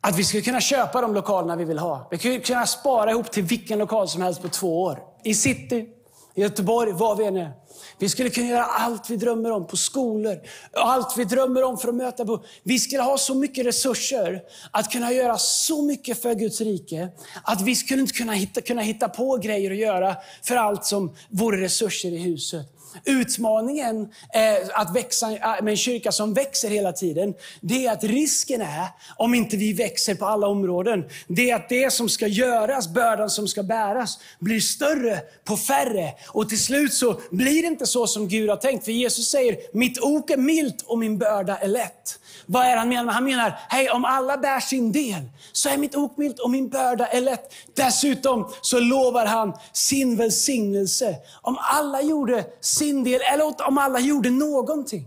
Att 0.00 0.18
vi 0.18 0.24
skulle 0.24 0.42
kunna 0.42 0.60
köpa 0.60 1.00
de 1.00 1.14
lokalerna 1.14 1.56
vi 1.56 1.64
vill 1.64 1.78
ha. 1.78 2.08
Vi 2.10 2.18
skulle 2.18 2.38
kunna 2.38 2.66
spara 2.66 3.10
ihop 3.10 3.30
till 3.30 3.42
vilken 3.42 3.78
lokal 3.78 4.08
som 4.08 4.22
helst 4.22 4.42
på 4.42 4.48
två 4.48 4.82
år. 4.82 5.02
I 5.24 5.34
city, 5.34 5.88
i 6.34 6.40
Göteborg, 6.40 6.92
var 6.92 7.16
vi 7.16 7.24
än 7.24 7.36
är. 7.36 7.52
Vi 7.98 8.08
skulle 8.08 8.30
kunna 8.30 8.46
göra 8.46 8.64
allt 8.64 9.10
vi 9.10 9.16
drömmer 9.16 9.50
om 9.50 9.66
på 9.66 9.76
skolor. 9.76 10.40
Allt 10.72 11.18
vi 11.18 11.24
drömmer 11.24 11.62
om 11.62 11.78
för 11.78 11.88
att 11.88 11.94
möta 11.94 12.24
behov. 12.24 12.44
Vi 12.62 12.78
skulle 12.78 13.02
ha 13.02 13.18
så 13.18 13.34
mycket 13.34 13.66
resurser 13.66 14.42
att 14.70 14.92
kunna 14.92 15.12
göra 15.12 15.38
så 15.38 15.82
mycket 15.82 16.22
för 16.22 16.34
Guds 16.34 16.60
rike. 16.60 17.08
Att 17.42 17.62
vi 17.62 17.76
skulle 17.76 18.00
inte 18.00 18.14
kunna 18.14 18.32
hitta, 18.32 18.60
kunna 18.60 18.82
hitta 18.82 19.08
på 19.08 19.36
grejer 19.36 19.70
att 19.70 19.76
göra 19.76 20.16
för 20.42 20.56
allt 20.56 20.84
som 20.84 21.16
vore 21.28 21.60
resurser 21.60 22.08
i 22.08 22.18
huset. 22.18 22.66
Utmaningen 23.04 24.02
eh, 24.34 24.68
att 24.80 24.96
växa 24.96 25.32
eh, 25.32 25.62
med 25.62 25.70
en 25.70 25.76
kyrka 25.76 26.12
som 26.12 26.34
växer 26.34 26.68
hela 26.68 26.92
tiden, 26.92 27.34
det 27.60 27.86
är 27.86 27.92
att 27.92 28.04
risken 28.04 28.60
är, 28.60 28.86
om 29.16 29.34
inte 29.34 29.56
vi 29.56 29.72
växer 29.72 30.14
på 30.14 30.26
alla 30.26 30.46
områden, 30.46 31.04
det 31.28 31.50
är 31.50 31.56
att 31.56 31.68
det 31.68 31.92
som 31.92 32.08
ska 32.08 32.26
göras, 32.26 32.88
bördan 32.88 33.30
som 33.30 33.48
ska 33.48 33.62
bäras, 33.62 34.18
blir 34.38 34.60
större 34.60 35.20
på 35.44 35.56
färre. 35.56 36.14
Och 36.28 36.48
till 36.48 36.64
slut 36.64 36.94
så 36.94 37.20
blir 37.30 37.62
det 37.62 37.68
inte 37.68 37.86
så 37.86 38.06
som 38.06 38.28
Gud 38.28 38.50
har 38.50 38.56
tänkt. 38.56 38.84
För 38.84 38.92
Jesus 38.92 39.30
säger, 39.30 39.56
mitt 39.72 39.98
ok 40.00 40.30
är 40.30 40.36
milt 40.36 40.82
och 40.82 40.98
min 40.98 41.18
börda 41.18 41.56
är 41.56 41.68
lätt. 41.68 42.18
Vad 42.46 42.66
är 42.66 42.76
han 42.76 42.88
menar? 42.88 43.12
Han 43.12 43.24
menar, 43.24 43.58
hej 43.68 43.90
om 43.90 44.04
alla 44.04 44.36
bär 44.36 44.60
sin 44.60 44.92
del 44.92 45.22
så 45.52 45.68
är 45.68 45.76
mitt 45.76 45.96
ok 45.96 46.16
milt 46.16 46.38
och 46.38 46.50
min 46.50 46.68
börda 46.68 47.06
är 47.06 47.20
lätt. 47.20 47.54
Dessutom 47.74 48.52
så 48.62 48.80
lovar 48.80 49.26
han 49.26 49.52
sin 49.72 50.16
välsignelse. 50.16 51.16
Om 51.42 51.58
alla 51.60 52.02
gjorde 52.02 52.44
sin 52.80 53.04
del, 53.04 53.20
eller 53.32 53.68
om 53.68 53.78
alla 53.78 54.00
gjorde 54.00 54.30
någonting. 54.30 55.04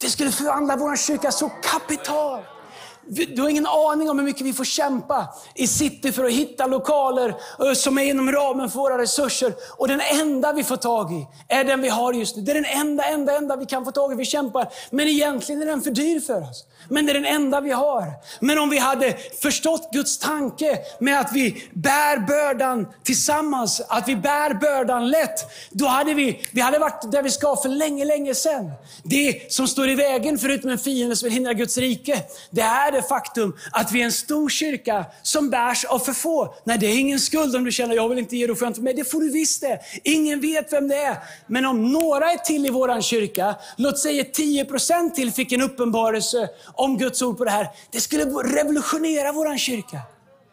Det 0.00 0.10
skulle 0.10 0.32
förvandla 0.32 0.76
vår 0.76 0.96
kyrka 0.96 1.30
så 1.32 1.48
kapitalt. 1.48 2.51
Du 3.06 3.42
har 3.42 3.48
ingen 3.48 3.66
aning 3.66 4.10
om 4.10 4.18
hur 4.18 4.26
mycket 4.26 4.46
vi 4.46 4.52
får 4.52 4.64
kämpa 4.64 5.34
i 5.54 5.66
city 5.66 6.12
för 6.12 6.24
att 6.24 6.32
hitta 6.32 6.66
lokaler 6.66 7.34
eh, 7.60 7.72
som 7.72 7.98
är 7.98 8.02
inom 8.02 8.32
ramen 8.32 8.70
för 8.70 8.78
våra 8.78 8.98
resurser. 8.98 9.54
Och 9.76 9.88
den 9.88 10.00
enda 10.00 10.52
vi 10.52 10.64
får 10.64 10.76
tag 10.76 11.12
i 11.12 11.26
är 11.48 11.64
den 11.64 11.80
vi 11.80 11.88
har 11.88 12.12
just 12.12 12.36
nu. 12.36 12.42
Det 12.42 12.52
är 12.52 12.54
den 12.54 12.64
enda, 12.64 13.04
enda, 13.04 13.36
enda 13.36 13.56
vi 13.56 13.66
kan 13.66 13.84
få 13.84 13.90
tag 13.90 14.12
i. 14.12 14.16
Vi 14.16 14.24
kämpar. 14.24 14.68
Men 14.90 15.08
egentligen 15.08 15.62
är 15.62 15.66
den 15.66 15.82
för 15.82 15.90
dyr 15.90 16.20
för 16.20 16.42
oss. 16.42 16.64
Men 16.88 17.06
det 17.06 17.12
är 17.12 17.14
den 17.14 17.24
enda 17.24 17.60
vi 17.60 17.70
har. 17.70 18.04
Men 18.40 18.58
om 18.58 18.70
vi 18.70 18.78
hade 18.78 19.16
förstått 19.42 19.88
Guds 19.92 20.18
tanke 20.18 20.78
med 20.98 21.20
att 21.20 21.32
vi 21.32 21.64
bär 21.72 22.18
bördan 22.18 22.86
tillsammans, 23.02 23.80
att 23.88 24.08
vi 24.08 24.16
bär 24.16 24.54
bördan 24.54 25.08
lätt, 25.08 25.38
då 25.70 25.86
hade 25.86 26.14
vi, 26.14 26.40
vi 26.50 26.60
hade 26.60 26.78
varit 26.78 27.12
där 27.12 27.22
vi 27.22 27.30
ska 27.30 27.56
för 27.56 27.68
länge, 27.68 28.04
länge 28.04 28.34
sedan. 28.34 28.70
Det 29.02 29.52
som 29.52 29.68
står 29.68 29.88
i 29.88 29.94
vägen, 29.94 30.38
förutom 30.38 30.70
en 30.70 30.78
fiende 30.78 31.16
som 31.16 31.26
vill 31.26 31.32
hindra 31.32 31.52
Guds 31.52 31.78
rike, 31.78 32.22
det 32.50 32.60
är 32.60 32.91
det 32.92 33.02
faktum 33.02 33.56
att 33.72 33.92
vi 33.92 34.00
är 34.00 34.04
en 34.04 34.12
stor 34.12 34.48
kyrka 34.48 35.04
som 35.22 35.50
bärs 35.50 35.84
av 35.84 35.98
för 35.98 36.12
få. 36.12 36.54
Nej, 36.64 36.78
det 36.78 36.86
är 36.86 36.98
ingen 36.98 37.20
skuld 37.20 37.56
om 37.56 37.64
du 37.64 37.72
känner, 37.72 37.94
jag 37.94 38.08
vill 38.08 38.18
inte 38.18 38.36
ge, 38.36 38.46
dig 38.46 38.56
får 38.56 38.66
jag 38.66 38.78
inte. 38.78 38.92
Det 38.92 39.04
får 39.04 39.20
du 39.20 39.30
visst 39.30 39.60
det. 39.60 39.80
Ingen 40.04 40.40
vet 40.40 40.72
vem 40.72 40.88
det 40.88 40.96
är. 40.96 41.16
Men 41.46 41.64
om 41.64 41.92
några 41.92 42.32
är 42.32 42.38
till 42.38 42.66
i 42.66 42.70
vår 42.70 43.00
kyrka, 43.00 43.54
låt 43.76 43.98
säga 43.98 44.22
10% 44.22 45.10
till 45.10 45.32
fick 45.32 45.52
en 45.52 45.62
uppenbarelse 45.62 46.48
om 46.74 46.98
Guds 46.98 47.22
ord 47.22 47.38
på 47.38 47.44
det 47.44 47.50
här. 47.50 47.68
Det 47.90 48.00
skulle 48.00 48.24
revolutionera 48.24 49.32
vår 49.32 49.56
kyrka. 49.58 49.98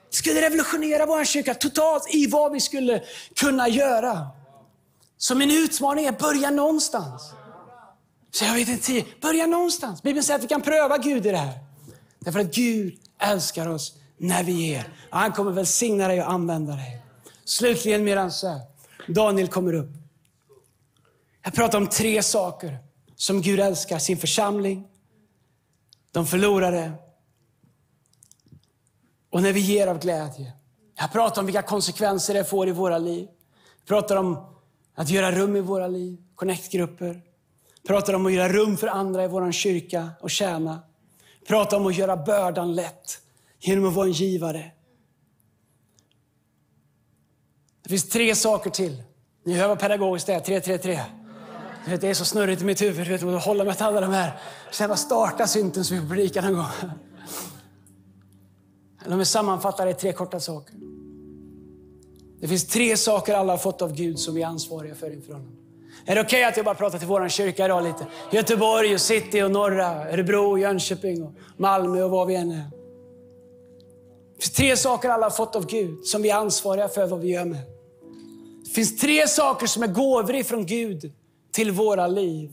Det 0.09 0.15
skulle 0.15 0.41
revolutionera 0.41 1.05
vår 1.05 1.23
kyrka 1.23 1.53
totalt 1.53 2.13
i 2.13 2.27
vad 2.27 2.51
vi 2.51 2.59
skulle 2.59 3.01
kunna 3.35 3.67
göra. 3.67 4.27
Så 5.17 5.35
min 5.35 5.51
utmaning 5.51 6.05
är, 6.05 6.11
börja 6.11 6.49
någonstans. 6.49 7.21
Så 8.31 8.45
jag 8.45 8.53
vet 8.53 8.67
inte, 8.67 9.05
börja 9.21 9.45
någonstans. 9.45 10.03
Bibeln 10.03 10.23
säger 10.23 10.37
att 10.37 10.43
vi 10.43 10.47
kan 10.47 10.61
pröva 10.61 10.97
Gud 10.97 11.25
i 11.25 11.31
det 11.31 11.37
här. 11.37 11.68
Därför 12.19 12.39
att 12.39 12.55
Gud 12.55 12.99
älskar 13.17 13.67
oss 13.67 13.97
när 14.17 14.43
vi 14.43 14.51
ger. 14.51 14.93
Han 15.09 15.31
kommer 15.31 15.51
välsigna 15.51 16.07
dig 16.07 16.21
och 16.21 16.31
använda 16.31 16.75
dig. 16.75 17.01
Slutligen 17.45 18.03
medan 18.03 18.31
Daniel 19.07 19.47
kommer 19.47 19.73
upp. 19.73 19.89
Jag 21.43 21.53
pratar 21.53 21.77
om 21.77 21.87
tre 21.87 22.23
saker 22.23 22.77
som 23.15 23.41
Gud 23.41 23.59
älskar 23.59 23.99
sin 23.99 24.17
församling, 24.17 24.87
de 26.11 26.27
förlorade 26.27 26.91
och 29.29 29.41
när 29.41 29.53
vi 29.53 29.59
ger 29.59 29.87
av 29.87 29.99
glädje. 29.99 30.53
Jag 30.95 31.11
pratar 31.11 31.41
om 31.41 31.45
vilka 31.45 31.61
konsekvenser 31.61 32.33
det 32.33 32.43
får 32.43 32.67
i 32.67 32.71
våra 32.71 32.97
liv. 32.97 33.27
Jag 33.79 33.87
pratar 33.87 34.15
om 34.15 34.45
att 34.95 35.09
göra 35.09 35.31
rum 35.31 35.55
i 35.55 35.61
våra 35.61 35.87
liv, 35.87 36.17
connectgrupper. 36.35 37.21
Jag 37.81 37.87
pratar 37.87 38.13
om 38.13 38.25
att 38.25 38.33
göra 38.33 38.53
rum 38.53 38.77
för 38.77 38.87
andra 38.87 39.23
i 39.23 39.27
vår 39.27 39.51
kyrka 39.51 40.09
och 40.21 40.29
tjäna. 40.29 40.79
Prata 41.49 41.63
pratar 41.63 41.77
om 41.77 41.87
att 41.87 41.97
göra 41.97 42.17
bördan 42.17 42.75
lätt 42.75 43.21
genom 43.59 43.85
att 43.85 43.93
vara 43.93 44.05
en 44.05 44.11
givare. 44.11 44.71
Det 47.83 47.89
finns 47.89 48.09
tre 48.09 48.35
saker 48.35 48.69
till. 48.69 49.03
Ni 49.45 49.53
hör 49.53 49.67
vad 49.67 49.79
pedagogiskt 49.79 50.27
det 50.27 50.33
är. 50.33 50.39
Tre, 50.39 50.61
tre, 50.61 50.77
tre. 50.77 51.01
Det 51.85 52.03
är 52.03 52.13
så 52.13 52.25
snurrigt 52.25 52.61
i 52.61 52.65
mitt 52.65 52.81
huvud. 52.81 53.07
Vet, 53.07 53.23
att 53.23 53.45
hålla 53.45 53.63
med 53.63 53.81
alla 53.81 54.01
de 54.01 54.11
här. 54.11 54.39
Så 54.71 54.83
jag 54.83 54.89
bara 54.89 54.97
starta 54.97 55.47
synten 55.47 55.85
så 55.85 55.93
vi 55.95 56.07
predikar 56.09 56.41
någon 56.41 56.53
gång. 56.53 56.91
Låt 59.05 59.17
mig 59.17 59.25
sammanfatta 59.25 59.85
det 59.85 59.91
i 59.91 59.93
tre 59.93 60.13
korta 60.13 60.39
saker. 60.39 60.75
Det 62.39 62.47
finns 62.47 62.67
tre 62.67 62.97
saker 62.97 63.33
alla 63.33 63.53
har 63.53 63.57
fått 63.57 63.81
av 63.81 63.93
Gud 63.93 64.19
som 64.19 64.35
vi 64.35 64.41
är 64.41 64.47
ansvariga 64.47 64.95
för 64.95 65.13
inför 65.13 65.33
honom. 65.33 65.58
Är 66.05 66.15
det 66.15 66.21
okej 66.21 66.39
okay 66.39 66.43
att 66.43 66.57
jag 66.57 66.65
bara 66.65 66.75
pratar 66.75 66.99
till 66.99 67.07
vår 67.07 67.29
kyrka 67.29 67.65
idag 67.65 67.83
lite? 67.83 68.07
Göteborg, 68.31 68.93
och 68.93 69.01
city, 69.01 69.41
och 69.41 69.51
norra, 69.51 70.11
Örebro, 70.11 70.57
Jönköping, 70.57 71.23
och 71.23 71.33
Malmö 71.57 72.03
och 72.03 72.11
var 72.11 72.25
vi 72.25 72.35
än 72.35 72.51
är. 72.51 72.63
Det 74.35 74.43
finns 74.43 74.55
tre 74.55 74.77
saker 74.77 75.09
alla 75.09 75.25
har 75.25 75.31
fått 75.31 75.55
av 75.55 75.65
Gud 75.65 76.05
som 76.05 76.21
vi 76.21 76.29
är 76.29 76.35
ansvariga 76.35 76.87
för 76.87 77.07
vad 77.07 77.19
vi 77.19 77.31
gör 77.31 77.45
med. 77.45 77.61
Det 78.65 78.69
finns 78.69 78.97
tre 78.97 79.27
saker 79.27 79.67
som 79.67 79.83
är 79.83 79.87
gåvor 79.87 80.35
ifrån 80.35 80.65
Gud 80.65 81.13
till 81.51 81.71
våra 81.71 82.07
liv. 82.07 82.51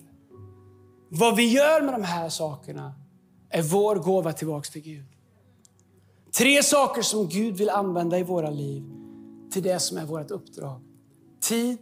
Vad 1.09 1.37
vi 1.37 1.53
gör 1.53 1.83
med 1.83 1.95
de 1.95 2.03
här 2.03 2.29
sakerna 2.29 2.95
är 3.51 3.63
vår 3.63 3.97
gåva 3.97 4.33
tillbaka 4.33 4.71
till 4.71 4.83
Gud. 4.83 5.07
Tre 6.39 6.63
saker 6.63 7.03
som 7.03 7.29
Gud 7.29 7.57
vill 7.57 7.71
använda 7.71 8.19
i 8.19 8.23
våra 8.23 8.51
liv 8.51 8.85
till 9.53 9.63
det 9.63 9.81
som 9.81 9.99
är 9.99 10.05
vårt 10.05 10.31
uppdrag. 10.31 10.81
Tid, 11.41 11.79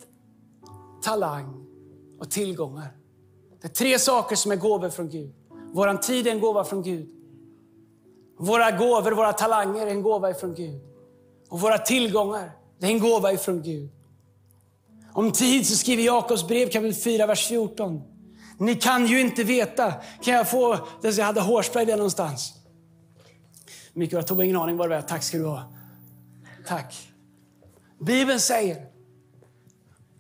talang 1.05 1.67
och 2.21 2.31
tillgångar. 2.31 2.89
Det 3.61 3.67
är 3.67 3.73
tre 3.73 3.99
saker 3.99 4.37
som 4.37 4.53
är 4.53 4.57
gåvor 4.57 4.91
från 4.91 5.09
Gud. 5.09 5.35
Vår 5.73 5.97
tid 5.97 6.27
är 6.27 6.31
en 6.31 6.41
gåva 6.41 6.65
från 6.65 6.83
Gud. 6.83 7.09
Våra 8.39 8.71
gåvor, 8.71 9.13
våra 9.13 9.33
talanger 9.33 9.87
är 9.87 9.91
en 9.91 10.03
gåva 10.03 10.31
ifrån 10.31 10.55
Gud. 10.55 10.81
Och 11.49 11.61
våra 11.61 11.79
tillgångar, 11.79 12.53
det 12.79 12.87
är 12.87 12.91
en 12.91 12.99
gåva 12.99 13.33
ifrån 13.33 13.63
Gud. 13.63 13.91
Om 15.13 15.33
tid 15.33 15.67
så 15.67 15.77
skriver 15.77 16.03
Jakobs 16.03 16.49
brev 16.49 16.69
kapitel 16.69 16.95
4, 16.95 17.27
vers 17.27 17.47
14. 17.49 18.03
Ni 18.59 18.75
kan 18.75 19.07
ju 19.07 19.21
inte 19.21 19.45
veta. 19.45 19.93
Kan 20.23 20.35
jag 20.35 20.51
få, 20.51 20.79
jag 21.03 21.13
hade 21.13 21.41
hårspray 21.41 21.85
där 21.85 21.97
någonstans. 21.97 22.53
Mikael, 23.93 24.19
jag 24.19 24.27
tog 24.27 24.45
ingen 24.45 24.57
aning 24.57 24.77
vad 24.77 24.91
det 24.91 24.95
var. 24.97 25.03
Tack 25.03 25.23
ska 25.23 25.39
du 25.39 25.45
ha. 25.45 25.63
Tack. 26.67 27.09
Bibeln 28.01 28.41
säger 28.41 28.87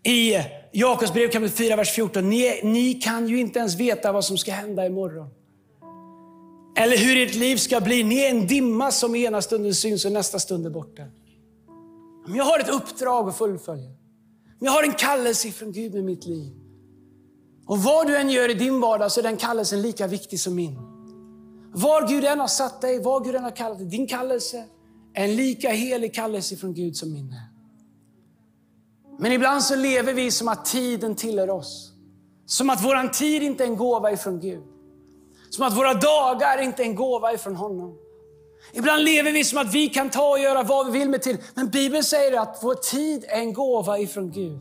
i 0.03 0.35
Jakobsbrev 0.77 1.31
kapitel 1.31 1.57
4, 1.57 1.77
vers 1.77 1.91
14. 1.91 2.31
Ni, 2.31 2.61
ni 2.63 2.95
kan 2.95 3.29
ju 3.29 3.41
inte 3.41 3.59
ens 3.59 3.75
veta 3.75 4.13
vad 4.13 4.25
som 4.25 4.39
ska 4.39 4.53
hända 4.53 4.87
imorgon. 4.87 5.29
Eller 6.77 6.97
hur 6.97 7.23
ert 7.23 7.35
liv 7.35 7.57
ska 7.57 7.81
bli. 7.81 8.03
Ni 8.03 8.21
är 8.21 8.31
en 8.31 8.47
dimma 8.47 8.91
som 8.91 9.15
ena 9.15 9.43
stunden 9.43 9.75
syns 9.75 10.05
och 10.05 10.13
nästa 10.13 10.39
stund 10.39 10.67
är 10.67 10.71
borta. 10.71 11.03
Men 12.27 12.37
jag 12.37 12.45
har 12.45 12.59
ett 12.59 12.69
uppdrag 12.69 13.29
att 13.29 13.39
fullfölja. 13.39 13.91
Men 14.59 14.67
jag 14.67 14.73
har 14.73 14.83
en 14.83 14.93
kallelse 14.93 15.51
från 15.51 15.73
Gud 15.73 15.95
med 15.95 16.05
mitt 16.05 16.27
liv. 16.27 16.53
Och 17.67 17.79
vad 17.79 18.07
du 18.07 18.17
än 18.17 18.31
gör 18.31 18.51
i 18.51 18.55
din 18.55 18.81
vardag 18.81 19.13
så 19.13 19.21
är 19.21 19.25
den 19.25 19.37
kallelsen 19.37 19.83
lika 19.83 20.07
viktig 20.07 20.41
som 20.41 20.55
min. 20.55 20.77
Var 21.75 22.09
Gud 22.09 22.25
än 22.25 22.41
har 22.41 22.49
satt 22.49 22.81
dig, 22.81 23.03
var 23.03 23.25
Gud 23.25 23.35
än 23.35 23.45
har 23.45 23.57
kallat 23.57 23.79
dig, 23.79 23.87
din 23.87 24.07
kallelse 24.07 24.65
är 25.15 25.25
en 25.25 25.37
lika 25.37 25.71
helig 25.71 26.15
kallelse 26.15 26.57
från 26.57 26.75
Gud 26.75 26.97
som 26.97 27.13
min 27.13 27.33
är. 27.33 27.44
Men 29.19 29.33
ibland 29.33 29.63
så 29.63 29.77
lever 29.77 30.13
vi 30.15 30.31
som 30.31 30.49
att 30.49 30.65
tiden 30.65 31.17
tillhör 31.17 31.51
oss. 31.51 31.91
Som 32.47 32.71
att 32.71 32.85
våran 32.85 33.11
tid 33.11 33.43
inte 33.43 33.65
är 33.65 33.69
en 33.69 33.77
gåva 33.77 34.13
ifrån 34.13 34.41
Gud. 34.41 34.63
Som 35.51 35.67
att 35.67 35.77
våra 35.77 35.95
dagar 35.95 36.63
inte 36.63 36.83
är 36.83 36.87
en 36.87 36.95
gåva 36.95 37.33
ifrån 37.33 37.57
honom. 37.57 37.95
Ibland 38.73 39.05
lever 39.05 39.33
vi 39.33 39.45
som 39.45 39.59
att 39.59 39.75
vi 39.75 39.89
kan 39.89 40.11
ta 40.11 40.29
och 40.29 40.39
göra 40.39 40.63
vad 40.63 40.93
vi 40.93 40.99
vill 40.99 41.09
med 41.09 41.23
tid. 41.23 41.39
Men 41.55 41.71
Bibeln 41.71 42.05
säger 42.05 42.41
att 42.41 42.59
vår 42.63 42.75
tid 42.75 43.25
är 43.29 43.39
en 43.39 43.53
gåva 43.53 43.99
ifrån 43.99 44.31
Gud. 44.31 44.59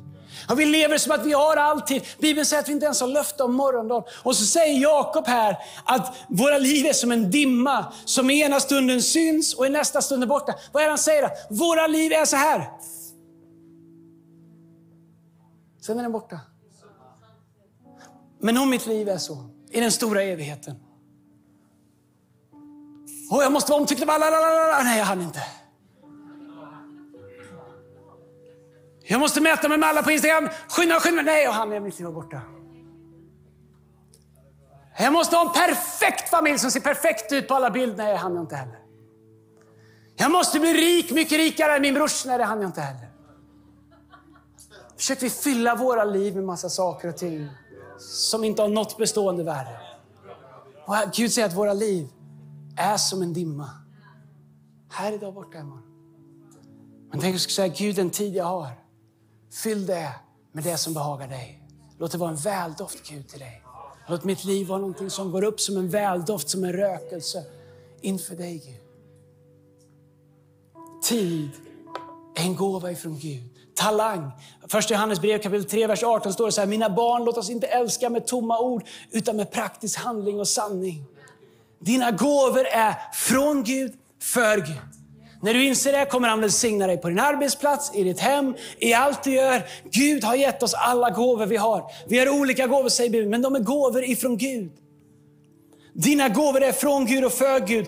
Och 0.50 0.60
vi 0.60 0.66
lever 0.66 0.98
som 0.98 1.12
att 1.12 1.26
vi 1.26 1.34
har 1.34 1.58
alltid. 1.58 2.04
Bibeln 2.20 2.46
säger 2.46 2.64
att 2.64 2.70
vi 2.70 2.74
inte 2.74 2.86
ens 2.86 3.02
har 3.02 3.08
löfte 3.08 3.44
om 3.44 3.54
morgondagen. 3.54 4.04
Och 4.24 4.36
så 4.36 4.46
säger 4.46 4.82
Jakob 4.82 5.28
här 5.28 5.58
att 5.86 6.16
våra 6.30 6.58
liv 6.58 6.86
är 6.86 6.94
som 6.94 7.12
en 7.12 7.32
dimma 7.32 7.86
som 8.06 8.30
i 8.30 8.42
ena 8.42 8.60
stunden 8.60 9.02
syns 9.02 9.54
och 9.54 9.66
i 9.66 9.70
nästa 9.70 10.02
stund 10.02 10.24
är 10.24 10.28
borta. 10.28 10.54
Vad 10.72 10.84
är 10.84 10.88
det 10.88 10.92
han 10.92 10.98
säger? 10.98 11.30
Våra 11.50 11.88
liv 11.88 12.12
är 12.12 12.26
så 12.26 12.36
här. 12.36 12.70
Sen 15.86 16.00
är 16.00 16.04
den 16.04 16.12
borta. 16.12 16.40
Men 18.40 18.58
om 18.58 18.70
mitt 18.70 18.86
liv 18.86 19.10
är 19.10 19.18
så, 19.18 19.50
i 19.72 19.80
den 19.80 19.92
stora 19.92 20.24
evigheten. 20.24 20.76
Och 23.32 23.44
jag 23.44 23.52
måste 23.52 23.72
vara 23.72 23.82
omtyckt 23.82 24.02
av 24.02 24.10
alla. 24.10 24.26
Nej, 24.84 24.98
jag 24.98 25.06
hann 25.06 25.22
inte. 25.22 25.40
Jag 29.04 29.20
måste 29.20 29.42
mäta 29.42 29.70
mig 29.70 29.78
med 29.78 29.90
alla 29.90 30.04
på 30.04 30.12
Instagram. 30.12 30.50
Skynda, 30.70 31.00
skynda. 31.00 31.22
Nej, 31.22 31.44
jag 31.44 31.52
hann. 31.52 31.84
Mitt 31.84 32.00
liv 32.00 32.06
var 32.06 32.14
borta. 32.14 32.42
Jag 34.98 35.14
måste 35.14 35.36
ha 35.36 35.48
en 35.48 35.54
perfekt 35.54 36.30
familj 36.30 36.60
som 36.60 36.72
ser 36.72 36.80
perfekt 36.80 37.32
ut 37.32 37.48
på 37.48 37.54
alla 37.54 37.70
bilder. 37.70 37.98
Nej, 38.04 38.14
det 38.14 38.18
hann 38.18 38.36
jag 38.36 38.44
inte 38.44 38.56
heller. 38.56 38.80
Jag 40.16 40.32
måste 40.32 40.60
bli 40.60 40.74
rik, 40.74 41.12
mycket 41.12 41.38
rikare 41.38 41.76
än 41.76 41.82
min 41.82 41.94
brors. 41.94 42.26
Nej, 42.26 42.38
det 42.38 42.44
hann 42.44 42.62
jag 42.62 42.70
inte 42.70 42.82
heller. 42.82 43.13
Försöker 45.04 45.22
vi 45.22 45.30
fylla 45.30 45.76
våra 45.76 46.04
liv 46.04 46.36
med 46.36 46.44
massa 46.44 46.70
saker 46.70 47.08
och 47.08 47.18
ting 47.18 47.48
som 48.00 48.44
inte 48.44 48.62
har 48.62 48.70
något 48.70 48.98
bestående 48.98 49.44
värde. 49.44 49.80
Och 50.86 50.96
Gud 51.14 51.32
säger 51.32 51.48
att 51.48 51.56
våra 51.56 51.74
liv 51.74 52.08
är 52.78 52.98
som 52.98 53.22
en 53.22 53.34
dimma. 53.34 53.70
Här 54.90 55.12
idag, 55.12 55.34
borta 55.34 55.58
imorgon. 55.58 55.84
Men 57.12 57.20
tänk 57.20 57.40
skulle 57.40 57.54
säga, 57.54 57.74
Gud 57.78 57.96
den 57.96 58.10
tid 58.10 58.36
jag 58.36 58.46
har, 58.46 58.68
fyll 59.64 59.86
det 59.86 60.10
med 60.52 60.64
det 60.64 60.78
som 60.78 60.94
behagar 60.94 61.28
dig. 61.28 61.64
Låt 61.98 62.12
det 62.12 62.18
vara 62.18 62.30
en 62.30 62.36
väldoft, 62.36 63.10
Gud, 63.10 63.28
till 63.28 63.40
dig. 63.40 63.64
Låt 64.08 64.24
mitt 64.24 64.44
liv 64.44 64.68
vara 64.68 64.80
någonting 64.80 65.10
som 65.10 65.32
går 65.32 65.44
upp 65.44 65.60
som 65.60 65.78
en 65.78 65.90
väldoft, 65.90 66.50
som 66.50 66.64
en 66.64 66.74
rökelse 66.74 67.44
inför 68.02 68.36
dig, 68.36 68.58
Gud. 68.58 68.84
Tid 71.04 71.50
är 72.36 72.44
en 72.44 72.56
gåva 72.56 72.92
ifrån 72.92 73.20
Gud. 73.20 73.53
Talang. 73.76 74.32
Första 74.68 74.94
Johannes 74.94 75.22
brev 75.22 75.38
kapitel 75.38 75.66
3, 75.66 75.88
vers 75.88 76.04
18 76.04 76.34
står 76.34 76.46
det 76.46 76.52
så 76.52 76.62
här. 76.62 76.68
Mina 76.68 76.90
barn, 76.90 77.24
låt 77.24 77.38
oss 77.38 77.50
inte 77.50 77.68
älska 77.68 78.10
med 78.10 78.28
tomma 78.28 78.60
ord, 78.60 78.84
utan 79.12 79.36
med 79.36 79.52
praktisk 79.52 80.00
handling 80.00 80.40
och 80.40 80.48
sanning. 80.48 81.04
Dina 81.80 82.12
gåvor 82.12 82.68
är 82.68 82.96
från 83.14 83.64
Gud, 83.64 83.94
för 84.22 84.58
Gud. 84.58 84.78
När 85.42 85.54
du 85.54 85.64
inser 85.64 85.92
det 85.92 86.06
kommer 86.06 86.28
han 86.28 86.42
välsigna 86.42 86.88
dig 86.88 86.98
på 86.98 87.10
din 87.10 87.20
arbetsplats, 87.20 87.96
i 87.96 88.04
ditt 88.04 88.20
hem, 88.20 88.56
i 88.78 88.94
allt 88.94 89.24
du 89.24 89.34
gör. 89.34 89.64
Gud 89.92 90.24
har 90.24 90.36
gett 90.36 90.64
oss 90.64 90.74
alla 90.74 91.10
gåvor 91.10 91.46
vi 91.46 91.58
har. 91.58 91.84
Vi 92.08 92.20
har 92.20 92.30
olika 92.30 92.68
gåvor 92.68 92.90
säger 92.90 93.10
Bibeln, 93.10 93.30
men 93.30 93.42
de 93.42 93.56
är 93.56 93.60
gåvor 93.60 94.04
ifrån 94.04 94.38
Gud. 94.38 94.72
Dina 95.94 96.30
gåvor 96.30 96.64
är 96.64 96.72
från 96.72 97.06
Gud 97.06 97.26
och 97.26 97.34
för 97.34 97.60
Gud. 97.60 97.88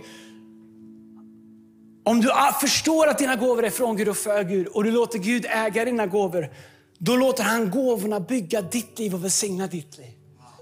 Om 2.07 2.21
du 2.21 2.31
ah, 2.31 2.53
förstår 2.61 3.07
att 3.07 3.17
dina 3.17 3.35
gåvor 3.35 3.65
är 3.65 3.69
från 3.69 3.97
Gud 3.97 4.07
och 4.09 4.17
för 4.17 4.43
Gud 4.43 4.67
och 4.67 4.83
du 4.83 4.91
låter 4.91 5.19
Gud 5.19 5.45
äga 5.49 5.85
dina 5.85 6.07
gåvor, 6.07 6.49
då 6.97 7.15
låter 7.15 7.43
han 7.43 7.71
gåvorna 7.71 8.19
bygga 8.19 8.61
ditt 8.61 8.99
liv 8.99 9.13
och 9.13 9.23
välsigna 9.23 9.67
ditt 9.67 9.97
liv. 9.97 10.11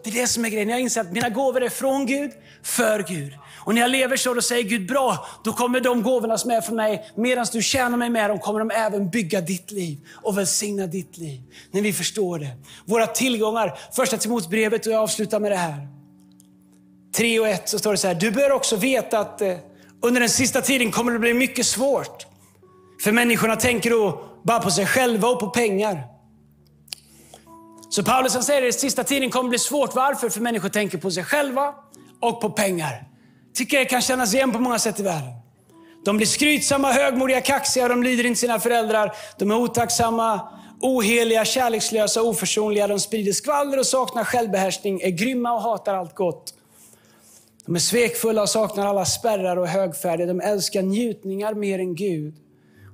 Det 0.03 0.09
är 0.09 0.13
det 0.13 0.27
som 0.27 0.45
är 0.45 0.49
grejen. 0.49 0.69
Jag 0.69 0.79
inser 0.79 1.01
att 1.01 1.11
mina 1.11 1.29
gåvor 1.29 1.63
är 1.63 1.69
från 1.69 2.05
Gud, 2.05 2.31
för 2.63 3.03
Gud. 3.07 3.33
Och 3.65 3.73
när 3.73 3.81
jag 3.81 3.91
lever 3.91 4.17
så, 4.17 4.33
då 4.33 4.41
säger 4.41 4.63
Gud 4.63 4.87
bra, 4.87 5.27
då 5.43 5.53
kommer 5.53 5.79
de 5.79 6.03
gåvorna 6.03 6.37
som 6.37 6.51
är 6.51 6.61
för 6.61 6.73
mig, 6.73 7.11
medan 7.15 7.45
du 7.51 7.61
tjänar 7.61 7.97
mig 7.97 8.09
med 8.09 8.29
dem, 8.29 8.39
kommer 8.39 8.59
de 8.59 8.71
även 8.71 9.09
bygga 9.09 9.41
ditt 9.41 9.71
liv 9.71 9.97
och 10.13 10.37
välsigna 10.37 10.87
ditt 10.87 11.17
liv. 11.17 11.41
När 11.71 11.81
vi 11.81 11.93
förstår 11.93 12.39
det. 12.39 12.49
Våra 12.85 13.07
tillgångar, 13.07 13.79
första 13.95 14.17
Timoteusbrevet, 14.17 14.85
och 14.85 14.93
jag 14.93 15.03
avslutar 15.03 15.39
med 15.39 15.51
det 15.51 15.57
här. 15.57 15.87
3 17.15 17.39
och 17.39 17.47
1 17.47 17.69
så 17.69 17.79
står 17.79 17.91
det 17.91 17.97
så 17.97 18.07
här, 18.07 18.15
du 18.15 18.31
bör 18.31 18.51
också 18.51 18.75
veta 18.75 19.19
att 19.19 19.41
eh, 19.41 19.55
under 20.03 20.19
den 20.19 20.29
sista 20.29 20.61
tiden 20.61 20.91
kommer 20.91 21.11
det 21.11 21.19
bli 21.19 21.33
mycket 21.33 21.65
svårt. 21.65 22.25
För 23.03 23.11
människorna 23.11 23.55
tänker 23.55 23.89
då 23.89 24.23
bara 24.43 24.59
på 24.59 24.71
sig 24.71 24.85
själva 24.85 25.27
och 25.27 25.39
på 25.39 25.49
pengar. 25.49 26.03
Så 27.89 28.03
Paulus 28.03 28.33
han 28.33 28.43
säger 28.43 28.61
att 28.61 28.73
den 28.73 28.79
sista 28.79 29.03
tiden 29.03 29.29
kommer 29.29 29.49
bli 29.49 29.59
svårt. 29.59 29.95
Varför? 29.95 30.29
För 30.29 30.41
människor 30.41 30.69
tänker 30.69 30.97
på 30.97 31.11
sig 31.11 31.23
själva 31.23 31.73
och 32.21 32.41
på 32.41 32.49
pengar. 32.49 33.07
Tycker 33.53 33.77
jag 33.77 33.89
kan 33.89 34.01
kännas 34.01 34.33
igen 34.33 34.51
på 34.51 34.59
många 34.59 34.79
sätt 34.79 34.99
i 34.99 35.03
världen. 35.03 35.31
De 36.05 36.17
blir 36.17 36.27
skrytsamma, 36.27 36.91
högmodiga, 36.91 37.41
kaxiga, 37.41 37.87
de 37.87 38.03
lyder 38.03 38.25
inte 38.25 38.39
sina 38.39 38.59
föräldrar. 38.59 39.15
De 39.39 39.51
är 39.51 39.55
otacksamma, 39.55 40.39
oheliga, 40.81 41.45
kärlekslösa, 41.45 42.21
oförsonliga. 42.21 42.87
De 42.87 42.99
sprider 42.99 43.31
skvaller 43.31 43.79
och 43.79 43.85
saknar 43.85 44.23
självbehärskning, 44.23 45.01
är 45.01 45.09
grymma 45.09 45.53
och 45.53 45.61
hatar 45.61 45.93
allt 45.93 46.15
gott. 46.15 46.53
De 47.65 47.75
är 47.75 47.79
svekfulla 47.79 48.41
och 48.41 48.49
saknar 48.49 48.87
alla 48.87 49.05
spärrar 49.05 49.57
och 49.57 49.67
högfärdiga. 49.67 50.27
De 50.27 50.41
älskar 50.41 50.81
njutningar 50.81 51.53
mer 51.53 51.79
än 51.79 51.95
Gud. 51.95 52.35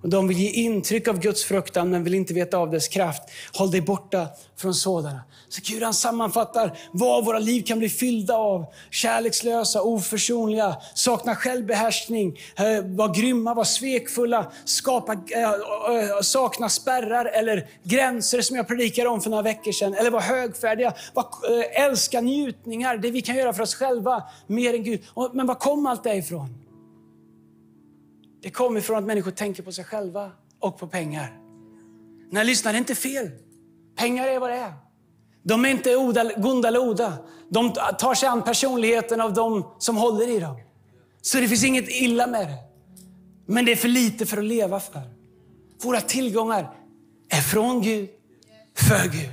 Och 0.04 0.10
de 0.10 0.28
vill 0.28 0.38
ge 0.38 0.50
intryck 0.50 1.08
av 1.08 1.20
Guds 1.20 1.44
fruktan 1.44 1.90
men 1.90 2.04
vill 2.04 2.14
inte 2.14 2.34
veta 2.34 2.58
av 2.58 2.72
dess 2.72 2.88
kraft. 2.88 3.24
Håll 3.54 3.72
dig 3.72 3.82
borta 3.82 4.28
från 4.58 4.74
sådana. 4.74 5.22
Så 5.50 5.62
Gud 5.64 5.84
han 5.84 5.94
sammanfattar 5.94 6.78
vad 6.92 7.26
våra 7.26 7.40
liv 7.40 7.64
kan 7.64 7.80
bli 7.80 7.90
fyllda 7.90 8.36
av. 8.36 8.66
Kärlekslösa, 8.90 9.82
oförsonliga, 9.82 10.78
sakna 10.94 11.36
självbehärskning, 11.36 12.40
eh, 12.56 12.86
var 12.86 13.16
grymma, 13.16 13.54
var 13.54 13.64
svekfulla, 13.64 14.52
skapa, 14.66 15.14
eh, 15.14 15.44
eh, 15.44 16.22
sakna 16.22 16.70
spärrar 16.70 17.26
eller 17.26 17.70
gränser 17.84 18.42
som 18.42 18.56
jag 18.56 18.68
predikade 18.68 19.10
om 19.10 19.22
för 19.22 19.30
några 19.30 19.44
veckor 19.44 19.72
sedan. 19.72 19.94
Eller 19.94 20.12
vara 20.12 20.22
högfärdiga, 20.22 20.94
var, 21.14 21.26
älska 21.72 22.22
njutningar, 22.22 22.98
det 22.98 23.12
vi 23.12 23.22
kan 23.22 23.36
göra 23.36 23.54
för 23.54 23.64
oss 23.64 23.76
själva 23.76 24.24
mer 24.48 24.74
än 24.74 24.84
Gud. 24.84 25.04
Men 25.34 25.48
var 25.48 25.56
kom 25.56 25.86
allt 25.86 26.04
det 26.04 26.16
ifrån? 26.16 26.48
Det 28.42 28.50
kom 28.50 28.78
ifrån 28.78 28.98
att 28.98 29.04
människor 29.04 29.32
tänker 29.32 29.64
på 29.64 29.72
sig 29.72 29.84
själva 29.86 30.32
och 30.60 30.80
på 30.80 30.88
pengar. 30.88 31.40
Nej, 32.32 32.46
lyssna, 32.46 32.72
det 32.72 32.78
är 32.78 32.80
inte 32.80 32.96
fel. 32.96 33.30
Pengar 33.96 34.28
är 34.28 34.40
vad 34.40 34.50
det 34.50 34.56
är. 34.56 34.89
De 35.44 35.66
är 35.66 35.70
inte 35.70 35.90
Gundaloda. 36.38 37.14
De 37.50 37.74
tar 38.00 38.16
sig 38.16 38.30
an 38.30 38.44
personligheten 38.44 39.22
av 39.22 39.34
de 39.34 39.66
som 39.80 39.98
håller 39.98 40.30
i 40.30 40.40
dem. 40.40 40.56
Så 41.22 41.38
det 41.38 41.48
finns 41.48 41.64
inget 41.64 41.90
illa 41.90 42.28
med 42.28 42.48
det. 42.48 42.58
Men 43.46 43.66
det 43.66 43.72
är 43.72 43.76
för 43.76 43.88
lite 43.88 44.26
för 44.26 44.38
att 44.38 44.44
leva 44.44 44.80
för. 44.80 45.02
Våra 45.84 46.02
tillgångar 46.02 46.72
är 47.30 47.42
från 47.42 47.82
Gud, 47.82 48.10
för 48.78 49.04
Gud. 49.04 49.30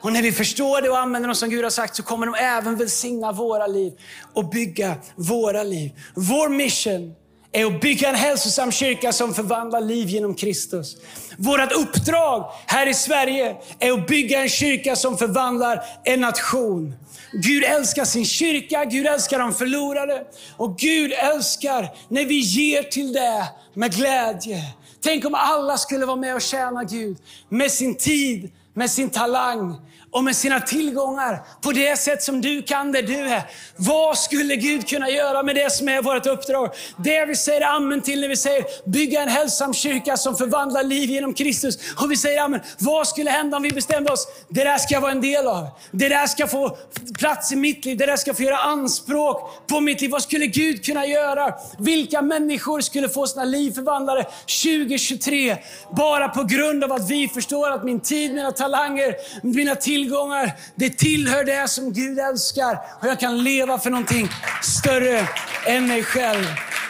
Och 0.00 0.12
när 0.12 0.22
vi 0.22 0.32
förstår 0.32 0.82
det 0.82 0.90
och 0.90 0.98
använder 0.98 1.28
dem 1.28 1.34
som 1.34 1.50
Gud 1.50 1.64
har 1.64 1.70
sagt 1.70 1.96
så 1.96 2.02
kommer 2.02 2.26
de 2.26 2.34
även 2.34 2.76
välsigna 2.76 3.32
våra 3.32 3.66
liv 3.66 3.92
och 4.32 4.48
bygga 4.48 4.96
våra 5.16 5.62
liv. 5.62 5.92
Vår 6.14 6.48
mission 6.48 7.14
är 7.58 7.66
att 7.66 7.80
bygga 7.80 8.08
en 8.08 8.14
hälsosam 8.14 8.72
kyrka 8.72 9.12
som 9.12 9.34
förvandlar 9.34 9.80
liv 9.80 10.08
genom 10.08 10.34
Kristus. 10.34 10.96
Vårt 11.36 11.72
uppdrag 11.72 12.50
här 12.66 12.86
i 12.86 12.94
Sverige 12.94 13.56
är 13.78 13.92
att 13.92 14.06
bygga 14.06 14.42
en 14.42 14.48
kyrka 14.48 14.96
som 14.96 15.18
förvandlar 15.18 15.84
en 16.04 16.20
nation. 16.20 16.94
Gud 17.32 17.64
älskar 17.64 18.04
sin 18.04 18.24
kyrka, 18.24 18.84
Gud 18.84 19.06
älskar 19.06 19.38
de 19.38 19.54
förlorade 19.54 20.24
och 20.56 20.78
Gud 20.78 21.12
älskar 21.12 21.90
när 22.08 22.24
vi 22.24 22.38
ger 22.38 22.82
till 22.82 23.12
det 23.12 23.44
med 23.74 23.94
glädje. 23.94 24.62
Tänk 25.00 25.24
om 25.24 25.34
alla 25.34 25.78
skulle 25.78 26.06
vara 26.06 26.16
med 26.16 26.34
och 26.34 26.42
tjäna 26.42 26.84
Gud 26.84 27.16
med 27.48 27.70
sin 27.72 27.96
tid, 27.96 28.52
med 28.74 28.90
sin 28.90 29.10
talang 29.10 29.76
och 30.10 30.24
med 30.24 30.36
sina 30.36 30.60
tillgångar 30.60 31.42
på 31.62 31.72
det 31.72 31.96
sätt 31.96 32.22
som 32.22 32.40
du 32.40 32.62
kan 32.62 32.92
där 32.92 33.02
du 33.02 33.18
är. 33.18 33.42
Vad 33.76 34.18
skulle 34.18 34.56
Gud 34.56 34.88
kunna 34.88 35.10
göra 35.10 35.42
med 35.42 35.54
det 35.54 35.72
som 35.72 35.88
är 35.88 36.02
vårt 36.02 36.26
uppdrag? 36.26 36.70
Det 36.96 37.24
vi 37.24 37.36
säger 37.36 37.60
amen 37.76 38.00
till 38.00 38.20
när 38.20 38.28
vi 38.28 38.36
säger 38.36 38.64
bygga 38.90 39.22
en 39.22 39.28
hälsosam 39.28 39.74
kyrka 39.74 40.16
som 40.16 40.36
förvandlar 40.36 40.82
liv 40.82 41.10
genom 41.10 41.34
Kristus. 41.34 41.78
Och 42.02 42.10
vi 42.10 42.16
säger 42.16 42.42
amen. 42.42 42.60
Vad 42.78 43.08
skulle 43.08 43.30
hända 43.30 43.56
om 43.56 43.62
vi 43.62 43.70
bestämde 43.70 44.12
oss, 44.12 44.28
det 44.48 44.64
där 44.64 44.78
ska 44.78 44.94
jag 44.94 45.00
vara 45.00 45.12
en 45.12 45.20
del 45.20 45.46
av. 45.46 45.66
Det 45.90 46.08
där 46.08 46.26
ska 46.26 46.46
få 46.46 46.76
plats 47.18 47.52
i 47.52 47.56
mitt 47.56 47.84
liv. 47.84 47.96
Det 47.96 48.06
där 48.06 48.16
ska 48.16 48.34
få 48.34 48.42
göra 48.42 48.58
anspråk 48.58 49.66
på 49.66 49.80
mitt 49.80 50.00
liv. 50.00 50.10
Vad 50.10 50.22
skulle 50.22 50.46
Gud 50.46 50.84
kunna 50.84 51.06
göra? 51.06 51.54
Vilka 51.78 52.22
människor 52.22 52.80
skulle 52.80 53.08
få 53.08 53.26
sina 53.26 53.44
liv 53.44 53.72
förvandlade 53.72 54.26
2023? 54.64 55.56
Bara 55.96 56.28
på 56.28 56.44
grund 56.44 56.84
av 56.84 56.92
att 56.92 57.10
vi 57.10 57.28
förstår 57.28 57.70
att 57.70 57.84
min 57.84 58.00
tid, 58.00 58.34
mina 58.34 58.52
talanger, 58.52 59.14
mina 59.42 59.74
tillgångar, 59.74 59.97
Tillgångar, 59.98 60.52
det 60.74 60.90
tillhör 60.90 61.44
det 61.44 61.68
som 61.68 61.92
Gud 61.92 62.18
älskar. 62.18 62.78
Och 63.00 63.08
jag 63.08 63.20
kan 63.20 63.42
leva 63.42 63.78
för 63.78 63.90
någonting 63.90 64.28
större 64.62 65.28
än 65.66 65.88
mig 65.88 66.02
själv. 66.02 66.44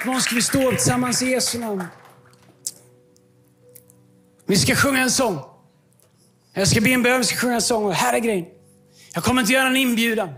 Någon 0.07 0.21
ska 0.21 0.35
vi 0.35 0.43
stå 0.43 0.69
upp 0.69 0.77
tillsammans 0.77 1.23
i 1.23 1.31
Jesu 1.31 1.59
namn. 1.59 1.85
Vi 4.47 4.57
ska 4.57 4.75
sjunga 4.75 5.01
en 5.01 5.11
sång. 5.11 5.41
Jag 6.53 6.69
ska 6.69 6.81
be 6.81 6.91
en 6.91 7.03
bön, 7.03 7.19
vi 7.19 7.25
ska 7.25 7.37
sjunga 7.37 7.55
en 7.55 7.63
sång. 7.63 7.85
Och 7.85 7.95
här 7.95 8.15
är 8.15 8.19
grejen. 8.19 8.47
Jag 9.15 9.25
kommer 9.25 9.41
inte 9.43 9.53
göra 9.53 9.69
en 9.69 9.77
inbjudan. 9.77 10.29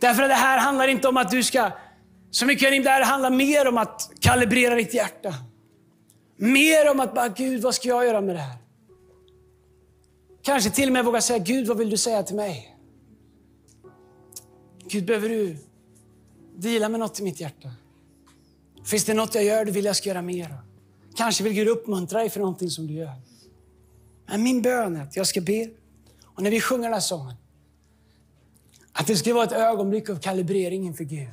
Därför 0.00 0.22
att 0.22 0.28
det 0.28 0.34
här 0.34 0.58
handlar 0.58 0.88
inte 0.88 1.08
om 1.08 1.16
att 1.16 1.30
du 1.30 1.42
ska, 1.42 1.70
så 2.30 2.46
mycket 2.46 2.84
det 2.84 2.90
här 2.90 3.02
handlar 3.02 3.30
mer 3.30 3.68
om 3.68 3.78
att 3.78 4.10
kalibrera 4.20 4.74
ditt 4.74 4.94
hjärta. 4.94 5.34
Mer 6.36 6.90
om 6.90 7.00
att 7.00 7.14
bara, 7.14 7.28
Gud 7.28 7.62
vad 7.62 7.74
ska 7.74 7.88
jag 7.88 8.06
göra 8.06 8.20
med 8.20 8.34
det 8.34 8.40
här? 8.40 8.56
Kanske 10.42 10.70
till 10.70 10.88
och 10.88 10.92
med 10.92 11.04
våga 11.04 11.20
säga, 11.20 11.38
Gud 11.38 11.66
vad 11.66 11.78
vill 11.78 11.90
du 11.90 11.96
säga 11.96 12.22
till 12.22 12.36
mig? 12.36 12.76
Gud, 14.88 15.06
behöver 15.06 15.28
du 15.28 15.56
dela 16.56 16.88
med 16.88 17.00
något 17.00 17.20
i 17.20 17.22
mitt 17.22 17.40
hjärta? 17.40 17.70
Finns 18.84 19.04
det 19.04 19.14
något 19.14 19.34
jag 19.34 19.44
gör 19.44 19.64
du 19.64 19.72
vill 19.72 19.84
jag 19.84 19.96
ska 19.96 20.08
göra 20.08 20.22
mer 20.22 20.58
Kanske 21.16 21.44
vill 21.44 21.52
Gud 21.52 21.68
uppmuntra 21.68 22.18
dig 22.18 22.30
för 22.30 22.40
någonting 22.40 22.70
som 22.70 22.86
du 22.86 22.94
gör. 22.94 23.12
Men 24.26 24.42
min 24.42 24.62
bön 24.62 24.96
är 24.96 25.02
att 25.02 25.16
jag 25.16 25.26
ska 25.26 25.40
be, 25.40 25.70
och 26.24 26.42
när 26.42 26.50
vi 26.50 26.60
sjunger 26.60 26.84
den 26.84 26.92
här 26.92 27.00
sången, 27.00 27.34
att 28.92 29.06
det 29.06 29.16
ska 29.16 29.34
vara 29.34 29.44
ett 29.44 29.52
ögonblick 29.52 30.10
av 30.10 30.18
kalibrering 30.18 30.86
inför 30.86 31.04
Gud 31.04 31.28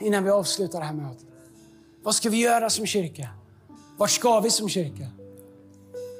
innan 0.00 0.24
vi 0.24 0.30
avslutar 0.30 0.78
det 0.78 0.84
här 0.84 0.92
mötet. 0.92 1.26
Vad 2.02 2.14
ska 2.14 2.30
vi 2.30 2.36
göra 2.36 2.70
som 2.70 2.86
kyrka? 2.86 3.28
Vart 3.96 4.10
ska 4.10 4.40
vi 4.40 4.50
som 4.50 4.68
kyrka? 4.68 5.06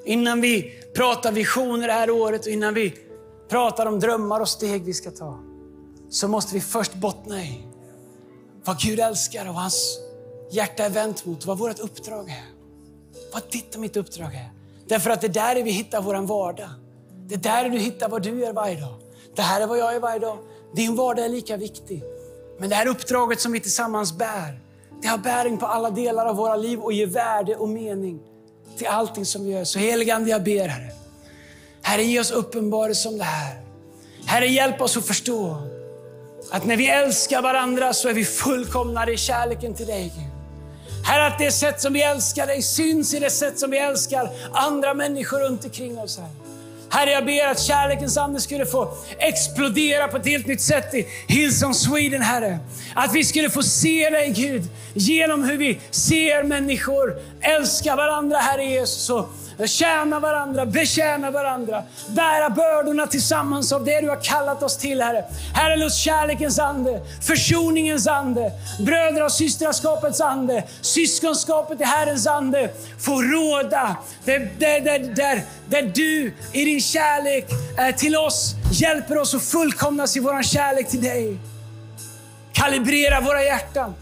Innan 0.07 0.41
vi 0.41 0.82
pratar 0.95 1.33
visioner 1.33 1.87
det 1.87 1.93
här 1.93 2.11
året 2.11 2.47
och 2.47 2.53
innan 2.53 2.75
vi 2.75 2.95
pratar 3.49 3.87
om 3.87 4.01
drömmar 4.01 4.41
och 4.41 4.49
steg 4.49 4.85
vi 4.85 4.95
ska 4.95 5.11
ta, 5.11 5.39
så 6.11 6.29
måste 6.29 6.55
vi 6.55 6.61
först 6.61 6.95
bottna 6.95 7.43
i 7.43 7.67
vad 8.65 8.81
Gud 8.81 9.01
älskar 9.01 9.49
och 9.49 9.55
hans 9.55 9.99
hjärta 10.51 10.85
är 10.85 10.91
vänt 10.91 11.25
mot, 11.25 11.47
vad 11.47 11.59
vårt 11.59 11.79
uppdrag 11.79 12.29
är. 12.29 12.45
Vad 13.33 13.43
ditt 13.51 13.75
och 13.75 13.81
mitt 13.81 13.97
uppdrag 13.97 14.35
är. 14.35 14.51
Därför 14.89 15.11
att 15.11 15.21
det 15.21 15.27
är 15.27 15.55
där 15.55 15.63
vi 15.63 15.71
hittar 15.71 16.03
vår 16.03 16.15
vardag. 16.15 16.71
Det 17.27 17.35
är 17.35 17.39
där 17.39 17.69
du 17.69 17.79
hittar 17.79 18.09
vad 18.09 18.23
du 18.23 18.41
gör 18.41 18.53
varje 18.53 18.81
dag. 18.81 18.95
Det 19.37 19.43
här 19.43 19.61
är 19.61 19.67
vad 19.67 19.79
jag 19.79 19.95
är 19.95 20.01
varje 20.01 20.19
dag. 20.19 20.39
Din 20.75 20.97
vardag 20.97 21.25
är 21.25 21.29
lika 21.29 21.57
viktig. 21.57 22.03
Men 22.59 22.71
det 22.71 22.77
här 22.77 22.87
uppdraget 22.87 23.41
som 23.41 23.53
vi 23.53 23.61
tillsammans 23.61 24.13
bär, 24.19 24.61
det 25.03 25.09
har 25.09 25.19
bäring 25.19 25.59
på 25.59 25.67
alla 25.67 25.91
delar 25.91 26.27
av 26.27 26.37
våra 26.37 26.57
liv 26.57 26.81
och 26.81 26.93
ger 26.93 27.07
värde 27.07 27.57
och 27.57 27.69
mening 27.69 28.21
till 28.79 28.87
allting 28.87 29.27
som 29.27 29.45
vi 29.45 29.51
gör. 29.51 29.65
Så 29.65 29.79
heligande, 29.79 30.31
jag 30.31 30.43
ber 30.43 30.69
Herre. 30.69 30.93
Herre, 31.83 32.03
ge 32.03 32.21
oss 32.21 32.31
uppenbarelse 32.31 33.09
om 33.09 33.19
det 33.19 33.25
här. 33.25 33.61
Herre, 34.27 34.47
hjälp 34.47 34.81
oss 34.81 34.97
att 34.97 35.07
förstå 35.07 35.63
att 36.51 36.67
när 36.67 36.77
vi 36.77 36.89
älskar 36.89 37.43
varandra 37.43 37.93
så 37.93 38.09
är 38.09 38.15
vi 38.15 38.25
fullkomnade 38.25 39.13
i 39.13 39.17
kärleken 39.17 39.75
till 39.75 39.87
dig, 39.87 40.03
Gud. 40.03 40.25
Herre, 41.05 41.27
att 41.27 41.39
det 41.39 41.53
sätt 41.53 41.81
som 41.81 41.93
vi 41.93 42.03
älskar 42.03 42.47
dig 42.47 42.63
syns 42.63 43.15
i 43.15 43.19
det 43.19 43.31
sätt 43.31 43.59
som 43.59 43.71
vi 43.71 43.79
älskar 43.79 44.31
andra 44.53 44.95
människor 44.95 45.41
runt 45.41 45.65
omkring 45.65 45.99
oss. 45.99 46.19
Herre. 46.19 46.29
Herre, 46.93 47.11
jag 47.11 47.27
ber 47.27 47.47
att 47.47 47.61
kärlekens 47.61 48.17
ande 48.17 48.41
skulle 48.41 48.67
få 48.67 48.95
explodera 49.19 50.09
på 50.09 50.17
ett 50.17 50.27
helt 50.27 50.47
nytt 50.47 50.61
sätt 50.61 50.95
i 50.95 51.07
Hillsong 51.29 51.75
Sweden, 51.75 52.23
Herre. 52.23 52.59
Att 52.95 53.15
vi 53.15 53.25
skulle 53.25 53.51
få 53.51 53.63
se 53.63 54.11
dig, 54.11 54.33
Gud, 54.37 54.63
genom 54.95 55.45
hur 55.45 55.57
vi 55.57 55.81
ser 55.91 56.43
människor 56.43 57.17
älska 57.43 57.97
varandra, 57.97 58.39
Herre 58.39 58.65
Jesus. 58.65 59.11
Och 59.11 59.69
tjäna 59.69 60.21
varandra, 60.21 60.67
betjäna 60.67 61.31
varandra, 61.31 61.83
bära 62.09 62.51
bördorna 62.51 63.07
tillsammans 63.07 63.73
av 63.73 63.85
det 63.85 64.01
du 64.01 64.09
har 64.09 64.25
kallat 64.25 64.63
oss 64.63 64.77
till, 64.77 65.03
Herre. 65.03 65.25
Herre, 65.55 65.77
låt 65.77 65.95
kärlekens 65.95 66.59
ande, 66.59 67.01
försoningens 67.27 68.07
ande, 68.07 68.53
brödra 68.81 69.25
och 69.25 69.33
systraskapets 69.33 70.21
ande, 70.21 70.65
syskonskapet 70.81 71.81
i 71.81 71.85
Herrens 71.85 72.27
ande 72.27 72.71
få 72.99 73.23
råda. 73.23 73.97
Där, 74.25 74.51
där, 74.59 74.81
där, 74.81 74.99
där, 74.99 75.43
där 75.67 75.83
du 75.83 76.35
i 76.53 76.65
din 76.65 76.81
kärlek 76.81 77.47
eh, 77.79 77.97
till 77.97 78.17
oss 78.17 78.55
hjälper 78.73 79.19
oss 79.19 79.35
att 79.35 79.43
fullkomnas 79.43 80.17
i 80.17 80.21
vår 80.21 80.43
kärlek 80.43 80.89
till 80.89 81.03
dig. 81.03 81.39
Kalibrera 82.53 83.21
våra 83.21 83.43
hjärtan. 83.43 83.95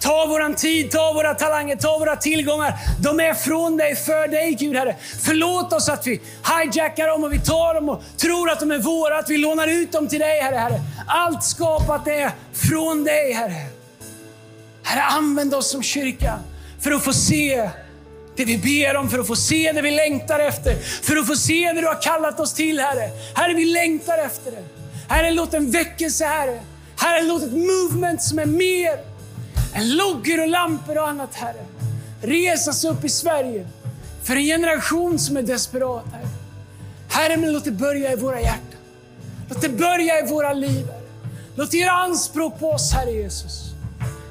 Ta 0.00 0.26
våran 0.26 0.54
tid, 0.54 0.90
ta 0.90 1.12
våra 1.12 1.34
talanger, 1.34 1.76
ta 1.76 1.98
våra 1.98 2.16
tillgångar. 2.16 2.74
De 3.02 3.20
är 3.20 3.34
från 3.34 3.76
dig, 3.76 3.96
för 3.96 4.28
dig 4.28 4.56
Gud 4.60 4.76
Herre. 4.76 4.96
Förlåt 5.22 5.72
oss 5.72 5.88
att 5.88 6.06
vi 6.06 6.20
hijackar 6.62 7.06
dem 7.06 7.24
och 7.24 7.32
vi 7.32 7.38
tar 7.38 7.74
dem 7.74 7.88
och 7.88 8.02
tror 8.16 8.50
att 8.50 8.60
de 8.60 8.70
är 8.70 8.78
våra, 8.78 9.18
att 9.18 9.30
vi 9.30 9.38
lånar 9.38 9.66
ut 9.66 9.92
dem 9.92 10.08
till 10.08 10.20
dig 10.20 10.40
Herre. 10.40 10.56
herre. 10.56 10.80
Allt 11.06 11.44
skapat 11.44 12.08
är 12.08 12.30
från 12.52 13.04
dig 13.04 13.32
Herre. 13.32 13.66
Herre, 14.82 15.02
använd 15.02 15.54
oss 15.54 15.70
som 15.70 15.82
kyrka 15.82 16.38
för 16.80 16.90
att 16.90 17.04
få 17.04 17.12
se 17.12 17.70
det 18.36 18.44
vi 18.44 18.58
ber 18.58 18.96
om, 18.96 19.10
för 19.10 19.18
att 19.18 19.26
få 19.26 19.36
se 19.36 19.72
det 19.72 19.82
vi 19.82 19.90
längtar 19.90 20.40
efter. 20.40 20.74
För 21.02 21.16
att 21.16 21.26
få 21.26 21.36
se 21.36 21.72
det 21.72 21.80
du 21.80 21.86
har 21.86 22.02
kallat 22.02 22.40
oss 22.40 22.54
till 22.54 22.80
Herre. 22.80 23.10
Herre, 23.34 23.54
vi 23.54 23.64
längtar 23.64 24.18
efter 24.18 24.50
det. 24.50 24.64
Herre, 25.08 25.30
låt 25.30 25.54
en 25.54 25.70
väckelse 25.70 26.24
Herre. 26.24 26.60
Herre, 26.96 27.22
låt 27.22 27.42
ett 27.42 27.52
movement 27.52 28.22
som 28.22 28.38
är 28.38 28.46
mer 28.46 29.07
loggor 29.76 30.40
och 30.40 30.48
lampor 30.48 30.98
och 30.98 31.08
annat, 31.08 31.34
Herre. 31.34 31.66
Resas 32.22 32.84
upp 32.84 33.04
i 33.04 33.08
Sverige 33.08 33.66
för 34.22 34.36
en 34.36 34.42
generation 34.42 35.18
som 35.18 35.36
är 35.36 35.42
desperat, 35.42 36.04
Herre. 36.12 36.28
Herre, 37.08 37.36
men 37.36 37.52
låt 37.52 37.64
det 37.64 37.70
börja 37.70 38.12
i 38.12 38.16
våra 38.16 38.40
hjärtan. 38.40 38.80
Låt 39.48 39.60
det 39.60 39.68
börja 39.68 40.18
i 40.20 40.28
våra 40.28 40.52
liv. 40.52 40.86
Herre. 40.86 41.00
Låt 41.56 41.70
det 41.70 41.76
göra 41.76 41.92
anspråk 41.92 42.58
på 42.58 42.70
oss, 42.70 42.92
Herre 42.92 43.12
Jesus. 43.12 43.68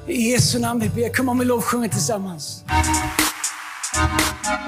I 0.06 0.30
Jesu 0.30 0.58
namn 0.58 0.80
vi 0.80 0.88
ber. 0.88 1.12
Kom 1.12 1.28
om 1.28 1.38
vi 1.38 1.44
lovsjunger 1.44 1.88
tillsammans. 1.88 2.64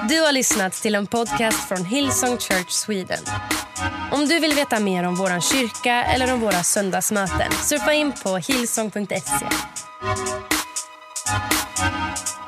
Du 0.08 0.20
har 0.20 0.32
lyssnat 0.32 0.72
till 0.72 0.94
en 0.94 1.06
podcast 1.06 1.68
från 1.68 1.84
Hillsong 1.84 2.38
Church 2.38 2.70
Sweden. 2.70 3.18
Om 4.12 4.28
du 4.28 4.40
vill 4.40 4.52
veta 4.52 4.80
mer 4.80 5.04
om 5.04 5.14
vår 5.14 5.40
kyrka 5.40 6.04
eller 6.04 6.32
om 6.32 6.40
våra 6.40 6.62
söndagsmöten 6.62 7.52
surfa 7.62 7.92
in 7.92 8.12
på 8.22 8.36
hillsong.se. 8.36 9.46
Thank 11.26 12.28
you. 12.28 12.39